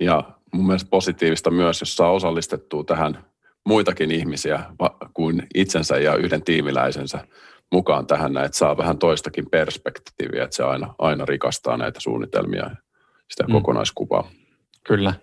Ja 0.00 0.22
mun 0.52 0.66
mielestä 0.66 0.90
positiivista 0.90 1.50
myös, 1.50 1.80
jos 1.80 1.96
saa 1.96 2.10
osallistettua 2.10 2.84
tähän 2.84 3.24
muitakin 3.64 4.10
ihmisiä 4.10 4.60
kuin 5.14 5.46
itsensä 5.54 5.98
ja 5.98 6.14
yhden 6.14 6.42
tiimiläisensä 6.42 7.26
mukaan 7.72 8.06
tähän, 8.06 8.36
että 8.36 8.58
saa 8.58 8.76
vähän 8.76 8.98
toistakin 8.98 9.50
perspektiiviä, 9.50 10.44
että 10.44 10.56
se 10.56 10.64
aina, 10.64 10.94
aina 10.98 11.24
rikastaa 11.24 11.76
näitä 11.76 12.00
suunnitelmia 12.00 12.62
ja 12.62 12.76
sitä 13.30 13.44
mm. 13.44 13.52
kokonaiskuvaa. 13.52 14.30
Kyllä. 14.86 15.14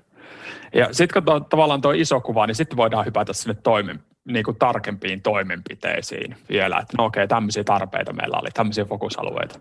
Ja 0.74 0.88
sitten 0.92 1.24
kun 1.24 1.46
tavallaan 1.46 1.82
tuo 1.82 1.92
iso 1.92 2.22
kuva, 2.22 2.48
niin 2.48 2.56
sitten 2.56 2.78
voidaan 2.78 3.06
hypätä 3.06 3.34
sinne 3.34 3.54
toimen, 3.64 4.00
niin 4.28 4.46
kuin 4.46 4.58
tarkempiin 4.58 5.22
toimenpiteisiin 5.22 6.36
vielä, 6.50 6.80
että 6.80 6.94
no 6.98 7.06
okei, 7.06 7.28
tämmöisiä 7.28 7.64
tarpeita 7.64 8.14
meillä 8.14 8.40
oli, 8.42 8.50
tämmöisiä 8.54 8.86
fokusalueita. 8.86 9.60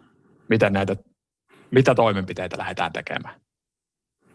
Miten 0.49 0.73
näitä, 0.73 0.97
mitä 1.71 1.95
toimenpiteitä 1.95 2.59
lähdetään 2.59 2.93
tekemään? 2.93 3.35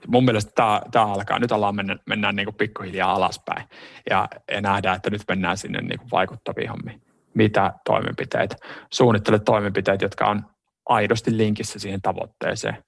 mun 0.08 0.26
mielestä 0.26 0.52
tämä, 0.56 0.82
tämä 0.92 1.06
alkaa, 1.06 1.40
nyt 1.40 1.52
ollaan 1.52 1.76
mennä, 1.76 1.98
mennään 2.06 2.36
niin 2.36 2.46
kuin 2.46 2.56
pikkuhiljaa 2.56 3.14
alaspäin 3.14 3.66
ja, 4.10 4.30
ja 4.52 4.62
nähdään, 4.62 4.96
että 4.96 5.10
nyt 5.10 5.22
mennään 5.28 5.58
sinne 5.58 5.82
niin 5.82 6.00
kuin 6.00 6.12
vaikuttaviin 6.12 6.70
hommiin. 6.70 7.02
Mitä 7.36 7.74
toimenpiteitä? 7.86 8.56
Suunnittele 8.94 9.40
toimenpiteet, 9.40 10.02
jotka 10.02 10.28
on 10.28 10.42
aidosti 10.86 11.38
linkissä 11.38 11.80
siihen 11.80 12.02
tavoitteeseen 12.02 12.84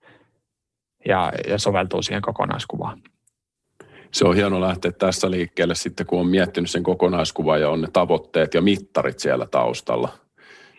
ja, 1.08 1.32
ja 1.48 1.60
soveltuu 1.60 2.02
siihen 2.02 2.22
kokonaiskuvaan. 2.22 3.02
Se 4.12 4.26
on 4.26 4.36
hieno 4.36 4.62
lähteä 4.62 4.92
tässä 4.92 5.32
liikkeelle 5.32 5.76
sitten, 5.76 6.06
kun 6.06 6.20
on 6.20 6.28
miettinyt 6.28 6.70
sen 6.70 6.84
kokonaiskuvan 6.84 7.62
ja 7.62 7.70
on 7.70 7.82
ne 7.82 7.88
tavoitteet 7.94 8.54
ja 8.54 8.62
mittarit 8.62 9.20
siellä 9.20 9.48
taustalla. 9.52 10.10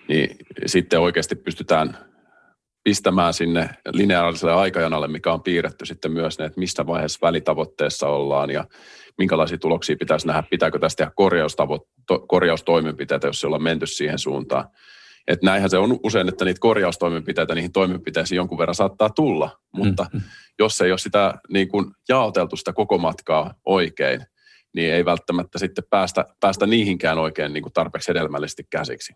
Niin 0.09 0.37
sitten 0.67 1.01
oikeasti 1.01 1.35
pystytään 1.35 1.97
pistämään 2.85 3.35
sinne 3.35 3.71
lineaariselle 3.93 4.55
aikajanalle, 4.55 5.09
mikä 5.09 5.33
on 5.33 5.43
piirretty 5.43 5.87
sitten 5.87 6.13
myös 6.13 6.39
ne, 6.39 6.45
että 6.45 6.61
mistä 6.61 6.87
vaiheessa 6.87 7.19
välitavoitteessa 7.23 8.09
ollaan 8.09 8.51
ja 8.51 8.65
minkälaisia 9.19 9.59
tuloksia 9.59 9.97
pitäisi 9.97 10.27
nähdä, 10.27 10.43
pitääkö 10.51 10.79
tästä 10.79 10.97
tehdä 10.97 11.13
korjaustoimenpiteitä, 12.29 13.27
jos 13.27 13.45
ollaan 13.45 13.63
menty 13.63 13.87
siihen 13.87 14.19
suuntaan. 14.19 14.65
Että 15.29 15.47
näinhän 15.47 15.71
se 15.71 15.79
on 15.79 15.99
usein, 16.03 16.29
että 16.29 16.45
niitä 16.45 16.61
korjaustoimenpiteitä 16.61 17.55
niihin 17.55 17.73
toimenpiteisiin 17.73 18.37
jonkun 18.37 18.59
verran 18.59 18.75
saattaa 18.75 19.11
tulla, 19.11 19.51
mutta 19.73 20.03
mm-hmm. 20.03 20.29
jos 20.59 20.81
ei 20.81 20.93
ole 20.93 20.99
sitä 20.99 21.35
niin 21.49 21.69
kuin 21.69 21.91
jaoteltu 22.09 22.57
sitä 22.57 22.73
koko 22.73 22.99
matkaa 22.99 23.55
oikein, 23.65 24.21
niin 24.75 24.95
ei 24.95 25.05
välttämättä 25.05 25.59
sitten 25.59 25.85
päästä, 25.91 26.25
päästä 26.41 26.67
niihinkään 26.67 27.19
oikein 27.19 27.53
niin 27.53 27.63
kuin 27.63 27.73
tarpeeksi 27.73 28.09
hedelmällisesti 28.09 28.67
käsiksi. 28.71 29.13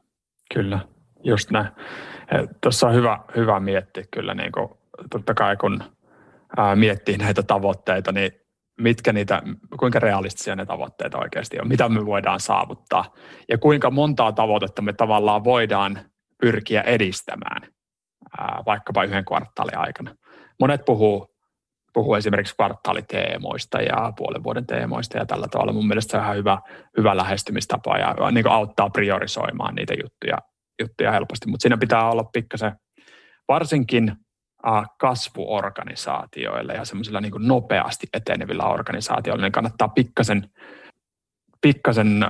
Kyllä, 0.54 0.78
just 1.24 1.50
näin. 1.50 1.68
Tuossa 2.60 2.86
on 2.88 2.94
hyvä, 2.94 3.20
hyvä 3.36 3.60
miettiä 3.60 4.04
kyllä, 4.10 4.34
niin 4.34 4.52
kuin, 4.52 4.68
totta 5.10 5.34
kai 5.34 5.56
kun 5.56 5.82
ää, 6.56 6.76
miettii 6.76 7.18
näitä 7.18 7.42
tavoitteita, 7.42 8.12
niin 8.12 8.39
mitkä 8.80 9.12
niitä, 9.12 9.42
kuinka 9.78 9.98
realistisia 9.98 10.56
ne 10.56 10.66
tavoitteet 10.66 11.14
oikeasti 11.14 11.60
on, 11.60 11.68
mitä 11.68 11.88
me 11.88 12.06
voidaan 12.06 12.40
saavuttaa 12.40 13.14
ja 13.48 13.58
kuinka 13.58 13.90
montaa 13.90 14.32
tavoitetta 14.32 14.82
me 14.82 14.92
tavallaan 14.92 15.44
voidaan 15.44 16.00
pyrkiä 16.40 16.80
edistämään 16.80 17.62
ää, 18.38 18.62
vaikkapa 18.66 19.04
yhden 19.04 19.24
kvartaalin 19.24 19.78
aikana. 19.78 20.14
Monet 20.60 20.84
puhuu, 20.84 21.26
puhuu 21.92 22.14
esimerkiksi 22.14 22.54
kvartaaliteemoista 22.54 23.82
ja 23.82 24.12
puolen 24.16 24.42
vuoden 24.42 24.66
teemoista 24.66 25.18
ja 25.18 25.26
tällä 25.26 25.46
tavalla. 25.50 25.72
Mun 25.72 25.88
mielestä 25.88 26.10
se 26.10 26.16
on 26.16 26.22
ihan 26.22 26.36
hyvä, 26.36 26.58
hyvä 26.96 27.16
lähestymistapa 27.16 27.98
ja 27.98 28.30
niin 28.30 28.48
auttaa 28.48 28.90
priorisoimaan 28.90 29.74
niitä 29.74 29.94
juttuja 30.02 30.38
juttuja 30.80 31.12
helposti, 31.12 31.48
mutta 31.48 31.62
siinä 31.62 31.76
pitää 31.76 32.10
olla 32.10 32.24
pikkasen, 32.24 32.72
varsinkin 33.48 34.16
kasvuorganisaatioille 34.98 36.72
ja 36.72 36.84
semmoisilla 36.84 37.20
niin 37.20 37.32
nopeasti 37.38 38.06
etenevillä 38.12 38.64
organisaatioilla, 38.64 39.42
niin 39.42 39.52
kannattaa 39.52 39.88
pikkasen, 39.88 40.50
pikkasen 41.60 42.26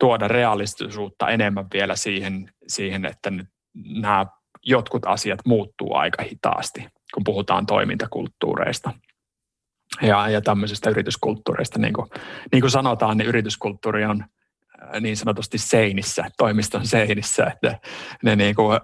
tuoda 0.00 0.28
realistisuutta 0.28 1.28
enemmän 1.28 1.66
vielä 1.72 1.96
siihen, 1.96 2.52
siihen 2.66 3.04
että 3.04 3.30
nyt 3.30 3.48
nämä 3.74 4.26
jotkut 4.62 5.06
asiat 5.06 5.40
muuttuu 5.46 5.94
aika 5.94 6.22
hitaasti, 6.22 6.86
kun 7.14 7.24
puhutaan 7.24 7.66
toimintakulttuureista 7.66 8.92
ja, 10.02 10.28
ja 10.28 10.40
tämmöisestä 10.40 10.90
yrityskulttuureista. 10.90 11.78
Niin 11.78 11.92
kuin, 11.92 12.10
niin 12.52 12.60
kuin 12.60 12.70
sanotaan, 12.70 13.16
niin 13.16 13.28
yrityskulttuuri 13.28 14.04
on 14.04 14.24
niin 15.00 15.16
sanotusti 15.16 15.58
seinissä, 15.58 16.24
toimiston 16.38 16.86
seinissä, 16.86 17.46
että 17.46 17.78
ne 18.22 18.36
niin 18.36 18.54
kuin 18.54 18.80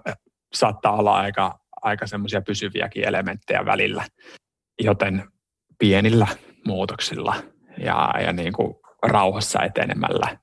saattaa 0.52 0.92
olla 0.92 1.16
aika, 1.16 1.58
aika 1.86 2.06
semmoisia 2.06 2.42
pysyviäkin 2.42 3.08
elementtejä 3.08 3.64
välillä, 3.64 4.04
joten 4.82 5.22
pienillä 5.78 6.26
muutoksilla 6.66 7.34
ja, 7.78 8.14
ja 8.24 8.32
niin 8.32 8.52
kuin 8.52 8.74
rauhassa 9.02 9.62
etenemällä, 9.62 10.38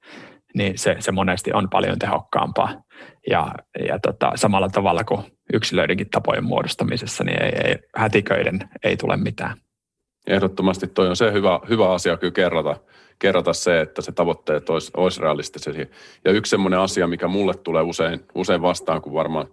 niin 0.55 0.77
se, 0.77 0.95
se 0.99 1.11
monesti 1.11 1.53
on 1.53 1.69
paljon 1.69 1.99
tehokkaampaa. 1.99 2.83
Ja, 3.29 3.51
ja 3.87 3.99
tota, 3.99 4.31
samalla 4.35 4.69
tavalla 4.69 5.03
kuin 5.03 5.23
yksilöidenkin 5.53 6.09
tapojen 6.09 6.43
muodostamisessa, 6.43 7.23
niin 7.23 7.43
ei, 7.43 7.51
ei, 7.63 7.75
hätiköiden 7.95 8.59
ei 8.83 8.97
tule 8.97 9.17
mitään. 9.17 9.57
Ehdottomasti 10.27 10.87
toi 10.87 11.09
on 11.09 11.15
se 11.15 11.31
hyvä, 11.31 11.59
hyvä 11.69 11.93
asia 11.93 12.17
kyllä 12.17 12.33
kerrata, 12.33 12.77
kerrata 13.19 13.53
se, 13.53 13.81
että 13.81 14.01
se 14.01 14.11
tavoitteet 14.11 14.69
olisi, 14.69 14.91
olisi 14.97 15.21
realistisia. 15.21 15.85
Ja 16.25 16.31
yksi 16.31 16.49
semmoinen 16.49 16.79
asia, 16.79 17.07
mikä 17.07 17.27
mulle 17.27 17.53
tulee 17.53 17.81
usein, 17.81 18.19
usein 18.35 18.61
vastaan, 18.61 19.01
kun 19.01 19.13
varmaan 19.13 19.47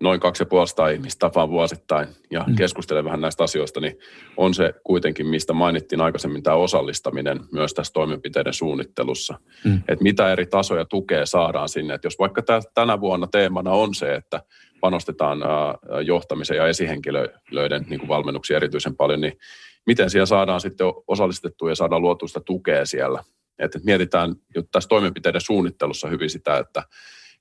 noin 0.00 0.20
kaksi 0.20 0.42
ja 0.42 0.46
puolesta 0.46 0.88
ihmistä 0.88 1.18
tapaan 1.18 1.50
vuosittain 1.50 2.08
ja 2.30 2.44
mm. 2.46 2.56
keskustelen 2.56 3.04
vähän 3.04 3.20
näistä 3.20 3.44
asioista, 3.44 3.80
niin 3.80 3.98
on 4.36 4.54
se 4.54 4.74
kuitenkin, 4.84 5.26
mistä 5.26 5.52
mainittiin 5.52 6.00
aikaisemmin, 6.00 6.42
tämä 6.42 6.56
osallistaminen 6.56 7.40
myös 7.52 7.74
tässä 7.74 7.92
toimenpiteiden 7.92 8.52
suunnittelussa. 8.52 9.38
Mm. 9.64 9.76
Että 9.76 10.02
mitä 10.02 10.32
eri 10.32 10.46
tasoja 10.46 10.84
tukea 10.84 11.26
saadaan 11.26 11.68
sinne. 11.68 11.94
Että 11.94 12.06
jos 12.06 12.18
vaikka 12.18 12.42
tänä 12.74 13.00
vuonna 13.00 13.26
teemana 13.26 13.70
on 13.70 13.94
se, 13.94 14.14
että 14.14 14.42
panostetaan 14.80 15.38
johtamisen 16.06 16.56
ja 16.56 16.66
esihenkilöiden 16.66 17.86
niin 17.88 18.00
kuin 18.00 18.08
valmennuksia 18.08 18.56
erityisen 18.56 18.96
paljon, 18.96 19.20
niin 19.20 19.38
miten 19.86 20.10
siellä 20.10 20.26
saadaan 20.26 20.60
sitten 20.60 20.86
osallistettua 21.08 21.68
ja 21.68 21.74
saadaan 21.74 22.02
luotua 22.02 22.28
sitä 22.28 22.40
tukea 22.40 22.86
siellä. 22.86 23.24
Että 23.58 23.78
mietitään 23.84 24.34
tässä 24.72 24.88
toimenpiteiden 24.88 25.40
suunnittelussa 25.40 26.08
hyvin 26.08 26.30
sitä, 26.30 26.58
että 26.58 26.82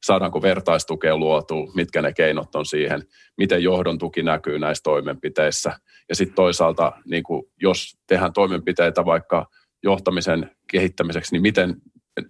saadaanko 0.06 0.42
vertaistukea 0.42 1.18
luotua, 1.18 1.72
mitkä 1.76 2.02
ne 2.02 2.14
keinot 2.14 2.56
on 2.56 2.66
siihen, 2.66 3.04
miten 3.38 3.64
johdon 3.64 3.98
tuki 3.98 4.24
näkyy 4.24 4.60
näissä 4.60 4.84
toimenpiteissä. 4.84 5.74
Ja 6.10 6.16
sitten 6.16 6.36
toisaalta, 6.36 6.92
niin 7.06 7.24
kuin 7.24 7.44
jos 7.62 7.98
tehdään 8.08 8.34
toimenpiteitä 8.34 9.06
vaikka 9.06 9.46
johtamisen 9.84 10.52
kehittämiseksi, 10.72 11.36
niin 11.36 11.42
miten 11.42 11.76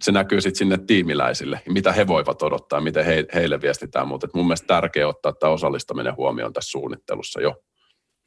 se 0.02 0.12
näkyy 0.12 0.40
sitten 0.40 0.58
sinne 0.58 0.78
tiimiläisille, 0.86 1.60
mitä 1.68 1.92
he 1.92 2.06
voivat 2.06 2.42
odottaa, 2.42 2.80
miten 2.80 3.04
he, 3.04 3.24
heille 3.34 3.60
viestitään, 3.60 4.08
mutta 4.08 4.28
mun 4.34 4.46
mielestä 4.46 4.66
tärkeää 4.66 5.08
ottaa 5.08 5.32
tämä 5.32 5.52
osallistaminen 5.52 6.16
huomioon 6.16 6.52
tässä 6.52 6.70
suunnittelussa 6.70 7.40
jo. 7.40 7.54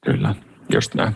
Kyllä, 0.06 0.36
just 0.74 0.96
näin. 0.96 1.16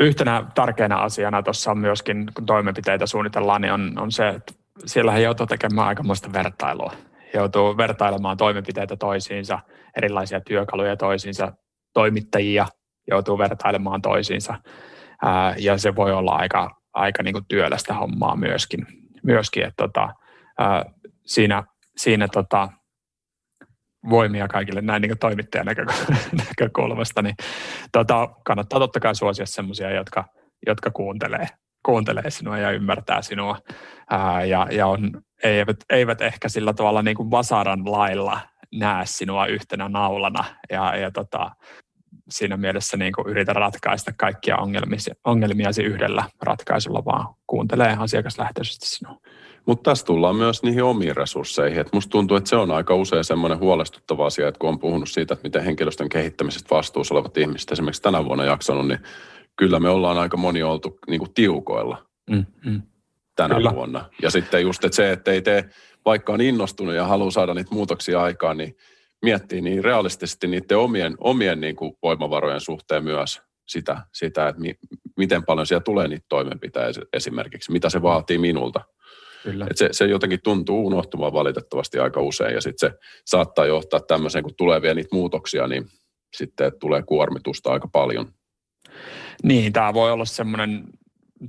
Yhtenä 0.00 0.46
tärkeänä 0.54 0.96
asiana 0.96 1.42
tuossa 1.42 1.70
on 1.70 1.78
myöskin, 1.78 2.26
kun 2.34 2.46
toimenpiteitä 2.46 3.06
suunnitellaan, 3.06 3.60
niin 3.60 3.72
on, 3.72 3.92
on 3.98 4.12
se, 4.12 4.28
että 4.28 4.52
siellä 4.86 5.12
he 5.12 5.20
joutuu 5.20 5.46
tekemään 5.46 5.88
aikamoista 5.88 6.32
vertailua. 6.32 6.92
Joutuu 7.34 7.76
vertailemaan 7.76 8.36
toimenpiteitä 8.36 8.96
toisiinsa, 8.96 9.58
erilaisia 9.96 10.40
työkaluja 10.40 10.96
toisiinsa, 10.96 11.52
toimittajia 11.92 12.66
joutuu 13.10 13.38
vertailemaan 13.38 14.02
toisiinsa. 14.02 14.54
Ja 15.58 15.78
se 15.78 15.96
voi 15.96 16.12
olla 16.12 16.32
aika, 16.32 16.80
aika 16.92 17.22
niin 17.22 17.32
kuin 17.32 17.44
työlästä 17.48 17.94
hommaa 17.94 18.36
myöskin. 18.36 18.86
myöskin 19.22 19.64
että 19.64 19.76
tota, 19.76 20.14
siinä, 21.26 21.64
siinä 21.96 22.28
tota, 22.28 22.68
voimia 24.10 24.48
kaikille 24.48 24.80
näin 24.80 25.02
niin 25.02 25.18
toimittajan 25.18 25.66
näkökulmasta, 26.48 27.22
niin 27.22 27.36
tota, 27.92 28.28
kannattaa 28.44 28.78
totta 28.78 29.00
kai 29.00 29.14
suosia 29.14 29.46
sellaisia, 29.46 29.90
jotka, 29.90 30.24
jotka 30.66 30.90
kuuntelee, 30.90 31.46
kuuntelee 31.88 32.30
sinua 32.30 32.58
ja 32.58 32.70
ymmärtää 32.70 33.22
sinua 33.22 33.58
ää, 34.10 34.44
ja, 34.44 34.66
ja 34.70 34.86
on, 34.86 35.10
eivät, 35.44 35.76
eivät 35.90 36.20
ehkä 36.20 36.48
sillä 36.48 36.72
tavalla 36.72 37.02
niin 37.02 37.16
kuin 37.16 37.30
vasaran 37.30 37.92
lailla 37.92 38.40
näe 38.74 39.06
sinua 39.06 39.46
yhtenä 39.46 39.88
naulana 39.88 40.44
ja, 40.70 40.96
ja 40.96 41.10
tota, 41.10 41.50
siinä 42.30 42.56
mielessä 42.56 42.96
niin 42.96 43.12
kuin 43.12 43.28
yritä 43.28 43.52
ratkaista 43.52 44.12
kaikkia 44.16 44.56
ongelmia, 44.56 44.98
ongelmiasi 45.24 45.82
yhdellä 45.82 46.24
ratkaisulla, 46.42 47.04
vaan 47.04 47.34
kuuntelee 47.46 47.96
asiakaslähtöisesti 47.98 48.86
sinua. 48.86 49.20
Mutta 49.66 49.90
tässä 49.90 50.06
tullaan 50.06 50.36
myös 50.36 50.62
niihin 50.62 50.84
omiin 50.84 51.16
resursseihin. 51.16 51.80
Et 51.80 51.92
musta 51.92 52.10
tuntuu, 52.10 52.36
että 52.36 52.50
se 52.50 52.56
on 52.56 52.70
aika 52.70 52.94
usein 52.94 53.24
semmoinen 53.24 53.58
huolestuttava 53.58 54.26
asia, 54.26 54.48
että 54.48 54.58
kun 54.58 54.68
on 54.68 54.78
puhunut 54.78 55.08
siitä, 55.08 55.34
että 55.34 55.46
miten 55.46 55.64
henkilöstön 55.64 56.08
kehittämisestä 56.08 56.74
vastuussa 56.74 57.14
olevat 57.14 57.36
ihmiset 57.36 57.72
esimerkiksi 57.72 58.02
tänä 58.02 58.24
vuonna 58.24 58.44
jaksanut, 58.44 58.88
niin 58.88 59.00
kyllä 59.58 59.80
me 59.80 59.88
ollaan 59.88 60.18
aika 60.18 60.36
moni 60.36 60.62
oltu 60.62 60.98
niin 61.08 61.18
kuin 61.18 61.34
tiukoilla 61.34 62.06
mm, 62.30 62.46
mm. 62.64 62.82
tänä 63.36 63.54
kyllä. 63.54 63.74
vuonna. 63.74 64.04
Ja 64.22 64.30
sitten 64.30 64.62
just 64.62 64.84
että 64.84 64.96
se, 64.96 65.12
että 65.12 65.30
ei 65.30 65.42
tee, 65.42 65.68
vaikka 66.04 66.32
on 66.32 66.40
innostunut 66.40 66.94
ja 66.94 67.06
haluaa 67.06 67.30
saada 67.30 67.54
niitä 67.54 67.74
muutoksia 67.74 68.22
aikaan, 68.22 68.56
niin 68.56 68.76
miettii 69.22 69.60
niin 69.60 69.84
realistisesti 69.84 70.46
niiden 70.46 70.78
omien, 70.78 71.14
omien 71.18 71.60
niin 71.60 71.76
kuin 71.76 71.92
voimavarojen 72.02 72.60
suhteen 72.60 73.04
myös 73.04 73.42
sitä, 73.68 74.02
sitä 74.14 74.48
että 74.48 74.60
mi, 74.60 74.74
miten 75.16 75.44
paljon 75.44 75.66
siellä 75.66 75.84
tulee 75.84 76.08
niitä 76.08 76.26
toimenpiteitä 76.28 77.00
esimerkiksi, 77.12 77.72
mitä 77.72 77.90
se 77.90 78.02
vaatii 78.02 78.38
minulta– 78.38 78.80
Kyllä. 79.42 79.66
Et 79.70 79.76
se, 79.76 79.88
se 79.92 80.04
jotenkin 80.04 80.42
tuntuu 80.44 80.86
unohtumaan 80.86 81.32
valitettavasti 81.32 81.98
aika 81.98 82.20
usein 82.20 82.54
ja 82.54 82.60
sitten 82.60 82.90
se 82.90 82.98
saattaa 83.24 83.66
johtaa 83.66 84.00
tämmöiseen, 84.00 84.44
kun 84.44 84.54
tulee 84.56 84.82
vielä 84.82 84.94
niitä 84.94 85.16
muutoksia, 85.16 85.66
niin 85.66 85.86
sitten 86.36 86.72
tulee 86.80 87.02
kuormitusta 87.02 87.72
aika 87.72 87.88
paljon. 87.88 88.32
Niin, 89.42 89.72
tämä 89.72 89.94
voi 89.94 90.12
olla 90.12 90.24
semmoinen, 90.24 90.84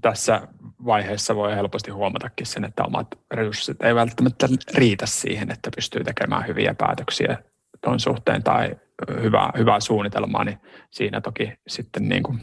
tässä 0.01 0.47
vaiheessa 0.85 1.35
voi 1.35 1.55
helposti 1.55 1.91
huomatakin 1.91 2.45
sen, 2.47 2.65
että 2.65 2.83
omat 2.83 3.07
resurssit 3.31 3.83
ei 3.83 3.95
välttämättä 3.95 4.47
riitä 4.73 5.05
siihen, 5.05 5.51
että 5.51 5.69
pystyy 5.75 6.03
tekemään 6.03 6.47
hyviä 6.47 6.75
päätöksiä 6.77 7.37
tuon 7.83 7.99
suhteen 7.99 8.43
tai 8.43 8.75
hyvää, 9.21 9.51
hyvää 9.57 9.79
suunnitelmaa, 9.79 10.43
niin 10.43 10.57
siinä 10.91 11.21
toki 11.21 11.53
sitten 11.67 12.09
niin 12.09 12.23
kuin 12.23 12.41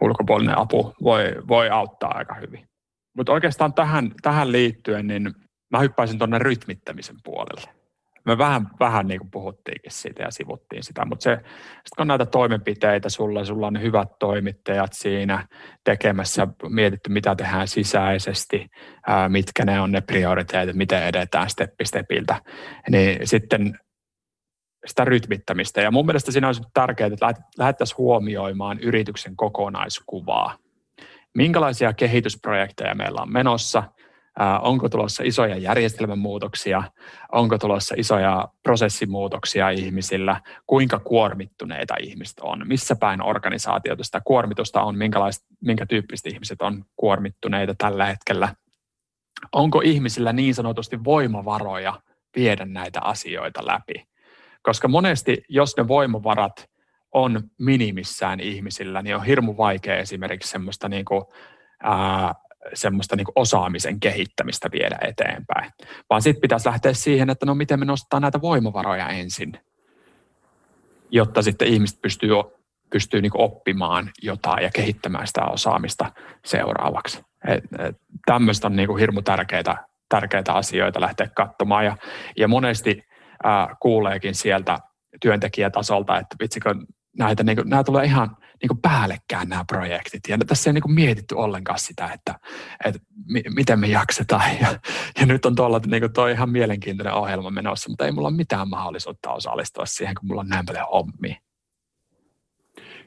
ulkopuolinen 0.00 0.58
apu 0.58 0.94
voi, 1.02 1.34
voi 1.48 1.70
auttaa 1.70 2.14
aika 2.14 2.34
hyvin. 2.34 2.68
Mutta 3.16 3.32
oikeastaan 3.32 3.74
tähän, 3.74 4.12
tähän 4.22 4.52
liittyen, 4.52 5.06
niin 5.06 5.34
mä 5.70 5.80
hyppäisin 5.80 6.18
tuonne 6.18 6.38
rytmittämisen 6.38 7.16
puolelle. 7.24 7.77
Me 8.26 8.38
vähän, 8.38 8.66
vähän 8.80 9.06
niin 9.06 9.20
kuin 9.20 9.30
puhuttiinkin 9.30 9.92
siitä 9.92 10.22
ja 10.22 10.30
sivuttiin 10.30 10.82
sitä, 10.82 11.04
mutta 11.04 11.22
se, 11.22 11.36
sit 11.36 11.94
kun 11.96 12.02
on 12.02 12.06
näitä 12.06 12.26
toimenpiteitä 12.26 13.08
sulla, 13.08 13.44
sulla 13.44 13.66
on 13.66 13.82
hyvät 13.82 14.08
toimittajat 14.18 14.92
siinä 14.92 15.46
tekemässä, 15.84 16.48
mietitty 16.68 17.10
mitä 17.10 17.34
tehdään 17.34 17.68
sisäisesti, 17.68 18.66
ää, 19.06 19.28
mitkä 19.28 19.64
ne 19.64 19.80
on 19.80 19.92
ne 19.92 20.00
prioriteetit, 20.00 20.76
miten 20.76 21.02
edetään 21.02 21.50
steppi 21.50 21.84
stepiltä, 21.84 22.42
niin 22.90 23.26
sitten 23.26 23.78
sitä 24.86 25.04
rytmittämistä. 25.04 25.80
Ja 25.80 25.90
mun 25.90 26.06
mielestä 26.06 26.32
siinä 26.32 26.46
olisi 26.46 26.62
tärkeää, 26.74 27.10
että 27.12 27.34
lähdettäisiin 27.58 27.98
huomioimaan 27.98 28.78
yrityksen 28.78 29.36
kokonaiskuvaa 29.36 30.58
minkälaisia 31.38 31.92
kehitysprojekteja 31.92 32.94
meillä 32.94 33.22
on 33.22 33.32
menossa, 33.32 33.82
onko 34.62 34.88
tulossa 34.88 35.22
isoja 35.26 35.56
järjestelmämuutoksia, 35.56 36.82
onko 37.32 37.58
tulossa 37.58 37.94
isoja 37.98 38.48
prosessimuutoksia 38.62 39.70
ihmisillä, 39.70 40.40
kuinka 40.66 40.98
kuormittuneita 40.98 41.94
ihmiset 42.00 42.40
on, 42.40 42.62
missä 42.68 42.96
päin 42.96 43.22
organisaatiota 43.22 44.04
sitä 44.04 44.20
kuormitusta 44.24 44.82
on, 44.82 44.96
minkä 45.60 45.86
tyyppiset 45.86 46.32
ihmiset 46.32 46.62
on 46.62 46.84
kuormittuneita 46.96 47.74
tällä 47.78 48.06
hetkellä, 48.06 48.54
onko 49.52 49.80
ihmisillä 49.84 50.32
niin 50.32 50.54
sanotusti 50.54 51.04
voimavaroja 51.04 52.00
viedä 52.36 52.64
näitä 52.64 53.00
asioita 53.00 53.66
läpi. 53.66 54.08
Koska 54.62 54.88
monesti, 54.88 55.42
jos 55.48 55.76
ne 55.76 55.88
voimavarat 55.88 56.68
on 57.14 57.42
minimissään 57.58 58.40
ihmisillä, 58.40 59.02
niin 59.02 59.16
on 59.16 59.24
hirmu 59.24 59.56
vaikea 59.56 59.96
esimerkiksi 59.96 60.50
semmoista, 60.50 60.88
niin 60.88 61.04
kuin, 61.04 61.24
ää, 61.82 62.34
semmoista 62.74 63.16
niin 63.16 63.26
osaamisen 63.34 64.00
kehittämistä 64.00 64.68
viedä 64.72 64.98
eteenpäin. 65.02 65.70
Vaan 66.10 66.22
sitten 66.22 66.40
pitäisi 66.40 66.68
lähteä 66.68 66.92
siihen, 66.92 67.30
että 67.30 67.46
no 67.46 67.54
miten 67.54 67.78
me 67.78 67.84
nostetaan 67.84 68.22
näitä 68.22 68.40
voimavaroja 68.40 69.08
ensin, 69.08 69.52
jotta 71.10 71.42
sitten 71.42 71.68
ihmiset 71.68 72.02
pystyy, 72.02 72.30
pystyy 72.90 73.22
niin 73.22 73.32
oppimaan 73.34 74.10
jotain 74.22 74.62
ja 74.62 74.70
kehittämään 74.74 75.26
sitä 75.26 75.44
osaamista 75.44 76.12
seuraavaksi. 76.44 77.22
Tämmöistä 78.26 78.66
on 78.66 78.76
niin 78.76 78.98
hirmu 78.98 79.22
tärkeitä, 79.22 79.76
tärkeitä 80.08 80.52
asioita 80.52 81.00
lähteä 81.00 81.28
katsomaan 81.34 81.84
ja, 81.84 81.96
ja 82.36 82.48
monesti 82.48 83.02
kuuleekin 83.80 84.34
sieltä 84.34 84.78
työntekijätasolta, 85.20 86.18
että 86.18 86.36
vitsikö 86.40 86.74
näitä, 87.18 87.42
niin 87.42 87.56
kuin, 87.56 87.68
nämä 87.68 87.84
tulee 87.84 88.04
ihan 88.04 88.36
niin 88.62 88.68
kuin 88.68 88.80
päällekkäin 88.80 89.48
nämä 89.48 89.64
projektit. 89.64 90.20
Ja 90.28 90.38
tässä 90.38 90.70
ei 90.70 90.74
niin 90.74 90.82
kuin 90.82 90.94
mietitty 90.94 91.34
ollenkaan 91.34 91.78
sitä, 91.78 92.10
että, 92.14 92.34
että 92.84 93.00
m- 93.14 93.54
miten 93.54 93.80
me 93.80 93.86
jaksetaan. 93.86 94.50
Ja, 94.60 94.78
ja 95.20 95.26
nyt 95.26 95.46
on 95.46 95.54
tuolla 95.54 95.80
niin 95.86 96.02
kuin 96.02 96.12
toi 96.12 96.32
ihan 96.32 96.50
mielenkiintoinen 96.50 97.14
ohjelma 97.14 97.50
menossa, 97.50 97.90
mutta 97.90 98.06
ei 98.06 98.12
mulla 98.12 98.28
ole 98.28 98.36
mitään 98.36 98.68
mahdollisuutta 98.68 99.32
osallistua 99.32 99.86
siihen, 99.86 100.14
kun 100.14 100.28
mulla 100.28 100.40
on 100.40 100.48
näin 100.48 100.66
paljon 100.66 100.86
hommia. 100.92 101.36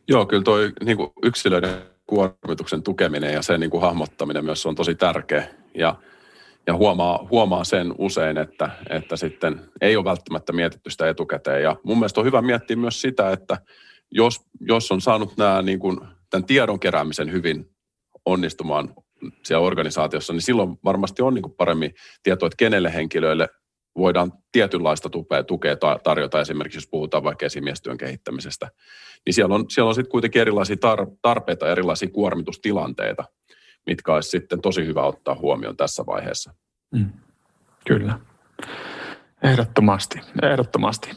Joo, 0.07 0.25
kyllä 0.25 0.43
toi 0.43 0.71
niin 0.85 0.97
kuin 0.97 1.09
yksilöiden 1.23 1.81
kuormituksen 2.07 2.83
tukeminen 2.83 3.33
ja 3.33 3.41
sen 3.41 3.59
niin 3.59 3.69
kuin 3.69 3.81
hahmottaminen 3.81 4.45
myös 4.45 4.65
on 4.65 4.75
tosi 4.75 4.95
tärkeä. 4.95 5.47
Ja, 5.75 5.95
ja 6.67 6.73
huomaa, 6.75 7.27
huomaa 7.31 7.63
sen 7.63 7.93
usein, 7.97 8.37
että, 8.37 8.69
että 8.89 9.15
sitten 9.15 9.61
ei 9.81 9.95
ole 9.97 10.05
välttämättä 10.05 10.53
mietitty 10.53 10.89
sitä 10.89 11.09
etukäteen. 11.09 11.63
Ja 11.63 11.75
mun 11.83 11.97
mielestä 11.97 12.19
on 12.19 12.25
hyvä 12.25 12.41
miettiä 12.41 12.75
myös 12.77 13.01
sitä, 13.01 13.31
että 13.31 13.57
jos, 14.11 14.41
jos 14.59 14.91
on 14.91 15.01
saanut 15.01 15.37
nämä, 15.37 15.61
niin 15.61 15.79
kuin, 15.79 15.99
tämän 16.29 16.45
tiedon 16.45 16.79
keräämisen 16.79 17.31
hyvin 17.31 17.75
onnistumaan 18.25 18.93
siellä 19.43 19.65
organisaatiossa, 19.65 20.33
niin 20.33 20.41
silloin 20.41 20.77
varmasti 20.83 21.21
on 21.21 21.33
niin 21.33 21.43
kuin 21.43 21.53
paremmin 21.53 21.93
tietoa, 22.23 22.47
että 22.47 22.57
kenelle 22.57 22.93
henkilöille 22.93 23.49
voidaan 23.97 24.31
tietynlaista 24.51 25.09
tukea, 25.09 25.43
tukea 25.43 25.75
tarjota, 26.03 26.41
esimerkiksi 26.41 26.77
jos 26.77 26.87
puhutaan 26.87 27.23
vaikka 27.23 27.45
esimiestyön 27.45 27.97
kehittämisestä, 27.97 28.71
niin 29.25 29.33
siellä 29.33 29.55
on, 29.55 29.65
siellä 29.69 29.89
on 29.89 29.95
sitten 29.95 30.11
kuitenkin 30.11 30.41
erilaisia 30.41 30.75
tar- 30.75 31.17
tarpeita, 31.21 31.71
erilaisia 31.71 32.09
kuormitustilanteita, 32.09 33.23
mitkä 33.85 34.13
olisi 34.13 34.29
sitten 34.29 34.61
tosi 34.61 34.85
hyvä 34.85 35.03
ottaa 35.03 35.35
huomioon 35.35 35.77
tässä 35.77 36.03
vaiheessa. 36.05 36.53
Mm. 36.91 37.09
Kyllä. 37.87 38.19
Ehdottomasti, 39.43 40.19
ehdottomasti. 40.43 41.11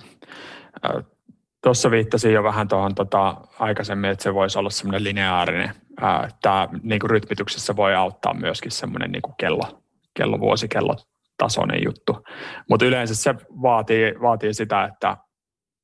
Tuossa 1.64 1.90
viittasin 1.90 2.32
jo 2.32 2.42
vähän 2.42 2.68
tuohon 2.68 2.94
tota, 2.94 3.36
aikaisemmin, 3.58 4.10
että 4.10 4.22
se 4.22 4.34
voisi 4.34 4.58
olla 4.58 4.70
semmoinen 4.70 5.04
lineaarinen. 5.04 5.74
Tämä 6.42 6.68
niin 6.82 7.02
rytmityksessä 7.02 7.76
voi 7.76 7.94
auttaa 7.94 8.34
myöskin 8.34 8.70
semmoinen 8.70 9.12
niin 9.12 9.22
kello, 9.36 9.82
kello, 10.14 10.40
vuosikello 10.40 10.96
tasoinen 11.38 11.84
juttu. 11.84 12.24
Mutta 12.70 12.86
yleensä 12.86 13.14
se 13.14 13.34
vaatii, 13.62 14.14
vaatii 14.20 14.54
sitä, 14.54 14.84
että, 14.84 15.16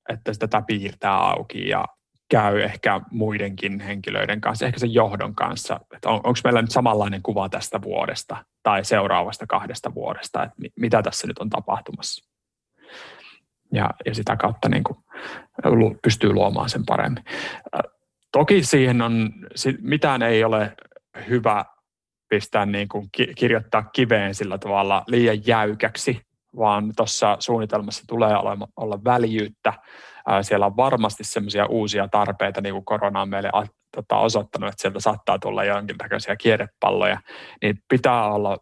että 0.09 0.33
sitä 0.33 0.63
piirtää 0.67 1.17
auki 1.17 1.69
ja 1.69 1.85
käy 2.31 2.63
ehkä 2.63 3.01
muidenkin 3.11 3.81
henkilöiden 3.81 4.41
kanssa, 4.41 4.67
ehkä 4.67 4.79
sen 4.79 4.95
johdon 4.95 5.35
kanssa, 5.35 5.81
että 5.95 6.09
on, 6.09 6.15
onko 6.15 6.39
meillä 6.45 6.63
nyt 6.63 6.71
samanlainen 6.71 7.23
kuva 7.23 7.49
tästä 7.49 7.83
vuodesta 7.83 8.37
tai 8.63 8.85
seuraavasta 8.85 9.47
kahdesta 9.47 9.95
vuodesta, 9.95 10.43
että 10.43 10.57
mitä 10.77 11.03
tässä 11.03 11.27
nyt 11.27 11.39
on 11.39 11.51
tapahtumassa 11.51 12.31
ja, 13.73 13.91
ja 14.07 14.15
sitä 14.15 14.37
kautta 14.37 14.69
niin 14.69 14.85
kuin 14.85 14.99
pystyy 16.03 16.33
luomaan 16.33 16.69
sen 16.69 16.87
paremmin. 16.87 17.25
Toki 18.33 18.63
siihen 18.65 19.03
on, 19.03 19.31
mitään 19.81 20.23
ei 20.23 20.45
ole 20.45 20.73
hyvä 21.29 21.65
pistää 22.29 22.67
niin 22.67 22.89
kuin 22.89 23.09
ki- 23.13 23.33
kirjoittaa 23.37 23.83
kiveen 23.83 24.35
sillä 24.35 24.59
tavalla 24.59 25.05
liian 25.07 25.47
jäykäksi, 25.47 26.21
vaan 26.57 26.93
tuossa 26.97 27.37
suunnitelmassa 27.41 28.05
tulee 28.09 28.37
olla, 28.77 29.05
väljyyttä. 29.05 29.73
Siellä 30.43 30.67
on 30.67 30.77
varmasti 30.77 31.25
semmoisia 31.25 31.67
uusia 31.67 32.09
tarpeita, 32.09 32.61
niin 32.61 32.73
kuin 32.73 32.85
korona 32.85 33.21
on 33.21 33.29
meille 33.29 33.51
tota, 33.97 34.17
osoittanut, 34.17 34.69
että 34.69 34.83
sieltä 34.83 35.01
saattaa 35.01 35.39
tulla 35.39 35.65
jonkinlaisia 35.65 36.37
kierrepalloja, 36.37 37.21
niin 37.63 37.79
pitää 37.89 38.33
olla 38.33 38.59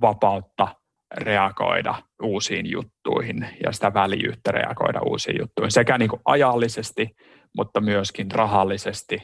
vapautta 0.00 0.68
reagoida 1.16 1.94
uusiin 2.22 2.70
juttuihin 2.70 3.48
ja 3.64 3.72
sitä 3.72 3.94
väljyyttä 3.94 4.50
reagoida 4.50 5.00
uusiin 5.00 5.36
juttuihin 5.40 5.72
sekä 5.72 5.98
niin 5.98 6.08
kuin 6.08 6.22
ajallisesti, 6.24 7.08
mutta 7.56 7.80
myöskin 7.80 8.30
rahallisesti. 8.30 9.18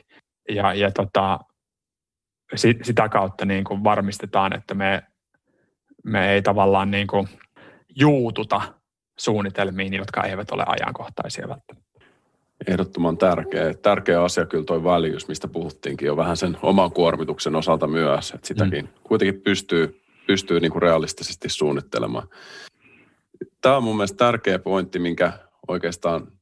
Ja, 0.48 0.74
ja 0.74 0.90
tota, 0.90 1.38
sitä 2.82 3.08
kautta 3.08 3.44
niin 3.44 3.64
kuin 3.64 3.84
varmistetaan, 3.84 4.56
että 4.56 4.74
me, 4.74 5.02
me 6.04 6.32
ei 6.32 6.42
tavallaan 6.42 6.90
niin 6.90 7.06
kuin 7.06 7.28
juututa 7.96 8.60
suunnitelmiin, 9.18 9.94
jotka 9.94 10.22
eivät 10.22 10.50
ole 10.50 10.64
ajankohtaisia 10.66 11.48
välttämättä. 11.48 11.88
Ehdottoman 12.66 13.18
tärkeä. 13.18 13.74
Tärkeä 13.74 14.22
asia 14.22 14.46
kyllä 14.46 14.64
tuo 14.64 14.84
väljyys, 14.84 15.28
mistä 15.28 15.48
puhuttiinkin 15.48 16.06
jo 16.06 16.16
vähän 16.16 16.36
sen 16.36 16.56
oman 16.62 16.92
kuormituksen 16.92 17.56
osalta 17.56 17.86
myös, 17.86 18.30
että 18.30 18.48
sitäkin 18.48 18.84
mm. 18.84 18.90
kuitenkin 19.02 19.42
pystyy, 19.42 19.97
pystyy 20.28 20.60
niin 20.60 20.72
kuin 20.72 20.82
realistisesti 20.82 21.48
suunnittelemaan. 21.48 22.28
Tämä 23.60 23.76
on 23.76 23.84
mun 23.84 23.96
mielestä 23.96 24.16
tärkeä 24.16 24.58
pointti, 24.58 24.98
minkä 24.98 25.32
oikeastaan 25.68 26.32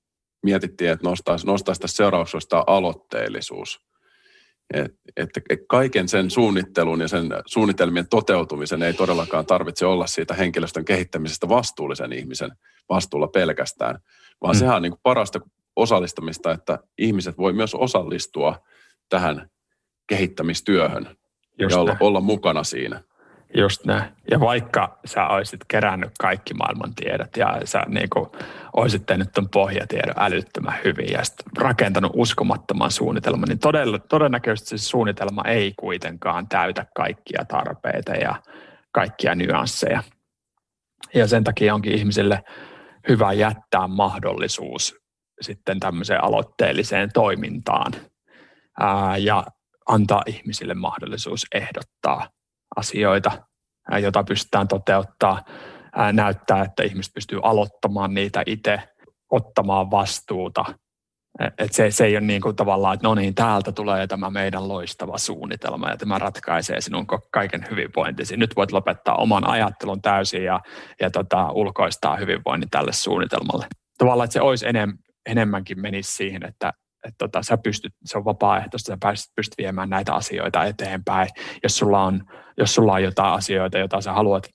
mietittiin, 0.42 0.90
että 0.90 1.08
nostaisi, 1.08 1.46
nostaisi 1.46 1.80
tässä 1.80 1.96
seurauksesta 1.96 2.64
aloitteellisuus. 2.66 3.80
Että 5.16 5.40
et 5.50 5.60
kaiken 5.68 6.08
sen 6.08 6.30
suunnittelun 6.30 7.00
ja 7.00 7.08
sen 7.08 7.28
suunnitelmien 7.46 8.08
toteutumisen 8.08 8.82
ei 8.82 8.92
todellakaan 8.92 9.46
tarvitse 9.46 9.86
olla 9.86 10.06
siitä 10.06 10.34
henkilöstön 10.34 10.84
kehittämisestä 10.84 11.48
vastuullisen 11.48 12.12
ihmisen 12.12 12.50
vastuulla 12.88 13.28
pelkästään, 13.28 13.98
vaan 14.42 14.56
mm. 14.56 14.58
sehän 14.58 14.76
on 14.76 14.82
niin 14.82 14.92
kuin 14.92 15.00
parasta 15.02 15.40
osallistamista, 15.76 16.52
että 16.52 16.78
ihmiset 16.98 17.38
voi 17.38 17.52
myös 17.52 17.74
osallistua 17.74 18.58
tähän 19.08 19.50
kehittämistyöhön 20.06 21.16
Just 21.58 21.70
ja 21.70 21.80
olla, 21.80 21.96
olla 22.00 22.20
mukana 22.20 22.64
siinä. 22.64 23.02
Just 23.54 23.84
näin. 23.84 24.12
Ja 24.30 24.40
vaikka 24.40 24.98
sä 25.04 25.26
olisit 25.26 25.60
kerännyt 25.68 26.10
kaikki 26.20 26.54
maailman 26.54 26.94
tiedot 26.94 27.36
ja 27.36 27.60
sä 27.64 27.82
niin 27.88 28.10
kuin, 28.10 28.26
olisit 28.72 29.06
tehnyt 29.06 29.32
tuon 29.32 29.48
pohjatiedon 29.48 30.14
älyttömän 30.18 30.78
hyvin 30.84 31.12
ja 31.12 31.22
rakentanut 31.58 32.12
uskomattoman 32.14 32.90
suunnitelman, 32.90 33.48
niin 33.48 33.58
todella, 33.58 33.98
todennäköisesti 33.98 34.78
se 34.78 34.84
suunnitelma 34.84 35.42
ei 35.44 35.72
kuitenkaan 35.80 36.48
täytä 36.48 36.86
kaikkia 36.96 37.44
tarpeita 37.48 38.12
ja 38.12 38.42
kaikkia 38.92 39.34
nyansseja. 39.34 40.02
Ja 41.14 41.26
sen 41.26 41.44
takia 41.44 41.74
onkin 41.74 41.92
ihmisille 41.92 42.42
hyvä 43.08 43.32
jättää 43.32 43.88
mahdollisuus 43.88 44.94
sitten 45.40 45.80
tämmöiseen 45.80 46.24
aloitteelliseen 46.24 47.10
toimintaan 47.14 47.92
ää, 48.80 49.16
ja 49.16 49.44
antaa 49.88 50.22
ihmisille 50.26 50.74
mahdollisuus 50.74 51.46
ehdottaa 51.54 52.28
asioita, 52.76 53.30
ää, 53.90 53.98
jota 53.98 54.24
pystytään 54.24 54.68
toteuttaa, 54.68 55.44
ää, 55.96 56.12
näyttää, 56.12 56.62
että 56.62 56.82
ihmiset 56.82 57.14
pystyy 57.14 57.40
aloittamaan 57.42 58.14
niitä 58.14 58.42
itse, 58.46 58.80
ottamaan 59.30 59.90
vastuuta. 59.90 60.64
Et 61.58 61.72
se, 61.72 61.90
se 61.90 62.04
ei 62.04 62.16
ole 62.16 62.26
niin 62.26 62.42
kuin 62.42 62.56
tavallaan, 62.56 62.94
että 62.94 63.06
no 63.08 63.14
niin, 63.14 63.34
täältä 63.34 63.72
tulee 63.72 64.06
tämä 64.06 64.30
meidän 64.30 64.68
loistava 64.68 65.18
suunnitelma 65.18 65.90
ja 65.90 65.96
tämä 65.96 66.18
ratkaisee 66.18 66.80
sinun 66.80 67.06
kaiken 67.32 67.66
hyvinvointisi. 67.70 68.36
Nyt 68.36 68.56
voit 68.56 68.72
lopettaa 68.72 69.14
oman 69.14 69.48
ajattelun 69.48 70.02
täysin 70.02 70.44
ja, 70.44 70.60
ja 71.00 71.10
tota, 71.10 71.50
ulkoistaa 71.50 72.16
hyvinvoinnin 72.16 72.70
tälle 72.70 72.92
suunnitelmalle. 72.92 73.66
Tavallaan, 73.98 74.24
että 74.24 74.32
se 74.32 74.40
olisi 74.40 74.68
enem, 74.68 74.98
enemmänkin 75.26 75.80
menisi 75.80 76.12
siihen, 76.12 76.46
että, 76.46 76.72
että 77.06 77.18
tota, 77.18 77.42
sä 77.42 77.58
pystyt, 77.58 77.92
se 78.04 78.18
on 78.18 78.24
vapaaehtoista, 78.24 78.92
sä 78.92 79.10
pystyt, 79.10 79.34
pystyt 79.34 79.58
viemään 79.58 79.90
näitä 79.90 80.14
asioita 80.14 80.64
eteenpäin. 80.64 81.28
Jos 81.62 81.78
sulla, 81.78 82.02
on, 82.02 82.22
jos 82.58 82.74
sulla 82.74 82.92
on 82.92 83.02
jotain 83.02 83.32
asioita, 83.32 83.78
joita 83.78 84.00
sä 84.00 84.12
haluat 84.12 84.48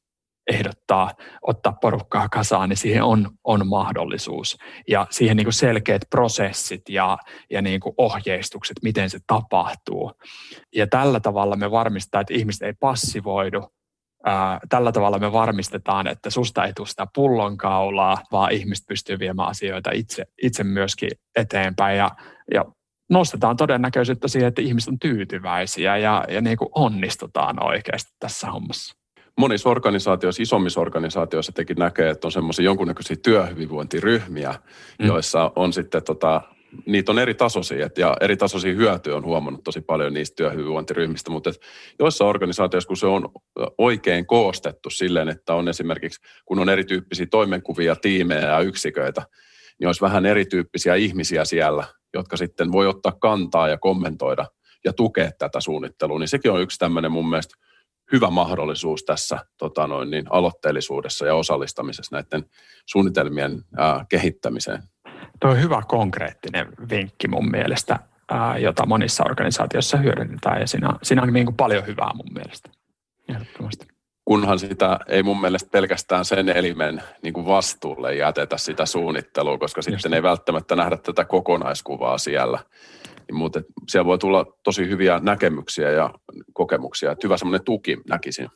ehdottaa, 0.51 1.11
ottaa 1.41 1.77
porukkaa 1.81 2.29
kasaan, 2.29 2.69
niin 2.69 2.77
siihen 2.77 3.03
on, 3.03 3.29
on 3.43 3.67
mahdollisuus. 3.67 4.57
Ja 4.87 5.07
siihen 5.09 5.37
niin 5.37 5.45
kuin 5.45 5.53
selkeät 5.53 6.01
prosessit 6.09 6.81
ja, 6.89 7.17
ja 7.51 7.61
niin 7.61 7.79
kuin 7.79 7.93
ohjeistukset, 7.97 8.77
miten 8.83 9.09
se 9.09 9.19
tapahtuu. 9.27 10.11
Ja 10.75 10.87
tällä 10.87 11.19
tavalla 11.19 11.55
me 11.55 11.71
varmistetaan, 11.71 12.21
että 12.21 12.33
ihmiset 12.33 12.61
ei 12.61 12.73
passivoidu, 12.79 13.73
tällä 14.69 14.91
tavalla 14.91 15.19
me 15.19 15.31
varmistetaan, 15.31 16.07
että 16.07 16.29
susta 16.29 16.65
ei 16.65 16.73
tule 16.73 16.87
sitä 16.87 17.07
pullonkaulaa, 17.15 18.17
vaan 18.31 18.51
ihmiset 18.51 18.87
pystyy 18.87 19.19
viemään 19.19 19.49
asioita 19.49 19.91
itse, 19.93 20.25
itse 20.41 20.63
myöskin 20.63 21.11
eteenpäin 21.35 21.97
ja, 21.97 22.11
ja 22.53 22.65
nostetaan 23.09 23.57
todennäköisyyttä 23.57 24.27
siihen, 24.27 24.47
että 24.47 24.61
ihmiset 24.61 24.89
on 24.89 24.99
tyytyväisiä 24.99 25.97
ja, 25.97 26.25
ja 26.29 26.41
niin 26.41 26.57
kuin 26.57 26.69
onnistutaan 26.75 27.63
oikeasti 27.63 28.11
tässä 28.19 28.51
hommassa. 28.51 28.95
Monissa 29.37 29.69
organisaatioissa, 29.69 30.43
isommissa 30.43 30.81
organisaatioissa 30.81 31.51
tekin 31.51 31.77
näkee, 31.77 32.09
että 32.09 32.27
on 32.27 32.31
semmoisia 32.31 32.65
jonkunnäköisiä 32.65 33.17
työhyvinvointiryhmiä, 33.23 34.55
mm. 34.99 35.07
joissa 35.07 35.51
on 35.55 35.73
sitten 35.73 36.03
tota, 36.03 36.41
niitä 36.85 37.11
on 37.11 37.19
eri 37.19 37.33
tasoisia 37.33 37.89
ja 37.97 38.17
eri 38.21 38.37
tasoisia 38.37 38.73
hyötyjä 38.73 39.15
on 39.15 39.25
huomannut 39.25 39.63
tosi 39.63 39.81
paljon 39.81 40.13
niistä 40.13 40.35
työhyvinvointiryhmistä, 40.35 41.31
mutta 41.31 41.51
joissa 41.99 42.25
organisaatioissa, 42.25 42.87
kun 42.87 42.97
se 42.97 43.07
on 43.07 43.29
oikein 43.77 44.25
koostettu 44.25 44.89
silleen, 44.89 45.29
että 45.29 45.53
on 45.53 45.67
esimerkiksi, 45.67 46.21
kun 46.45 46.59
on 46.59 46.69
erityyppisiä 46.69 47.25
toimenkuvia, 47.25 47.95
tiimejä 47.95 48.47
ja 48.47 48.59
yksiköitä, 48.59 49.21
niin 49.81 49.87
olisi 49.87 50.01
vähän 50.01 50.25
erityyppisiä 50.25 50.95
ihmisiä 50.95 51.45
siellä, 51.45 51.83
jotka 52.13 52.37
sitten 52.37 52.71
voi 52.71 52.87
ottaa 52.87 53.11
kantaa 53.11 53.67
ja 53.67 53.77
kommentoida 53.77 54.45
ja 54.85 54.93
tukea 54.93 55.31
tätä 55.39 55.61
suunnittelua, 55.61 56.19
niin 56.19 56.27
sekin 56.27 56.51
on 56.51 56.61
yksi 56.61 56.79
tämmöinen 56.79 57.11
mun 57.11 57.29
mielestä 57.29 57.55
hyvä 58.11 58.29
mahdollisuus 58.29 59.03
tässä 59.03 59.39
tota 59.57 59.87
noin, 59.87 60.09
niin 60.09 60.25
aloitteellisuudessa 60.29 61.25
ja 61.25 61.35
osallistamisessa 61.35 62.15
näiden 62.15 62.49
suunnitelmien 62.85 63.61
ää, 63.77 64.05
kehittämiseen. 64.09 64.83
Tuo 65.39 65.49
on 65.49 65.61
hyvä 65.61 65.81
konkreettinen 65.87 66.67
vinkki 66.89 67.27
mun 67.27 67.51
mielestä, 67.51 67.99
ää, 68.31 68.57
jota 68.57 68.85
monissa 68.85 69.23
organisaatioissa 69.23 69.97
hyödynnetään 69.97 70.61
ja 70.61 70.67
siinä, 70.67 70.89
siinä 71.03 71.21
on 71.21 71.33
niin 71.33 71.45
kuin 71.45 71.57
paljon 71.57 71.87
hyvää 71.87 72.11
mun 72.13 72.33
mielestä. 72.33 72.69
Ehdottomasti. 73.29 73.90
Kunhan 74.31 74.59
sitä 74.59 74.99
ei 75.07 75.23
mun 75.23 75.41
mielestä 75.41 75.69
pelkästään 75.71 76.25
sen 76.25 76.49
elimen 76.49 77.03
niin 77.23 77.33
kuin 77.33 77.45
vastuulle 77.45 78.15
jätetä 78.15 78.57
sitä 78.57 78.85
suunnittelua, 78.85 79.57
koska 79.57 79.79
Just. 79.79 79.89
sitten 79.89 80.13
ei 80.13 80.23
välttämättä 80.23 80.75
nähdä 80.75 80.97
tätä 80.97 81.25
kokonaiskuvaa 81.25 82.17
siellä. 82.17 82.59
Niin, 83.27 83.35
mutta 83.35 83.61
siellä 83.89 84.05
voi 84.05 84.17
tulla 84.17 84.45
tosi 84.63 84.89
hyviä 84.89 85.19
näkemyksiä 85.23 85.91
ja 85.91 86.09
kokemuksia. 86.53 87.11
Että 87.11 87.27
hyvä 87.27 87.37
semmoinen 87.37 87.65
tuki 87.65 87.97
näkisin. 88.09 88.49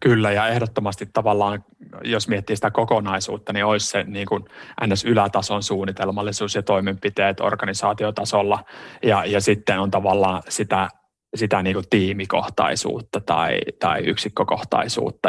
Kyllä, 0.00 0.32
ja 0.32 0.48
ehdottomasti 0.48 1.06
tavallaan, 1.12 1.64
jos 2.04 2.28
miettii 2.28 2.56
sitä 2.56 2.70
kokonaisuutta, 2.70 3.52
niin 3.52 3.64
olisi 3.64 3.86
se 3.86 4.04
niin 4.04 4.26
kuin 4.26 4.44
NS-ylätason 4.86 5.62
suunnitelmallisuus 5.62 6.54
ja 6.54 6.62
toimenpiteet 6.62 7.40
organisaatiotasolla, 7.40 8.64
ja, 9.02 9.24
ja 9.24 9.40
sitten 9.40 9.80
on 9.80 9.90
tavallaan 9.90 10.42
sitä, 10.48 10.88
sitä 11.34 11.62
niin 11.62 11.74
kuin 11.74 11.86
tiimikohtaisuutta 11.90 13.20
tai, 13.20 13.58
tai 13.78 14.00
yksikkökohtaisuutta, 14.00 15.28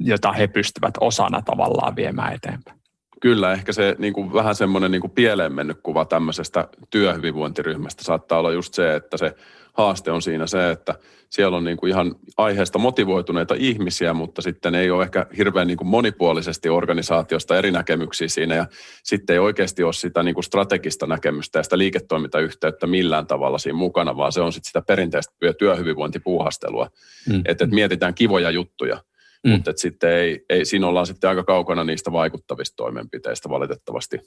jota 0.00 0.32
he 0.32 0.46
pystyvät 0.46 0.94
osana 1.00 1.42
tavallaan 1.42 1.96
viemään 1.96 2.34
eteenpäin. 2.34 2.78
Kyllä, 3.20 3.52
ehkä 3.52 3.72
se 3.72 3.96
niin 3.98 4.12
kuin 4.12 4.32
vähän 4.32 4.54
semmoinen 4.54 4.90
niin 4.90 5.00
kuin 5.00 5.10
pieleen 5.10 5.52
mennyt 5.52 5.78
kuva 5.82 6.04
tämmöisestä 6.04 6.68
työhyvinvointiryhmästä 6.90 8.04
saattaa 8.04 8.38
olla 8.38 8.52
just 8.52 8.74
se, 8.74 8.94
että 8.94 9.16
se 9.16 9.34
haaste 9.76 10.10
on 10.10 10.22
siinä 10.22 10.46
se, 10.46 10.70
että 10.70 10.94
siellä 11.30 11.56
on 11.56 11.64
niin 11.64 11.76
kuin 11.76 11.90
ihan 11.90 12.14
aiheesta 12.36 12.78
motivoituneita 12.78 13.54
ihmisiä, 13.58 14.14
mutta 14.14 14.42
sitten 14.42 14.74
ei 14.74 14.90
ole 14.90 15.02
ehkä 15.02 15.26
hirveän 15.36 15.66
niin 15.66 15.76
kuin 15.76 15.88
monipuolisesti 15.88 16.68
organisaatiosta 16.68 17.58
eri 17.58 17.70
näkemyksiä 17.70 18.28
siinä 18.28 18.54
ja 18.54 18.66
sitten 19.02 19.34
ei 19.34 19.38
oikeasti 19.38 19.82
ole 19.82 19.92
sitä 19.92 20.22
niin 20.22 20.34
kuin 20.34 20.44
strategista 20.44 21.06
näkemystä 21.06 21.58
ja 21.58 21.62
sitä 21.62 21.78
liiketoimintayhteyttä 21.78 22.86
millään 22.86 23.26
tavalla 23.26 23.58
siinä 23.58 23.78
mukana, 23.78 24.16
vaan 24.16 24.32
se 24.32 24.40
on 24.40 24.52
sitten 24.52 24.68
sitä 24.68 24.82
perinteistä 24.82 25.34
työhyvinvointipuuhastelua, 25.58 26.90
mm. 27.28 27.38
että, 27.38 27.50
että 27.50 27.74
mietitään 27.74 28.14
kivoja 28.14 28.50
juttuja. 28.50 29.00
Mm. 29.44 29.50
Mutta 29.50 29.72
sitten 29.76 30.12
ei, 30.12 30.44
ei, 30.50 30.64
siinä 30.64 30.86
ollaan 30.86 31.06
sitten 31.06 31.30
aika 31.30 31.44
kaukana 31.44 31.84
niistä 31.84 32.12
vaikuttavista 32.12 32.76
toimenpiteistä 32.76 33.48
valitettavasti 33.48 34.18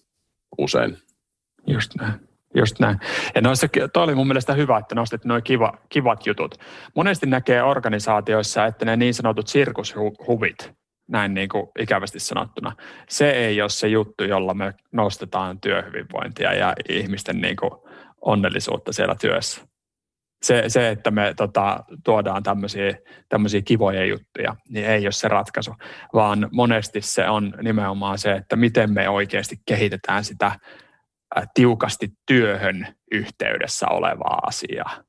usein. 0.58 0.98
Just 1.68 1.96
näin. 1.96 2.29
Just 2.56 2.80
näin. 2.80 3.00
Ja 3.36 3.42
noissa, 3.42 3.68
toi 3.94 4.04
oli 4.04 4.16
mun 4.16 4.28
mielestä 4.28 4.54
hyvä, 4.54 4.78
että 4.78 4.96
nostit 4.96 5.26
noin 5.26 5.44
kiva, 5.44 5.74
kivat 5.90 6.26
jutut. 6.26 6.56
Monesti 6.96 7.26
näkee 7.26 7.64
organisaatioissa, 7.64 8.66
että 8.66 8.86
ne 8.86 8.96
niin 8.96 9.14
sanotut 9.14 9.48
sirkushuvit, 9.48 10.72
näin 11.08 11.34
niin 11.34 11.50
kuin 11.50 11.68
ikävästi 11.80 12.20
sanottuna, 12.20 12.76
se 13.10 13.32
ei 13.32 13.62
ole 13.62 13.70
se 13.70 13.88
juttu, 13.88 14.24
jolla 14.24 14.54
me 14.54 14.74
nostetaan 14.92 15.62
työhyvinvointia 15.62 16.54
ja 16.54 16.74
ihmisten 16.90 17.42
niin 17.42 17.56
kuin 17.56 17.72
onnellisuutta 18.22 18.94
siellä 18.94 19.16
työssä. 19.22 19.62
Se, 20.44 20.64
se 20.68 20.90
että 20.90 21.12
me 21.12 21.34
tota, 21.38 21.84
tuodaan 22.06 22.44
tämmöisiä 23.30 23.62
kivoja 23.66 24.06
juttuja, 24.06 24.56
niin 24.70 24.86
ei 24.86 25.06
ole 25.06 25.12
se 25.12 25.28
ratkaisu, 25.28 25.76
vaan 26.14 26.50
monesti 26.52 27.02
se 27.02 27.30
on 27.30 27.54
nimenomaan 27.62 28.18
se, 28.18 28.32
että 28.32 28.56
miten 28.56 28.94
me 28.94 29.10
oikeasti 29.10 29.56
kehitetään 29.66 30.24
sitä 30.24 30.52
tiukasti 31.54 32.10
työhön 32.26 32.88
yhteydessä 33.12 33.88
olevaa 33.88 34.40
asiaa. 34.48 35.04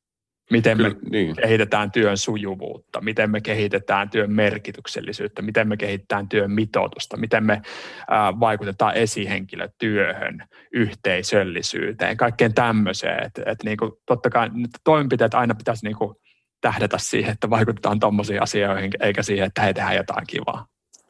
Miten 0.50 0.76
Kyllä, 0.76 0.88
me 0.88 0.96
niin. 1.10 1.36
kehitetään 1.36 1.90
työn 1.90 2.16
sujuvuutta, 2.16 3.00
miten 3.00 3.30
me 3.30 3.40
kehitetään 3.40 4.10
työn 4.10 4.32
merkityksellisyyttä, 4.32 5.42
miten 5.42 5.68
me 5.68 5.76
kehitetään 5.76 6.28
työn 6.28 6.50
mitoitusta, 6.50 7.16
miten 7.16 7.44
me 7.44 7.62
ää, 8.10 8.40
vaikutetaan 8.40 8.94
esihenkilötyöhön, 8.94 10.44
yhteisöllisyyteen, 10.72 12.16
kaikkeen 12.16 12.54
tämmöiseen. 12.54 13.26
Et, 13.26 13.32
et 13.46 13.58
niinku, 13.64 14.00
totta 14.06 14.30
kai 14.30 14.50
toimenpiteet 14.84 15.34
aina 15.34 15.54
pitäisi 15.54 15.86
niinku 15.86 16.20
tähdätä 16.60 16.98
siihen, 16.98 17.32
että 17.32 17.50
vaikutetaan 17.50 18.00
tuommoisiin 18.00 18.42
asioihin, 18.42 18.90
eikä 19.00 19.22
siihen, 19.22 19.46
että 19.46 19.62
he 19.62 19.72
tehdään 19.72 19.96
jotain 19.96 20.26
kivaa. 20.26 20.66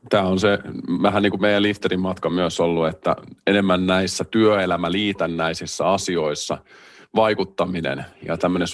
Tämä 0.09 0.23
on 0.23 0.41
se 0.41 0.59
vähän 1.03 1.23
niin 1.23 1.31
kuin 1.31 1.41
meidän 1.41 1.63
lifterin 1.63 2.01
matka 2.01 2.31
myös 2.31 2.61
ollut, 2.61 2.89
että 2.89 3.17
enemmän 3.47 3.87
näissä 3.87 4.25
työelämäliitännäisissä 4.25 5.89
asioissa– 5.89 6.59
vaikuttaminen 7.17 8.05
ja 8.27 8.37
tämmöinen 8.37 8.69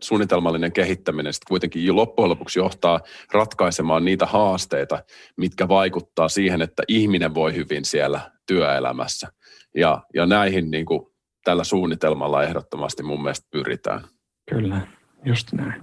suunnitelmallinen 0.00 0.72
kehittäminen 0.72 1.32
sitten 1.32 1.48
kuitenkin 1.48 1.96
loppujen 1.96 2.30
lopuksi 2.30 2.58
johtaa 2.58 3.00
ratkaisemaan 3.32 4.04
niitä 4.04 4.26
haasteita, 4.26 5.04
mitkä 5.36 5.68
vaikuttaa 5.68 6.28
siihen, 6.28 6.62
että 6.62 6.82
ihminen 6.88 7.34
voi 7.34 7.54
hyvin 7.54 7.84
siellä 7.84 8.20
työelämässä. 8.46 9.28
Ja, 9.74 10.02
ja 10.14 10.26
näihin 10.26 10.70
niin 10.70 10.86
kuin 10.86 11.06
tällä 11.44 11.64
suunnitelmalla 11.64 12.42
ehdottomasti 12.42 13.02
mun 13.02 13.22
mielestä 13.22 13.48
pyritään. 13.50 14.04
Kyllä, 14.50 14.80
just 15.24 15.52
näin. 15.52 15.82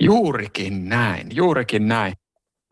Juurikin 0.00 0.88
näin, 0.88 1.26
juurikin 1.34 1.88
näin. 1.88 2.12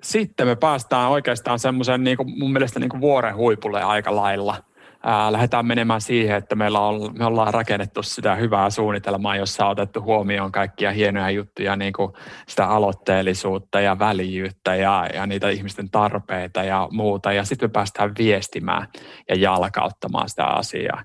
Sitten 0.02 0.46
me 0.46 0.56
päästään 0.56 1.10
oikeastaan 1.10 1.58
semmoisen 1.58 2.04
niin 2.04 2.18
mun 2.38 2.52
mielestä 2.52 2.80
niin 2.80 2.90
kuin 2.90 3.00
vuoren 3.00 3.36
huipulle 3.36 3.82
aika 3.82 4.16
lailla– 4.16 4.56
ää, 5.02 5.32
lähdetään 5.32 5.66
menemään 5.66 6.00
siihen, 6.00 6.36
että 6.36 6.54
meillä 6.54 6.80
on, 6.80 7.18
me 7.18 7.24
ollaan 7.24 7.54
rakennettu 7.54 8.02
sitä 8.02 8.34
hyvää 8.34 8.70
suunnitelmaa, 8.70 9.36
jossa 9.36 9.64
on 9.64 9.70
otettu 9.70 10.02
huomioon 10.02 10.52
kaikkia 10.52 10.92
hienoja 10.92 11.30
juttuja, 11.30 11.76
niin 11.76 11.92
kuin 11.92 12.12
sitä 12.48 12.66
aloitteellisuutta 12.66 13.80
ja 13.80 13.98
väljyyttä 13.98 14.74
ja, 14.74 15.06
ja 15.14 15.26
niitä 15.26 15.48
ihmisten 15.48 15.90
tarpeita 15.90 16.62
ja 16.62 16.88
muuta. 16.90 17.32
Ja 17.32 17.44
sitten 17.44 17.68
me 17.68 17.72
päästään 17.72 18.12
viestimään 18.18 18.86
ja 19.28 19.34
jalkauttamaan 19.34 20.28
sitä 20.28 20.46
asiaa. 20.46 21.04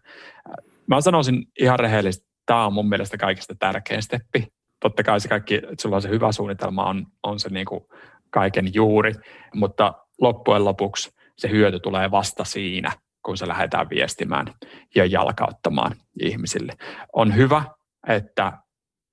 Mä 0.87 1.01
sanoisin 1.01 1.45
ihan 1.59 1.79
rehellisesti, 1.79 2.27
tämä 2.45 2.65
on 2.65 2.73
mun 2.73 2.89
mielestä 2.89 3.17
kaikista 3.17 3.55
tärkein 3.59 4.01
steppi. 4.01 4.47
Totta 4.79 5.03
kai 5.03 5.19
se 5.19 5.27
kaikki, 5.27 5.55
että 5.55 5.81
sulla 5.81 5.95
on 5.95 6.01
se 6.01 6.09
hyvä 6.09 6.31
suunnitelma, 6.31 6.85
on, 6.85 7.05
on 7.23 7.39
se 7.39 7.49
niin 7.49 7.65
kuin 7.65 7.81
kaiken 8.30 8.73
juuri, 8.73 9.13
mutta 9.53 9.93
loppujen 10.21 10.65
lopuksi 10.65 11.11
se 11.38 11.49
hyöty 11.49 11.80
tulee 11.80 12.11
vasta 12.11 12.43
siinä– 12.43 12.91
kun 13.28 13.38
se 13.38 13.47
lähdetään 13.47 13.89
viestimään 13.89 14.47
ja 14.95 15.05
jalkauttamaan 15.05 15.95
ihmisille. 16.21 16.73
On 17.13 17.36
hyvä, 17.36 17.63
että 18.07 18.53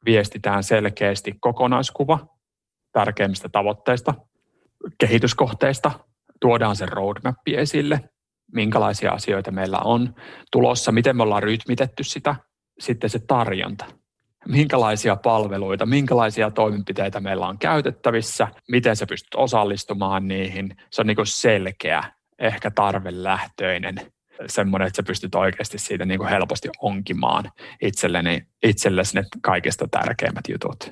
viestitään 0.04 0.62
selkeästi 0.62 1.34
kokonaiskuva 1.40 2.18
tärkeimmistä 2.92 3.48
tavoitteista, 3.48 4.14
kehityskohteista, 4.98 5.90
tuodaan 6.40 6.76
se 6.76 6.86
roadmap 6.86 7.36
esille, 7.46 8.00
minkälaisia 8.52 9.12
asioita 9.12 9.50
meillä 9.50 9.78
on 9.78 10.14
tulossa, 10.52 10.92
miten 10.92 11.16
me 11.16 11.22
ollaan 11.22 11.42
rytmitetty 11.42 12.04
sitä, 12.04 12.36
sitten 12.78 13.10
se 13.10 13.18
tarjonta, 13.18 13.84
minkälaisia 14.48 15.16
palveluita, 15.16 15.86
minkälaisia 15.86 16.50
toimenpiteitä 16.50 17.20
meillä 17.20 17.46
on 17.46 17.58
käytettävissä, 17.58 18.48
miten 18.68 18.96
sä 18.96 19.06
pystyt 19.06 19.34
osallistumaan 19.34 20.28
niihin. 20.28 20.76
Se 20.90 21.02
on 21.02 21.06
niin 21.06 21.16
selkeä 21.24 22.04
ehkä 22.38 22.70
tarvelähtöinen 22.70 24.00
semmoinen, 24.46 24.86
että 24.86 24.96
sä 24.96 25.02
pystyt 25.02 25.34
oikeasti 25.34 25.78
siitä 25.78 26.04
niin 26.04 26.18
kuin 26.18 26.30
helposti 26.30 26.68
onkimaan 26.78 27.50
itselleni, 27.82 28.46
itsellesi 28.62 29.16
ne 29.16 29.24
kaikista 29.42 29.88
tärkeimmät 29.90 30.44
jutut. 30.48 30.90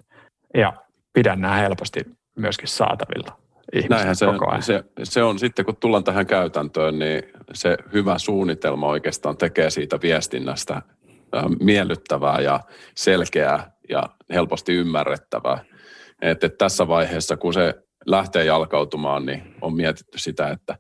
Ja 0.55 0.73
pidän 1.13 1.41
nämä 1.41 1.55
helposti 1.55 2.01
myöskin 2.37 2.69
saatavilla 2.69 3.43
Näinhän 3.91 4.17
se, 4.17 4.27
se, 4.61 4.85
se 5.03 5.23
on 5.23 5.39
sitten, 5.39 5.65
kun 5.65 5.77
tullaan 5.77 6.05
tähän 6.05 6.27
käytäntöön, 6.27 6.99
niin 6.99 7.23
se 7.55 7.77
hyvä 7.93 8.19
suunnitelma 8.19 8.87
oikeastaan 8.87 9.37
tekee 9.37 9.71
siitä 9.71 9.99
viestinnästä 10.03 10.83
miellyttävää 11.61 12.41
ja 12.41 12.61
selkeää 12.97 13.72
ja 13.89 14.09
helposti 14.30 14.74
ymmärrettävää. 14.74 15.64
Että 16.22 16.49
tässä 16.49 16.89
vaiheessa, 16.89 17.37
kun 17.37 17.55
se 17.55 17.74
lähtee 18.07 18.45
jalkautumaan, 18.45 19.26
niin 19.26 19.55
on 19.61 19.76
mietitty 19.76 20.18
sitä, 20.18 20.49
että 20.49 20.78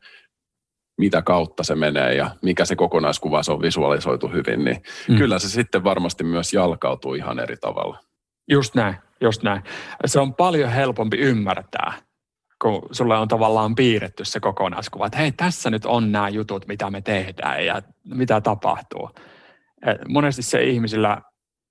mitä 0.98 1.22
kautta 1.22 1.62
se 1.62 1.74
menee 1.74 2.14
ja 2.14 2.30
mikä 2.42 2.64
se 2.64 2.76
kokonaiskuva 2.76 3.42
se 3.42 3.52
on 3.52 3.62
visualisoitu 3.62 4.28
hyvin, 4.28 4.64
niin 4.64 4.82
mm. 5.08 5.16
kyllä 5.16 5.38
se 5.38 5.48
sitten 5.48 5.84
varmasti 5.84 6.24
myös 6.24 6.52
jalkautuu 6.52 7.14
ihan 7.14 7.38
eri 7.38 7.56
tavalla. 7.56 7.98
Just 8.50 8.74
näin, 8.74 8.96
just 9.20 9.42
näin. 9.42 9.62
Se 10.06 10.20
on 10.20 10.34
paljon 10.34 10.70
helpompi 10.70 11.16
ymmärtää, 11.16 11.92
kun 12.62 12.82
sulle 12.92 13.18
on 13.18 13.28
tavallaan 13.28 13.74
piirretty 13.74 14.24
se 14.24 14.40
kokonaiskuva, 14.40 15.06
että 15.06 15.18
hei, 15.18 15.32
tässä 15.32 15.70
nyt 15.70 15.86
on 15.86 16.12
nämä 16.12 16.28
jutut, 16.28 16.66
mitä 16.66 16.90
me 16.90 17.00
tehdään 17.00 17.66
ja 17.66 17.82
mitä 18.04 18.40
tapahtuu. 18.40 19.10
Monesti 20.08 20.42
se 20.42 20.64
ihmisillä 20.64 21.22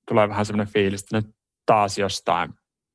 tulee 0.07 0.29
vähän 0.29 0.45
semmoinen 0.45 0.73
fiilis, 0.73 1.01
että 1.01 1.17
nyt 1.17 1.35
taas 1.65 1.97
jostain 1.97 2.53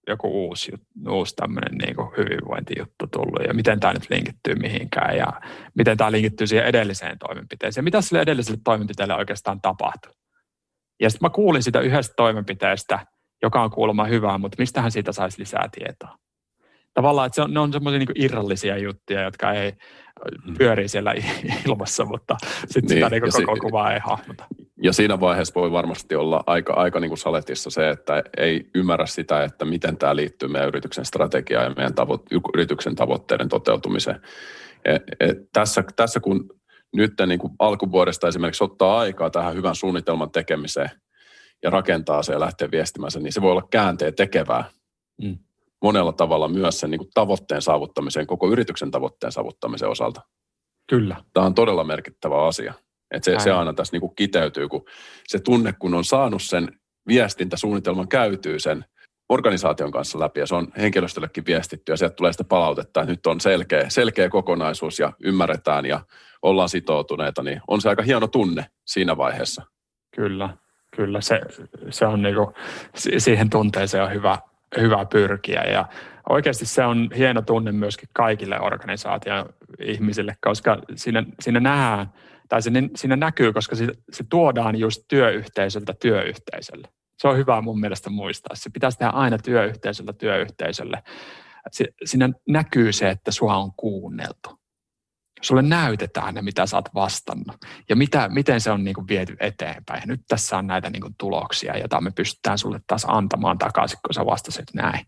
joku 0.09 0.47
uusi, 0.47 0.73
uusi 1.09 1.35
tämmöinen 1.37 1.79
niin 1.79 1.97
hyvinvointijuttu 2.17 3.07
tullut 3.13 3.47
ja 3.49 3.55
miten 3.55 3.81
tämä 3.81 3.93
nyt 3.93 4.11
linkittyy 4.11 4.55
mihinkään 4.55 5.17
ja 5.17 5.27
miten 5.75 5.97
tämä 5.97 6.13
linkittyy 6.13 6.47
siihen 6.47 6.67
edelliseen 6.67 7.19
toimenpiteeseen. 7.19 7.85
Mitä 7.85 8.01
sille 8.01 8.23
edelliselle 8.23 8.61
toimenpiteelle 8.65 9.15
oikeastaan 9.15 9.61
tapahtui? 9.61 10.13
Ja 11.01 11.11
sitten 11.11 11.27
mä 11.27 11.31
kuulin 11.31 11.63
sitä 11.63 11.81
yhdestä 11.81 12.15
toimenpiteestä, 12.17 13.07
joka 13.43 13.63
on 13.63 13.71
kuulemma 13.71 14.05
hyvää, 14.05 14.39
mutta 14.39 14.57
mistähän 14.59 14.91
siitä 14.91 15.13
saisi 15.13 15.41
lisää 15.41 15.69
tietoa? 15.79 16.19
Tavallaan, 16.95 17.27
että 17.27 17.35
se 17.35 17.43
on, 17.43 17.55
ne 17.55 17.61
on 17.61 17.73
semmoisia 17.73 17.99
niin 17.99 18.25
irrallisia 18.25 18.79
juttuja, 18.79 19.23
jotka 19.23 19.53
ei 19.53 19.73
mm. 20.47 20.55
pyörii 20.59 20.89
siellä 20.89 21.15
ilmassa, 21.67 22.05
mutta 22.05 22.37
sitten 22.67 22.83
niin, 22.83 22.97
sitä 22.97 23.09
niin 23.09 23.23
koko 23.23 23.55
se, 23.55 23.61
kuvaa 23.61 23.93
ei 23.93 24.01
hahmota 24.05 24.45
ja 24.87 24.93
siinä 24.93 25.21
vaiheessa 25.21 25.61
voi 25.61 25.73
varmasti 25.73 26.15
olla 26.15 26.45
aika, 26.47 26.73
aika 26.73 27.01
niin 27.01 27.11
kuin 27.11 27.19
saletissa 27.19 27.71
se, 27.71 27.91
että 27.91 28.23
ei 28.37 28.71
ymmärrä 28.75 29.07
sitä, 29.07 29.45
että 29.45 29.65
miten 29.65 29.97
tämä 29.97 30.17
liittyy 30.17 30.49
meidän 30.49 30.69
yrityksen 30.69 31.05
strategiaan 31.05 31.65
ja 31.65 31.75
meidän 31.77 31.93
tavo- 31.93 32.41
yrityksen 32.55 32.95
tavoitteiden 32.97 33.49
toteutumiseen. 33.49 34.21
Et, 34.85 35.03
et 35.21 35.39
tässä, 35.53 35.85
tässä 35.97 36.21
kun 36.21 36.51
nyt 36.97 37.13
niin 37.27 37.39
kuin 37.39 37.53
alkuvuodesta 37.59 38.29
esimerkiksi 38.29 38.65
ottaa 38.65 38.99
aikaa 38.99 39.31
tähän 39.31 39.55
hyvän 39.55 39.75
suunnitelman 39.75 40.31
tekemiseen 40.31 40.91
ja 41.63 41.71
rakentaa 41.71 42.23
se 42.23 42.33
ja 42.33 42.41
lähtee 42.41 42.71
viestimään 42.71 43.11
sen, 43.11 43.23
niin 43.23 43.33
se 43.33 43.43
voi 43.43 43.51
olla 43.51 43.69
käänteen 43.71 44.15
tekevää 44.15 44.65
mm. 45.23 45.39
monella 45.83 46.13
tavalla 46.13 46.49
myös 46.49 46.81
sen 46.81 46.91
niin 46.91 46.99
kuin 46.99 47.11
tavoitteen 47.15 47.63
saavuttamiseen, 47.63 48.27
koko 48.27 48.51
yrityksen 48.51 48.91
tavoitteen 48.91 49.33
saavuttamisen 49.33 49.89
osalta. 49.89 50.21
Kyllä. 50.91 51.17
Tämä 51.33 51.47
on 51.47 51.55
todella 51.55 51.85
merkittävä 51.85 52.47
asia. 52.47 52.75
Et 53.11 53.25
se, 53.25 53.39
se 53.39 53.53
aina 53.53 53.73
tässä 53.73 53.95
niinku 53.95 54.09
kiteytyy, 54.09 54.69
kun 54.69 54.85
se 55.29 55.39
tunne, 55.39 55.75
kun 55.79 55.95
on 55.95 56.05
saanut 56.05 56.43
sen 56.43 56.69
viestintäsuunnitelman 57.09 58.09
käytyy 58.09 58.59
sen 58.59 58.85
organisaation 59.29 59.91
kanssa 59.91 60.21
läpi 60.21 60.41
ja 60.41 60.47
se 60.47 60.55
on 60.55 60.69
henkilöstöllekin 60.79 61.47
viestitty 61.47 61.93
ja 61.93 61.97
sieltä 61.97 62.15
tulee 62.15 62.33
sitä 62.33 62.45
palautetta, 62.45 63.01
että 63.01 63.13
nyt 63.13 63.27
on 63.27 63.41
selkeä, 63.41 63.89
selkeä 63.89 64.29
kokonaisuus 64.29 64.99
ja 64.99 65.13
ymmärretään 65.25 65.87
ja 65.87 66.01
ollaan 66.43 66.69
sitoutuneita, 66.69 67.43
niin 67.43 67.61
on 67.69 67.81
se 67.81 67.89
aika 67.89 68.03
hieno 68.03 68.27
tunne 68.27 68.67
siinä 68.87 69.17
vaiheessa. 69.17 69.63
Kyllä, 70.17 70.57
kyllä. 70.97 71.21
Se, 71.21 71.41
se 71.91 72.07
on 72.07 72.23
niinku, 72.23 72.53
siihen 73.19 73.51
tunteeseen 73.51 74.05
on 74.05 74.13
hyvä, 74.13 74.39
hyvä 74.81 75.05
pyrkiä 75.05 75.63
ja 75.63 75.89
oikeasti 76.29 76.67
se 76.67 76.85
on 76.85 77.11
hieno 77.17 77.43
tunne 77.43 77.73
myöskin 77.73 78.09
kaikille 78.13 78.61
organisaation 78.61 79.49
ihmisille, 79.81 80.37
koska 80.41 80.79
siinä, 80.95 81.25
siinä 81.41 81.61
nähdään– 81.61 82.13
tai 82.49 82.63
se, 82.63 82.71
siinä 82.97 83.17
näkyy, 83.17 83.53
koska 83.53 83.77
se, 83.77 83.87
se 84.13 84.25
tuodaan 84.29 84.77
just 84.77 85.03
työyhteisöltä 85.09 85.95
työyhteisölle. 86.01 86.89
Se 87.19 87.29
on 87.29 87.37
hyvä 87.37 87.61
mun 87.61 87.81
mielestä 87.81 88.11
muistaa. 88.11 88.57
Se 88.57 88.71
pitäisi 88.71 88.99
tehdä 88.99 89.11
aina 89.11 89.39
työyhteisöltä 89.39 90.13
työyhteisölle. 90.13 91.03
Se, 91.73 91.85
siinä 92.05 92.31
näkyy 92.49 92.93
se, 92.93 93.11
että 93.11 93.31
sua 93.31 93.57
on 93.57 93.73
kuunneltu. 93.77 94.51
Sulle 95.43 95.63
näytetään 95.63 96.35
ne, 96.35 96.43
mitä 96.43 96.67
sä 96.67 96.77
oot 96.77 96.89
vastannut 96.95 97.57
ja 97.89 97.97
mitä, 97.97 98.29
miten 98.29 98.61
se 98.61 98.71
on 98.71 98.85
niin 98.85 98.95
kuin 98.95 99.09
viety 99.09 99.37
eteenpäin. 99.41 100.03
Nyt 100.07 100.21
tässä 100.29 100.59
on 100.59 100.67
näitä 100.67 100.91
niin 100.91 101.03
kuin 101.03 101.15
tuloksia, 101.19 101.79
joita 101.79 102.01
me 102.01 102.11
pystytään 102.11 102.59
sulle 102.59 102.81
taas 102.87 103.07
antamaan 103.09 103.59
takaisin, 103.59 103.99
kun 104.07 104.15
sä 104.15 104.27
vastasit 104.27 104.75
näin. 104.75 105.07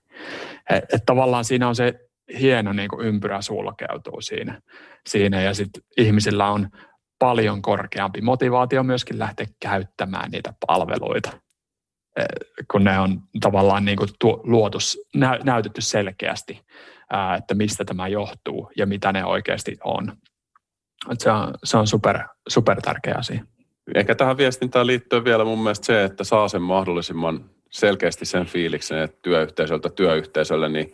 Et, 0.71 0.85
et 0.95 1.03
tavallaan 1.07 1.45
siinä 1.45 1.69
on 1.69 1.77
se 1.77 1.95
hieno 2.41 2.73
niin 2.73 2.89
kuin 2.89 3.07
ympyrä 3.07 3.43
sulkeutuu 3.43 4.21
siinä, 4.21 4.61
siinä 5.09 5.43
ja 5.43 5.55
sitten 5.55 5.83
ihmisillä 5.97 6.51
on 6.51 6.69
paljon 7.19 7.63
korkeampi 7.63 8.21
motivaatio 8.21 8.83
myöskin 8.83 9.19
lähteä 9.19 9.47
käyttämään 9.61 10.31
niitä 10.31 10.55
palveluita. 10.67 11.31
kun 12.71 12.85
ne 12.85 12.99
on 12.99 13.21
tavallaan 13.41 13.85
niin 13.85 13.99
kuin 13.99 14.09
tuo, 14.21 14.41
luotu, 14.45 14.79
nä, 15.15 15.39
näytetty 15.45 15.81
selkeästi, 15.81 16.61
että 17.39 17.55
mistä 17.55 17.85
tämä 17.85 18.09
johtuu 18.09 18.71
ja 18.77 18.87
mitä 18.87 19.13
ne 19.13 19.25
oikeasti 19.25 19.77
on. 19.85 20.13
Se 21.19 21.31
on, 21.31 21.55
se 21.65 21.77
on 21.77 21.87
super, 21.87 22.19
super 22.49 22.81
tärkeä 22.83 23.15
asia. 23.19 23.45
Ehkä 23.95 24.15
tähän 24.15 24.37
viestintään 24.37 24.87
liittyy 24.87 25.25
vielä 25.25 25.45
mun 25.45 25.59
mielestä 25.59 25.87
se, 25.87 26.05
että 26.05 26.25
saa 26.25 26.49
sen 26.49 26.63
mahdollisimman 26.63 27.51
selkeästi 27.71 28.25
sen 28.25 28.47
fiiliksen, 28.47 28.99
että 28.99 29.19
työyhteisöltä 29.23 29.89
työyhteisölle, 29.89 30.69
niin 30.69 30.93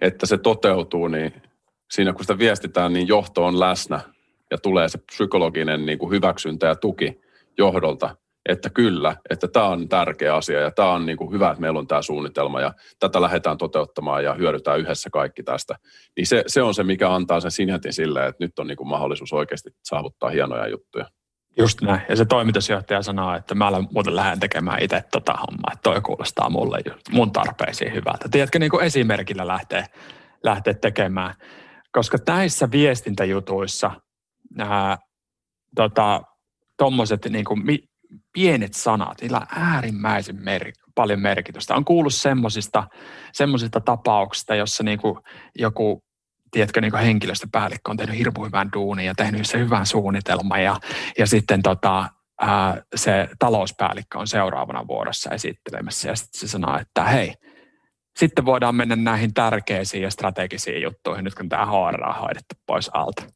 että 0.00 0.26
se 0.26 0.38
toteutuu, 0.38 1.08
niin 1.08 1.42
siinä 1.90 2.12
kun 2.12 2.24
sitä 2.24 2.38
viestitään, 2.38 2.92
niin 2.92 3.08
johto 3.08 3.44
on 3.44 3.60
läsnä 3.60 4.00
ja 4.50 4.58
tulee 4.58 4.88
se 4.88 4.98
psykologinen 4.98 5.86
niin 5.86 5.98
kuin 5.98 6.10
hyväksyntä 6.10 6.66
ja 6.66 6.76
tuki 6.76 7.20
johdolta, 7.58 8.16
että 8.48 8.70
kyllä, 8.70 9.16
että 9.30 9.48
tämä 9.48 9.66
on 9.66 9.88
tärkeä 9.88 10.36
asia 10.36 10.60
ja 10.60 10.70
tämä 10.70 10.90
on 10.90 11.06
niin 11.06 11.16
kuin 11.16 11.32
hyvä, 11.32 11.50
että 11.50 11.60
meillä 11.60 11.78
on 11.78 11.86
tämä 11.86 12.02
suunnitelma 12.02 12.60
ja 12.60 12.72
tätä 12.98 13.20
lähdetään 13.20 13.58
toteuttamaan 13.58 14.24
ja 14.24 14.34
hyödytään 14.34 14.80
yhdessä 14.80 15.10
kaikki 15.10 15.42
tästä. 15.42 15.76
Niin 16.16 16.26
se, 16.26 16.44
se 16.46 16.62
on 16.62 16.74
se, 16.74 16.82
mikä 16.82 17.14
antaa 17.14 17.40
sen 17.40 17.50
sinätin 17.50 17.92
sille, 17.92 18.26
että 18.26 18.44
nyt 18.44 18.58
on 18.58 18.66
niin 18.66 18.76
kuin 18.76 18.88
mahdollisuus 18.88 19.32
oikeasti 19.32 19.70
saavuttaa 19.84 20.30
hienoja 20.30 20.68
juttuja. 20.68 21.06
Just 21.58 21.82
näin. 21.82 22.00
Ja 22.08 22.16
se 22.16 22.24
toimitusjohtaja 22.24 23.02
sanoo, 23.02 23.34
että 23.34 23.54
mä 23.54 23.70
muuten 23.92 24.16
lähden 24.16 24.40
tekemään 24.40 24.82
itse 24.82 25.04
tota 25.12 25.32
hommaa, 25.32 25.70
että 25.72 25.82
toi 25.82 26.00
kuulostaa 26.00 26.50
mulle 26.50 26.78
mun 27.10 27.32
tarpeisiin 27.32 27.94
hyvältä. 27.94 28.28
Tiedätkö, 28.30 28.58
niin 28.58 28.70
kuin 28.70 28.84
esimerkillä 28.84 29.46
lähtee, 29.46 29.84
lähtee 30.44 30.74
tekemään. 30.74 31.34
Koska 31.92 32.18
näissä 32.26 32.70
viestintäjutuissa 32.70 33.90
tota, 35.76 36.22
tommoset 36.76 37.26
niin 37.30 37.44
mi, 37.64 37.78
pienet 38.32 38.74
sanat, 38.74 39.20
niillä 39.20 39.38
on 39.38 39.46
äärimmäisen 39.50 40.44
mer- 40.44 40.72
paljon 40.94 41.20
merkitystä. 41.20 41.74
On 41.74 41.84
kuullut 41.84 42.14
semmoisista, 42.14 42.84
semmoisista 43.32 43.80
tapauksista, 43.80 44.54
jossa 44.54 44.82
niin 44.82 44.98
kuin 44.98 45.18
joku 45.58 46.02
tiedätkö, 46.50 46.80
niin 46.80 46.96
henkilöstöpäällikkö 46.96 47.90
on 47.90 47.96
tehnyt 47.96 48.18
hirveän 48.18 48.46
hyvän 48.46 48.68
duunin 48.72 49.06
ja 49.06 49.14
tehnyt 49.14 49.46
se 49.46 49.58
hyvän 49.58 49.86
suunnitelman 49.86 50.62
ja, 50.62 50.76
ja 51.18 51.26
sitten 51.26 51.62
tota, 51.62 52.08
ää, 52.40 52.82
se 52.94 53.28
talouspäällikkö 53.38 54.18
on 54.18 54.26
seuraavana 54.26 54.86
vuorossa 54.86 55.30
esittelemässä 55.30 56.08
ja 56.08 56.16
sitten 56.16 56.40
se 56.40 56.48
sanoo, 56.48 56.78
että 56.78 57.04
hei, 57.04 57.34
sitten 58.18 58.44
voidaan 58.44 58.74
mennä 58.74 58.96
näihin 58.96 59.34
tärkeisiin 59.34 60.02
ja 60.02 60.10
strategisiin 60.10 60.82
juttuihin 60.82 61.24
nyt 61.24 61.34
kun 61.34 61.48
tämä 61.48 61.66
HR 61.66 62.04
on 62.04 62.14
hoidettu 62.14 62.54
pois 62.66 62.90
alta. 62.94 63.35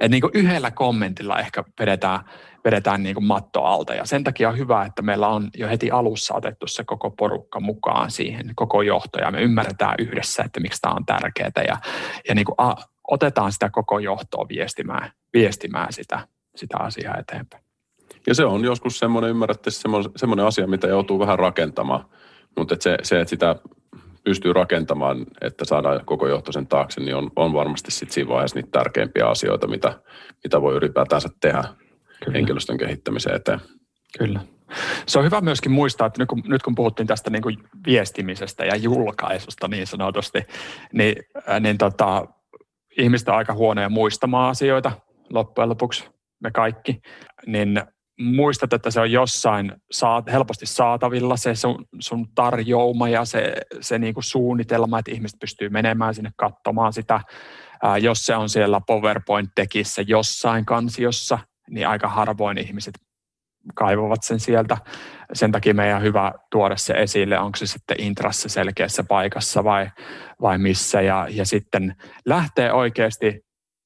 Et 0.00 0.10
niin 0.10 0.20
kuin 0.20 0.30
yhdellä 0.34 0.70
kommentilla 0.70 1.38
ehkä 1.38 1.64
vedetään, 1.80 2.20
vedetään 2.64 3.02
niin 3.02 3.14
kuin 3.14 3.24
matto 3.24 3.64
alta. 3.64 3.94
Ja 3.94 4.04
sen 4.04 4.24
takia 4.24 4.48
on 4.48 4.58
hyvä, 4.58 4.84
että 4.84 5.02
meillä 5.02 5.28
on 5.28 5.48
jo 5.56 5.68
heti 5.68 5.90
alussa 5.90 6.34
otettu 6.34 6.66
se 6.66 6.84
koko 6.84 7.10
porukka 7.10 7.60
mukaan 7.60 8.10
siihen, 8.10 8.52
koko 8.54 8.82
johto. 8.82 9.18
Ja 9.18 9.30
me 9.30 9.42
ymmärretään 9.42 9.94
yhdessä, 9.98 10.42
että 10.42 10.60
miksi 10.60 10.80
tämä 10.80 10.94
on 10.94 11.06
tärkeää 11.06 11.64
ja, 11.68 11.76
ja 12.28 12.34
niin 12.34 12.44
kuin 12.44 12.54
a, 12.58 12.74
otetaan 13.10 13.52
sitä 13.52 13.70
koko 13.70 13.98
johtoa 13.98 14.48
viestimään, 14.48 15.12
viestimään 15.32 15.92
sitä, 15.92 16.28
sitä 16.56 16.78
asiaa 16.78 17.16
eteenpäin. 17.18 17.64
Ja 18.26 18.34
se 18.34 18.44
on 18.44 18.64
joskus 18.64 18.98
semmoinen, 18.98 19.30
ymmärrätte, 19.30 19.70
semmoinen, 19.70 20.12
semmoinen 20.16 20.46
asia, 20.46 20.66
mitä 20.66 20.86
joutuu 20.86 21.18
vähän 21.18 21.38
rakentamaan, 21.38 22.04
mutta 22.58 22.74
että 22.74 22.82
se, 22.82 22.98
se, 23.02 23.20
että 23.20 23.30
sitä 23.30 23.56
pystyy 24.24 24.52
rakentamaan, 24.52 25.26
että 25.40 25.64
saadaan 25.64 26.04
koko 26.04 26.28
johto 26.28 26.52
sen 26.52 26.66
taakse, 26.66 27.00
niin 27.00 27.16
on, 27.16 27.30
on 27.36 27.52
varmasti 27.52 27.90
sitten 27.90 28.14
siinä 28.14 28.28
vaiheessa 28.28 28.56
niitä 28.58 28.68
tärkeimpiä 28.72 29.26
asioita, 29.26 29.66
mitä, 29.66 30.00
mitä 30.44 30.60
voi 30.60 30.74
ylipäätänsä 30.74 31.28
tehdä 31.40 31.64
Kyllä. 32.24 32.32
henkilöstön 32.34 32.78
kehittämiseen 32.78 33.36
eteen. 33.36 33.60
Kyllä. 34.18 34.40
Se 35.06 35.18
on 35.18 35.24
hyvä 35.24 35.40
myöskin 35.40 35.72
muistaa, 35.72 36.06
että 36.06 36.22
nyt 36.22 36.28
kun, 36.28 36.42
nyt 36.46 36.62
kun 36.62 36.74
puhuttiin 36.74 37.06
tästä 37.06 37.30
niin 37.30 37.42
kuin 37.42 37.58
viestimisestä 37.86 38.64
ja 38.64 38.76
julkaisusta 38.76 39.68
niin 39.68 39.86
sanotusti, 39.86 40.42
niin, 40.92 41.16
äh, 41.48 41.60
niin 41.60 41.78
tota, 41.78 42.26
ihmiset 42.98 43.28
on 43.28 43.34
aika 43.34 43.54
huonoja 43.54 43.88
muistamaan 43.88 44.50
asioita 44.50 44.92
loppujen 45.30 45.68
lopuksi, 45.68 46.10
me 46.40 46.50
kaikki, 46.50 47.00
niin 47.46 47.82
muistat, 48.20 48.72
että 48.72 48.90
se 48.90 49.00
on 49.00 49.12
jossain 49.12 49.72
saat, 49.90 50.26
helposti 50.26 50.66
saatavilla 50.66 51.36
se 51.36 51.54
sun, 51.54 51.84
sun 52.00 52.34
tarjouma 52.34 53.08
ja 53.08 53.24
se, 53.24 53.54
se 53.80 53.98
niin 53.98 54.14
kuin 54.14 54.24
suunnitelma, 54.24 54.98
että 54.98 55.10
ihmiset 55.10 55.40
pystyy 55.40 55.68
menemään 55.68 56.14
sinne 56.14 56.30
katsomaan 56.36 56.92
sitä. 56.92 57.20
Ää, 57.82 57.98
jos 57.98 58.26
se 58.26 58.36
on 58.36 58.48
siellä 58.48 58.80
PowerPoint-tekissä 58.86 60.02
jossain 60.02 60.64
kansiossa, 60.64 61.38
niin 61.70 61.88
aika 61.88 62.08
harvoin 62.08 62.58
ihmiset 62.58 62.94
kaivavat 63.74 64.22
sen 64.22 64.40
sieltä. 64.40 64.76
Sen 65.32 65.52
takia 65.52 65.74
meidän 65.74 65.96
on 65.96 66.02
hyvä 66.02 66.32
tuoda 66.50 66.76
se 66.76 66.92
esille, 66.92 67.38
onko 67.38 67.56
se 67.56 67.66
sitten 67.66 68.00
intrassa 68.00 68.48
selkeässä 68.48 69.04
paikassa 69.04 69.64
vai, 69.64 69.90
vai 70.40 70.58
missä. 70.58 71.00
Ja, 71.00 71.26
ja 71.30 71.46
sitten 71.46 71.96
lähtee 72.26 72.72
oikeasti 72.72 73.40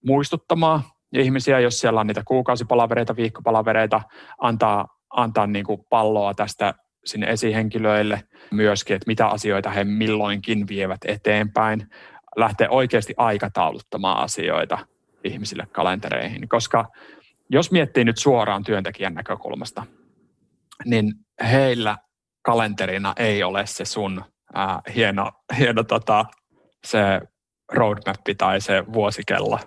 muistuttamaan 0.06 0.82
ihmisiä, 1.14 1.60
jos 1.60 1.80
siellä 1.80 2.00
on 2.00 2.06
niitä 2.06 2.22
kuukausipalavereita, 2.26 3.16
viikkopalavereita, 3.16 4.02
antaa, 4.38 4.86
antaa 5.10 5.46
niin 5.46 5.64
kuin 5.64 5.80
palloa 5.90 6.34
tästä 6.34 6.74
sinne 7.04 7.26
esihenkilöille 7.26 8.22
myöskin, 8.50 8.96
että 8.96 9.06
mitä 9.06 9.26
asioita 9.26 9.70
he 9.70 9.84
milloinkin 9.84 10.68
vievät 10.68 11.00
eteenpäin, 11.06 11.86
lähtee 12.36 12.68
oikeasti 12.68 13.14
aikatauluttamaan 13.16 14.18
asioita 14.18 14.78
ihmisille 15.24 15.66
kalentereihin, 15.72 16.48
koska 16.48 16.88
jos 17.50 17.70
miettii 17.70 18.04
nyt 18.04 18.18
suoraan 18.18 18.64
työntekijän 18.64 19.14
näkökulmasta, 19.14 19.86
niin 20.84 21.12
heillä 21.50 21.96
kalenterina 22.42 23.12
ei 23.16 23.42
ole 23.42 23.66
se 23.66 23.84
sun 23.84 24.24
ää, 24.54 24.80
hieno, 24.94 25.32
hieno 25.58 25.84
tota, 25.84 26.24
se 26.84 27.20
roadmap 27.72 28.20
tai 28.38 28.60
se 28.60 28.84
vuosikello, 28.92 29.58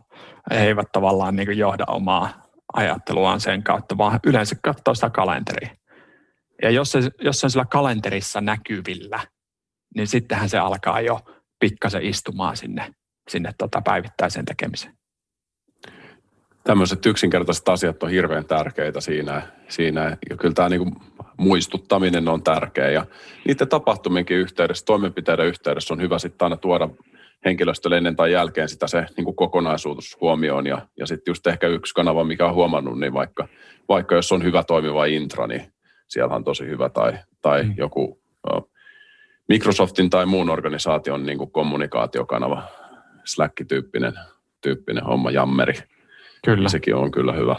he 0.51 0.67
eivät 0.67 0.91
tavallaan 0.91 1.35
niin 1.35 1.47
kuin 1.47 1.57
johda 1.57 1.85
omaa 1.87 2.43
ajatteluaan 2.73 3.41
sen 3.41 3.63
kautta, 3.63 3.97
vaan 3.97 4.19
yleensä 4.25 4.55
katsoo 4.63 4.95
sitä 4.95 5.09
kalenteria. 5.09 5.69
Ja 6.61 6.69
jos 6.69 6.91
se, 6.91 6.99
jos 7.21 7.39
se 7.39 7.45
on 7.45 7.51
sillä 7.51 7.65
kalenterissa 7.65 8.41
näkyvillä, 8.41 9.19
niin 9.95 10.07
sittenhän 10.07 10.49
se 10.49 10.57
alkaa 10.57 11.01
jo 11.01 11.19
pikkasen 11.59 12.05
istumaan 12.05 12.57
sinne, 12.57 12.93
sinne 13.29 13.51
tota 13.57 13.81
päivittäiseen 13.81 14.45
tekemiseen. 14.45 14.93
Tämmöiset 16.63 17.05
yksinkertaiset 17.05 17.69
asiat 17.69 18.03
on 18.03 18.09
hirveän 18.09 18.45
tärkeitä 18.45 19.01
siinä. 19.01 19.41
siinä. 19.67 20.17
Ja 20.29 20.37
kyllä 20.37 20.53
tämä 20.53 20.69
niin 20.69 20.95
muistuttaminen 21.37 22.27
on 22.27 22.43
tärkeä. 22.43 22.89
Ja 22.89 23.05
niiden 23.45 23.67
tapahtumienkin 23.67 24.37
yhteydessä, 24.37 24.85
toimenpiteiden 24.85 25.47
yhteydessä 25.47 25.93
on 25.93 26.01
hyvä 26.01 26.19
sitten 26.19 26.45
aina 26.45 26.57
tuoda 26.57 26.89
henkilöstölle 27.45 27.97
ennen 27.97 28.15
tai 28.15 28.31
jälkeen 28.31 28.69
sitä 28.69 28.87
se 28.87 29.05
niin 29.17 29.25
kuin 29.25 29.35
kokonaisuus 29.35 30.17
huomioon. 30.21 30.67
Ja, 30.67 30.87
ja 30.99 31.07
sitten 31.07 31.31
just 31.31 31.47
ehkä 31.47 31.67
yksi 31.67 31.93
kanava, 31.93 32.23
mikä 32.23 32.45
on 32.45 32.53
huomannut, 32.53 32.99
niin 32.99 33.13
vaikka, 33.13 33.47
vaikka 33.89 34.15
jos 34.15 34.31
on 34.31 34.43
hyvä 34.43 34.63
toimiva 34.63 35.05
intra, 35.05 35.47
niin 35.47 35.73
siellä 36.07 36.35
on 36.35 36.43
tosi 36.43 36.65
hyvä. 36.65 36.89
Tai, 36.89 37.13
tai 37.41 37.63
mm. 37.63 37.73
joku 37.77 38.21
uh, 38.53 38.71
Microsoftin 39.49 40.09
tai 40.09 40.25
muun 40.25 40.49
organisaation 40.49 41.25
niin 41.25 41.37
kuin 41.37 41.51
kommunikaatiokanava, 41.51 42.63
Slack-tyyppinen 43.25 44.13
tyyppinen 44.61 45.03
homma, 45.03 45.31
jammeri. 45.31 45.73
Kyllä. 46.45 46.69
Sekin 46.69 46.95
on 46.95 47.11
kyllä 47.11 47.33
hyvä. 47.33 47.55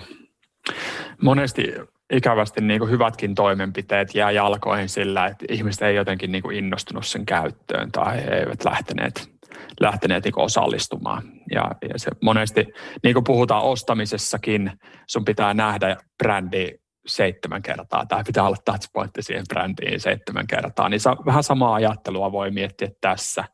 Monesti 1.22 1.74
ikävästi 2.12 2.60
niin 2.60 2.80
kuin 2.80 2.90
hyvätkin 2.90 3.34
toimenpiteet 3.34 4.14
jää 4.14 4.30
jalkoihin 4.30 4.88
sillä, 4.88 5.26
että 5.26 5.46
ihmiset 5.48 5.82
ei 5.82 5.96
jotenkin 5.96 6.32
niin 6.32 6.42
kuin 6.42 6.56
innostunut 6.56 7.06
sen 7.06 7.26
käyttöön 7.26 7.92
tai 7.92 8.24
he 8.24 8.30
eivät 8.30 8.64
lähteneet 8.64 9.37
lähteneet 9.80 10.24
niin 10.24 10.38
osallistumaan. 10.38 11.22
Ja, 11.54 11.70
ja 11.88 11.98
se 11.98 12.10
monesti, 12.22 12.66
niin 13.02 13.14
kuin 13.14 13.24
puhutaan 13.24 13.62
ostamisessakin, 13.62 14.72
sun 15.08 15.24
pitää 15.24 15.54
nähdä 15.54 15.96
brändi 16.18 16.68
seitsemän 17.06 17.62
kertaa, 17.62 18.06
tai 18.06 18.24
pitää 18.24 18.46
olla 18.46 18.56
touchpointti 18.64 19.22
siihen 19.22 19.44
brändiin 19.48 20.00
seitsemän 20.00 20.46
kertaa, 20.46 20.88
niin 20.88 21.00
vähän 21.26 21.42
samaa 21.42 21.74
ajattelua 21.74 22.32
voi 22.32 22.50
miettiä 22.50 22.88
tässä, 23.00 23.44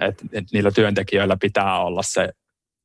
että, 0.00 0.24
että 0.32 0.50
niillä 0.52 0.70
työntekijöillä 0.70 1.36
pitää 1.40 1.80
olla 1.80 2.02
se 2.02 2.28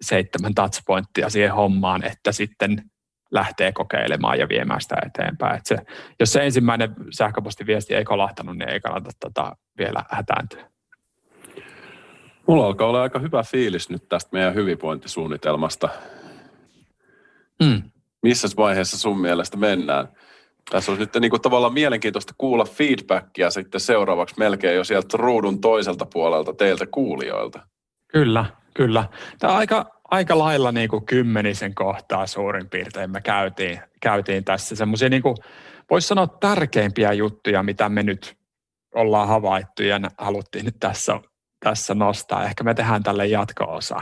seitsemän 0.02 0.54
touchpointtia 0.54 1.30
siihen 1.30 1.54
hommaan, 1.54 2.06
että 2.06 2.32
sitten 2.32 2.84
lähtee 3.32 3.72
kokeilemaan 3.72 4.40
ja 4.40 4.50
viemään 4.50 4.82
sitä 4.82 4.96
eteenpäin. 5.06 5.56
Että 5.56 5.68
se, 5.68 5.78
jos 6.20 6.34
se 6.34 6.46
ensimmäinen 6.46 6.96
sähköpostiviesti 7.12 7.96
ei 7.96 8.04
kolahtanut, 8.04 8.58
niin 8.58 8.70
ei 8.70 8.80
kannata 8.80 9.10
tota 9.20 9.56
vielä 9.78 10.04
hätääntyä. 10.10 10.73
Mulla 12.48 12.66
alkaa 12.66 12.88
olla 12.88 13.02
aika 13.02 13.20
hyvä 13.20 13.44
fiilis 13.44 13.90
nyt 13.90 14.10
tästä 14.10 14.30
meidän 14.32 14.56
hyvinvointisuunnitelmasta. 14.56 15.90
Mm. 17.64 17.82
Missä 18.24 18.48
vaiheessa 18.58 18.98
sun 18.98 19.22
mielestä 19.22 19.58
mennään? 19.58 20.08
Tässä 20.72 20.92
olisi 20.92 21.04
nyt 21.04 21.16
niin 21.22 21.30
kuin 21.30 21.42
tavallaan 21.42 21.74
mielenkiintoista 21.74 22.34
kuulla 22.38 22.66
feedbackia 22.66 23.50
sitten 23.50 23.82
seuraavaksi 23.82 24.36
melkein 24.38 24.76
jo 24.76 24.84
sieltä 24.84 25.18
ruudun 25.18 25.62
toiselta 25.62 26.06
puolelta 26.14 26.54
teiltä 26.54 26.86
kuulijoilta. 26.86 27.60
Kyllä, 28.08 28.46
kyllä. 28.74 29.06
Tämä 29.40 29.54
aika, 29.54 29.86
aika 30.12 30.38
lailla 30.38 30.72
niin 30.72 30.90
kuin 30.90 31.06
kymmenisen 31.06 31.76
kohtaa 31.76 32.28
suurin 32.28 32.70
piirtein 32.70 33.12
me 33.12 33.22
käytiin, 33.22 33.80
käytiin 34.02 34.44
tässä 34.44 34.76
semmoisia 34.76 35.10
niin 35.10 35.24
kuin, 35.24 35.36
voisi 35.90 36.08
sanoa 36.08 36.28
tärkeimpiä 36.28 37.14
juttuja, 37.14 37.64
mitä 37.64 37.90
me 37.90 38.04
nyt 38.04 38.38
ollaan 38.96 39.28
havaittu 39.28 39.84
ja 39.84 40.00
haluttiin 40.18 40.66
nyt 40.66 40.76
tässä, 40.80 41.20
tässä 41.64 41.94
nostaa. 41.94 42.44
Ehkä 42.44 42.64
me 42.64 42.74
tehdään 42.74 43.04
tälle 43.04 43.28
jatko-osa 43.28 44.02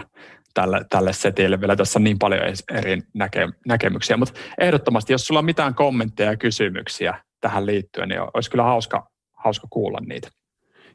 tälle, 0.53 0.81
tälle 0.89 1.13
setille. 1.13 1.61
Vielä 1.61 1.75
tässä 1.75 1.99
on 1.99 2.03
niin 2.03 2.19
paljon 2.19 2.41
eri 2.71 2.99
näke, 3.13 3.49
näkemyksiä, 3.67 4.17
mutta 4.17 4.39
ehdottomasti, 4.57 5.13
jos 5.13 5.27
sulla 5.27 5.39
on 5.39 5.45
mitään 5.45 5.75
kommentteja 5.75 6.31
ja 6.31 6.37
kysymyksiä 6.37 7.15
tähän 7.41 7.65
liittyen, 7.65 8.09
niin 8.09 8.21
olisi 8.33 8.51
kyllä 8.51 8.63
hauska, 8.63 9.07
hauska 9.33 9.67
kuulla 9.69 9.99
niitä. 10.07 10.29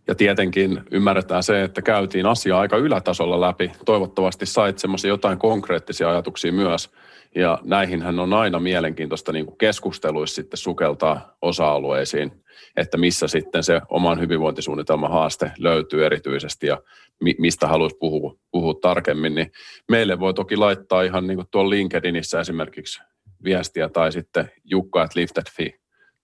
Ja 0.08 0.14
tietenkin 0.14 0.82
ymmärretään 0.90 1.42
se, 1.42 1.62
että 1.62 1.82
käytiin 1.82 2.26
asiaa 2.26 2.60
aika 2.60 2.76
ylätasolla 2.76 3.40
läpi. 3.40 3.72
Toivottavasti 3.84 4.46
sait 4.46 4.78
semmoisia 4.78 5.08
jotain 5.08 5.38
konkreettisia 5.38 6.10
ajatuksia 6.10 6.52
myös. 6.52 6.90
Ja 7.34 7.58
näihinhän 7.64 8.20
on 8.20 8.32
aina 8.32 8.60
mielenkiintoista 8.60 9.32
niin 9.32 9.46
kuin 9.46 9.58
keskusteluissa 9.58 10.34
sitten 10.34 10.58
sukeltaa 10.58 11.36
osa-alueisiin, 11.42 12.32
että 12.76 12.96
missä 12.98 13.28
sitten 13.28 13.62
se 13.62 13.80
oman 13.88 14.20
hyvinvointisuunnitelman 14.20 15.10
haaste 15.10 15.52
löytyy 15.58 16.06
erityisesti 16.06 16.66
ja 16.66 16.78
mi- 17.20 17.36
mistä 17.38 17.66
haluaisi 17.66 17.96
puhua, 18.00 18.36
puhua 18.50 18.74
tarkemmin. 18.82 19.34
Niin 19.34 19.52
meille 19.88 20.20
voi 20.20 20.34
toki 20.34 20.56
laittaa 20.56 21.02
ihan 21.02 21.26
niin 21.26 21.36
kuin 21.36 21.48
tuolla 21.50 21.70
LinkedInissä 21.70 22.40
esimerkiksi 22.40 23.02
viestiä 23.44 23.88
tai 23.88 24.12
sitten 24.12 24.50
Jukka 24.64 25.02
at 25.02 25.14
lifted.fi 25.14 25.74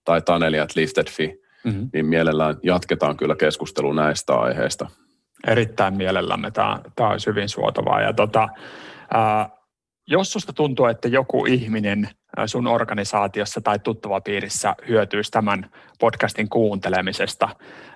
tai 0.03 0.21
Taneli 0.21 0.59
at 0.59 0.75
lifted.fi 0.75 1.43
mm-hmm. 1.63 1.89
niin 1.93 2.05
mielellään 2.05 2.55
jatketaan 2.63 3.17
kyllä 3.17 3.35
keskustelua 3.35 3.93
näistä 3.93 4.35
aiheista. 4.35 4.87
Erittäin 5.47 5.93
mielellämme. 5.93 6.51
Tämä, 6.51 6.79
tämä 6.95 7.09
olisi 7.09 7.27
hyvin 7.29 7.49
suotavaa. 7.49 8.01
Ja 8.01 8.13
tota, 8.13 8.49
ää, 9.13 9.49
jos 10.07 10.31
susta 10.31 10.53
tuntuu, 10.53 10.85
että 10.85 11.07
joku 11.07 11.45
ihminen 11.45 12.09
sun 12.45 12.67
organisaatiossa 12.67 13.61
tai 13.61 13.79
tuttava 13.79 14.21
piirissä 14.21 14.75
hyötyisi 14.87 15.31
tämän 15.31 15.69
podcastin 15.99 16.49
kuuntelemisesta, 16.49 17.49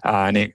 ää, 0.05 0.31
niin 0.31 0.53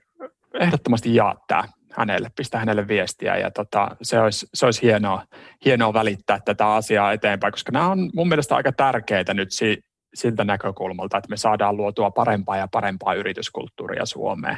ehdottomasti 0.59 1.15
jaa 1.15 1.35
tämä 1.47 1.63
hänelle, 1.97 2.29
pistä 2.35 2.59
hänelle 2.59 2.87
viestiä 2.87 3.37
ja 3.37 3.51
tota, 3.51 3.95
se, 4.01 4.19
olisi, 4.19 4.47
se 4.53 4.65
olisi 4.65 4.81
hienoa, 4.81 5.23
hienoa 5.65 5.93
välittää 5.93 6.39
tätä 6.45 6.67
asiaa 6.67 7.11
eteenpäin, 7.11 7.51
koska 7.51 7.71
nämä 7.71 7.89
on 7.89 8.09
mun 8.15 8.27
mielestä 8.27 8.55
aika 8.55 8.71
tärkeitä 8.71 9.33
nyt 9.33 9.51
si, 9.51 9.77
siltä 10.13 10.43
näkökulmalta, 10.43 11.17
että 11.17 11.29
me 11.29 11.37
saadaan 11.37 11.77
luotua 11.77 12.11
parempaa 12.11 12.57
ja 12.57 12.67
parempaa 12.71 13.13
yrityskulttuuria 13.13 14.05
Suomeen 14.05 14.57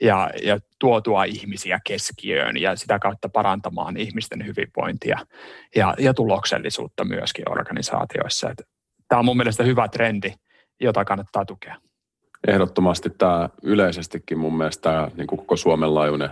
ja, 0.00 0.30
ja 0.42 0.58
tuotua 0.78 1.24
ihmisiä 1.24 1.80
keskiöön 1.86 2.56
ja 2.56 2.76
sitä 2.76 2.98
kautta 2.98 3.28
parantamaan 3.28 3.96
ihmisten 3.96 4.46
hyvinvointia 4.46 5.18
ja, 5.76 5.94
ja 5.98 6.14
tuloksellisuutta 6.14 7.04
myöskin 7.04 7.50
organisaatioissa. 7.50 8.50
Että 8.50 8.64
tämä 9.08 9.18
on 9.18 9.24
mun 9.24 9.36
mielestä 9.36 9.62
hyvä 9.62 9.88
trendi, 9.88 10.32
jota 10.80 11.04
kannattaa 11.04 11.44
tukea. 11.44 11.76
Ehdottomasti 12.48 13.10
tämä 13.10 13.48
yleisestikin 13.62 14.38
mun 14.38 14.56
mielestä 14.56 14.82
tämä 14.82 15.10
niin 15.16 15.26
kuin 15.26 15.38
koko 15.38 15.56
Suomen 15.56 15.94
laajuinen 15.94 16.30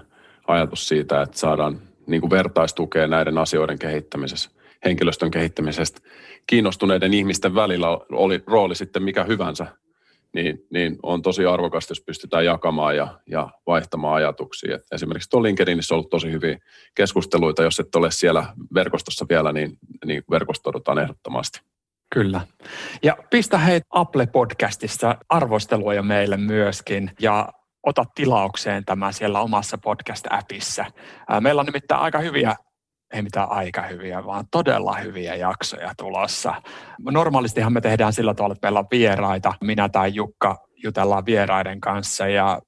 ajatus 0.48 0.88
siitä, 0.88 1.22
että 1.22 1.38
saadaan 1.38 1.80
niin 2.06 2.20
kuin 2.20 2.30
vertaistukea 2.30 3.06
näiden 3.06 3.38
asioiden 3.38 3.78
kehittämisessä, 3.78 4.50
henkilöstön 4.86 5.30
kehittämisestä 5.30 6.00
kiinnostuneiden 6.46 7.14
ihmisten 7.14 7.54
välillä 7.54 7.88
oli 8.12 8.42
rooli 8.46 8.74
sitten 8.74 9.02
mikä 9.02 9.24
hyvänsä, 9.24 9.66
niin, 10.32 10.66
niin 10.70 10.96
on 11.02 11.22
tosi 11.22 11.46
arvokasta, 11.46 11.90
jos 11.90 12.00
pystytään 12.00 12.44
jakamaan 12.44 12.96
ja, 12.96 13.20
ja 13.26 13.48
vaihtamaan 13.66 14.14
ajatuksia. 14.14 14.76
Et 14.76 14.82
esimerkiksi 14.92 15.30
tuolla 15.30 15.46
LinkedInissä 15.46 15.94
on 15.94 15.96
ollut 15.96 16.10
tosi 16.10 16.32
hyviä 16.32 16.58
keskusteluita. 16.94 17.62
Jos 17.62 17.80
et 17.80 17.94
ole 17.94 18.10
siellä 18.10 18.46
verkostossa 18.74 19.26
vielä, 19.28 19.52
niin, 19.52 19.78
niin 20.04 20.22
verkostoidutaan 20.30 20.98
ehdottomasti. 20.98 21.60
Kyllä. 22.14 22.40
Ja 23.02 23.16
pistä 23.30 23.58
hei 23.58 23.80
Apple-podcastissa 23.90 25.16
arvostelua 25.28 26.02
meille 26.02 26.36
myöskin. 26.36 27.10
Ja 27.20 27.48
ota 27.82 28.04
tilaukseen 28.14 28.84
tämä 28.84 29.12
siellä 29.12 29.40
omassa 29.40 29.78
podcast-appissa. 29.78 30.84
Meillä 31.40 31.60
on 31.60 31.66
nimittäin 31.66 32.00
aika 32.00 32.18
hyviä 32.18 32.54
ei 33.12 33.22
mitään 33.22 33.50
aika 33.50 33.82
hyviä, 33.82 34.24
vaan 34.24 34.44
todella 34.50 34.96
hyviä 34.96 35.34
jaksoja 35.34 35.92
tulossa. 35.98 36.62
Normaalistihan 37.10 37.72
me 37.72 37.80
tehdään 37.80 38.12
sillä 38.12 38.34
tavalla, 38.34 38.52
että 38.52 38.66
meillä 38.66 38.78
on 38.78 38.86
vieraita. 38.90 39.54
Minä 39.60 39.88
tai 39.88 40.14
Jukka 40.14 40.56
jutellaan 40.84 41.26
vieraiden 41.26 41.80
kanssa 41.80 42.28
ja 42.28 42.60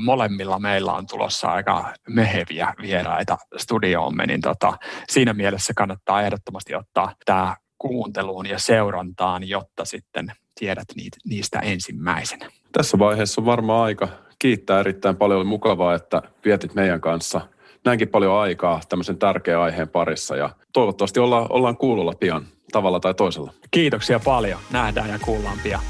molemmilla 0.00 0.58
meillä 0.58 0.92
on 0.92 1.06
tulossa 1.06 1.48
aika 1.48 1.94
meheviä 2.08 2.74
vieraita 2.82 3.38
studioomme, 3.56 4.26
niin 4.26 4.40
tota, 4.40 4.78
siinä 5.10 5.32
mielessä 5.32 5.72
kannattaa 5.76 6.22
ehdottomasti 6.22 6.74
ottaa 6.74 7.14
tämä 7.24 7.56
kuunteluun 7.78 8.46
ja 8.46 8.58
seurantaan, 8.58 9.48
jotta 9.48 9.84
sitten 9.84 10.32
tiedät 10.58 10.86
niistä 11.24 11.58
ensimmäisenä. 11.58 12.48
Tässä 12.72 12.98
vaiheessa 12.98 13.40
on 13.40 13.46
varmaan 13.46 13.84
aika 13.84 14.08
kiittää 14.38 14.80
erittäin 14.80 15.16
paljon. 15.16 15.40
Oli 15.40 15.48
mukavaa, 15.48 15.94
että 15.94 16.22
vietit 16.44 16.74
meidän 16.74 17.00
kanssa– 17.00 17.40
näinkin 17.84 18.08
paljon 18.08 18.40
aikaa 18.40 18.80
tämmöisen 18.88 19.18
tärkeän 19.18 19.60
aiheen 19.60 19.88
parissa 19.88 20.36
ja 20.36 20.50
toivottavasti 20.72 21.20
ollaan, 21.20 21.46
ollaan 21.50 21.76
kuulolla 21.76 22.12
pian 22.20 22.46
tavalla 22.72 23.00
tai 23.00 23.14
toisella. 23.14 23.52
Kiitoksia 23.70 24.20
paljon. 24.24 24.58
Nähdään 24.70 25.10
ja 25.10 25.18
kuullaan 25.18 25.58
pian. 25.62 25.80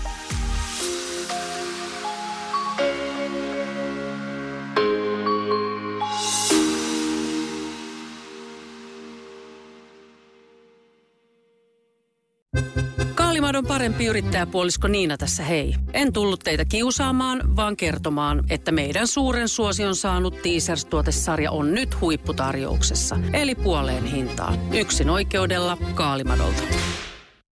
Parempi 13.74 14.06
yrittäjäpuolisko 14.06 14.88
Niina 14.88 15.16
tässä 15.16 15.42
hei. 15.42 15.74
En 15.92 16.12
tullut 16.12 16.40
teitä 16.40 16.64
kiusaamaan, 16.64 17.56
vaan 17.56 17.76
kertomaan, 17.76 18.44
että 18.50 18.72
meidän 18.72 19.06
suuren 19.06 19.48
suosion 19.48 19.96
saanut 19.96 20.34
Teasers-tuotesarja 20.42 21.50
on 21.50 21.74
nyt 21.74 22.00
huipputarjouksessa. 22.00 23.18
Eli 23.32 23.54
puoleen 23.54 24.04
hintaan. 24.04 24.74
Yksin 24.74 25.10
oikeudella 25.10 25.78
Kaalimadolta. 25.94 26.62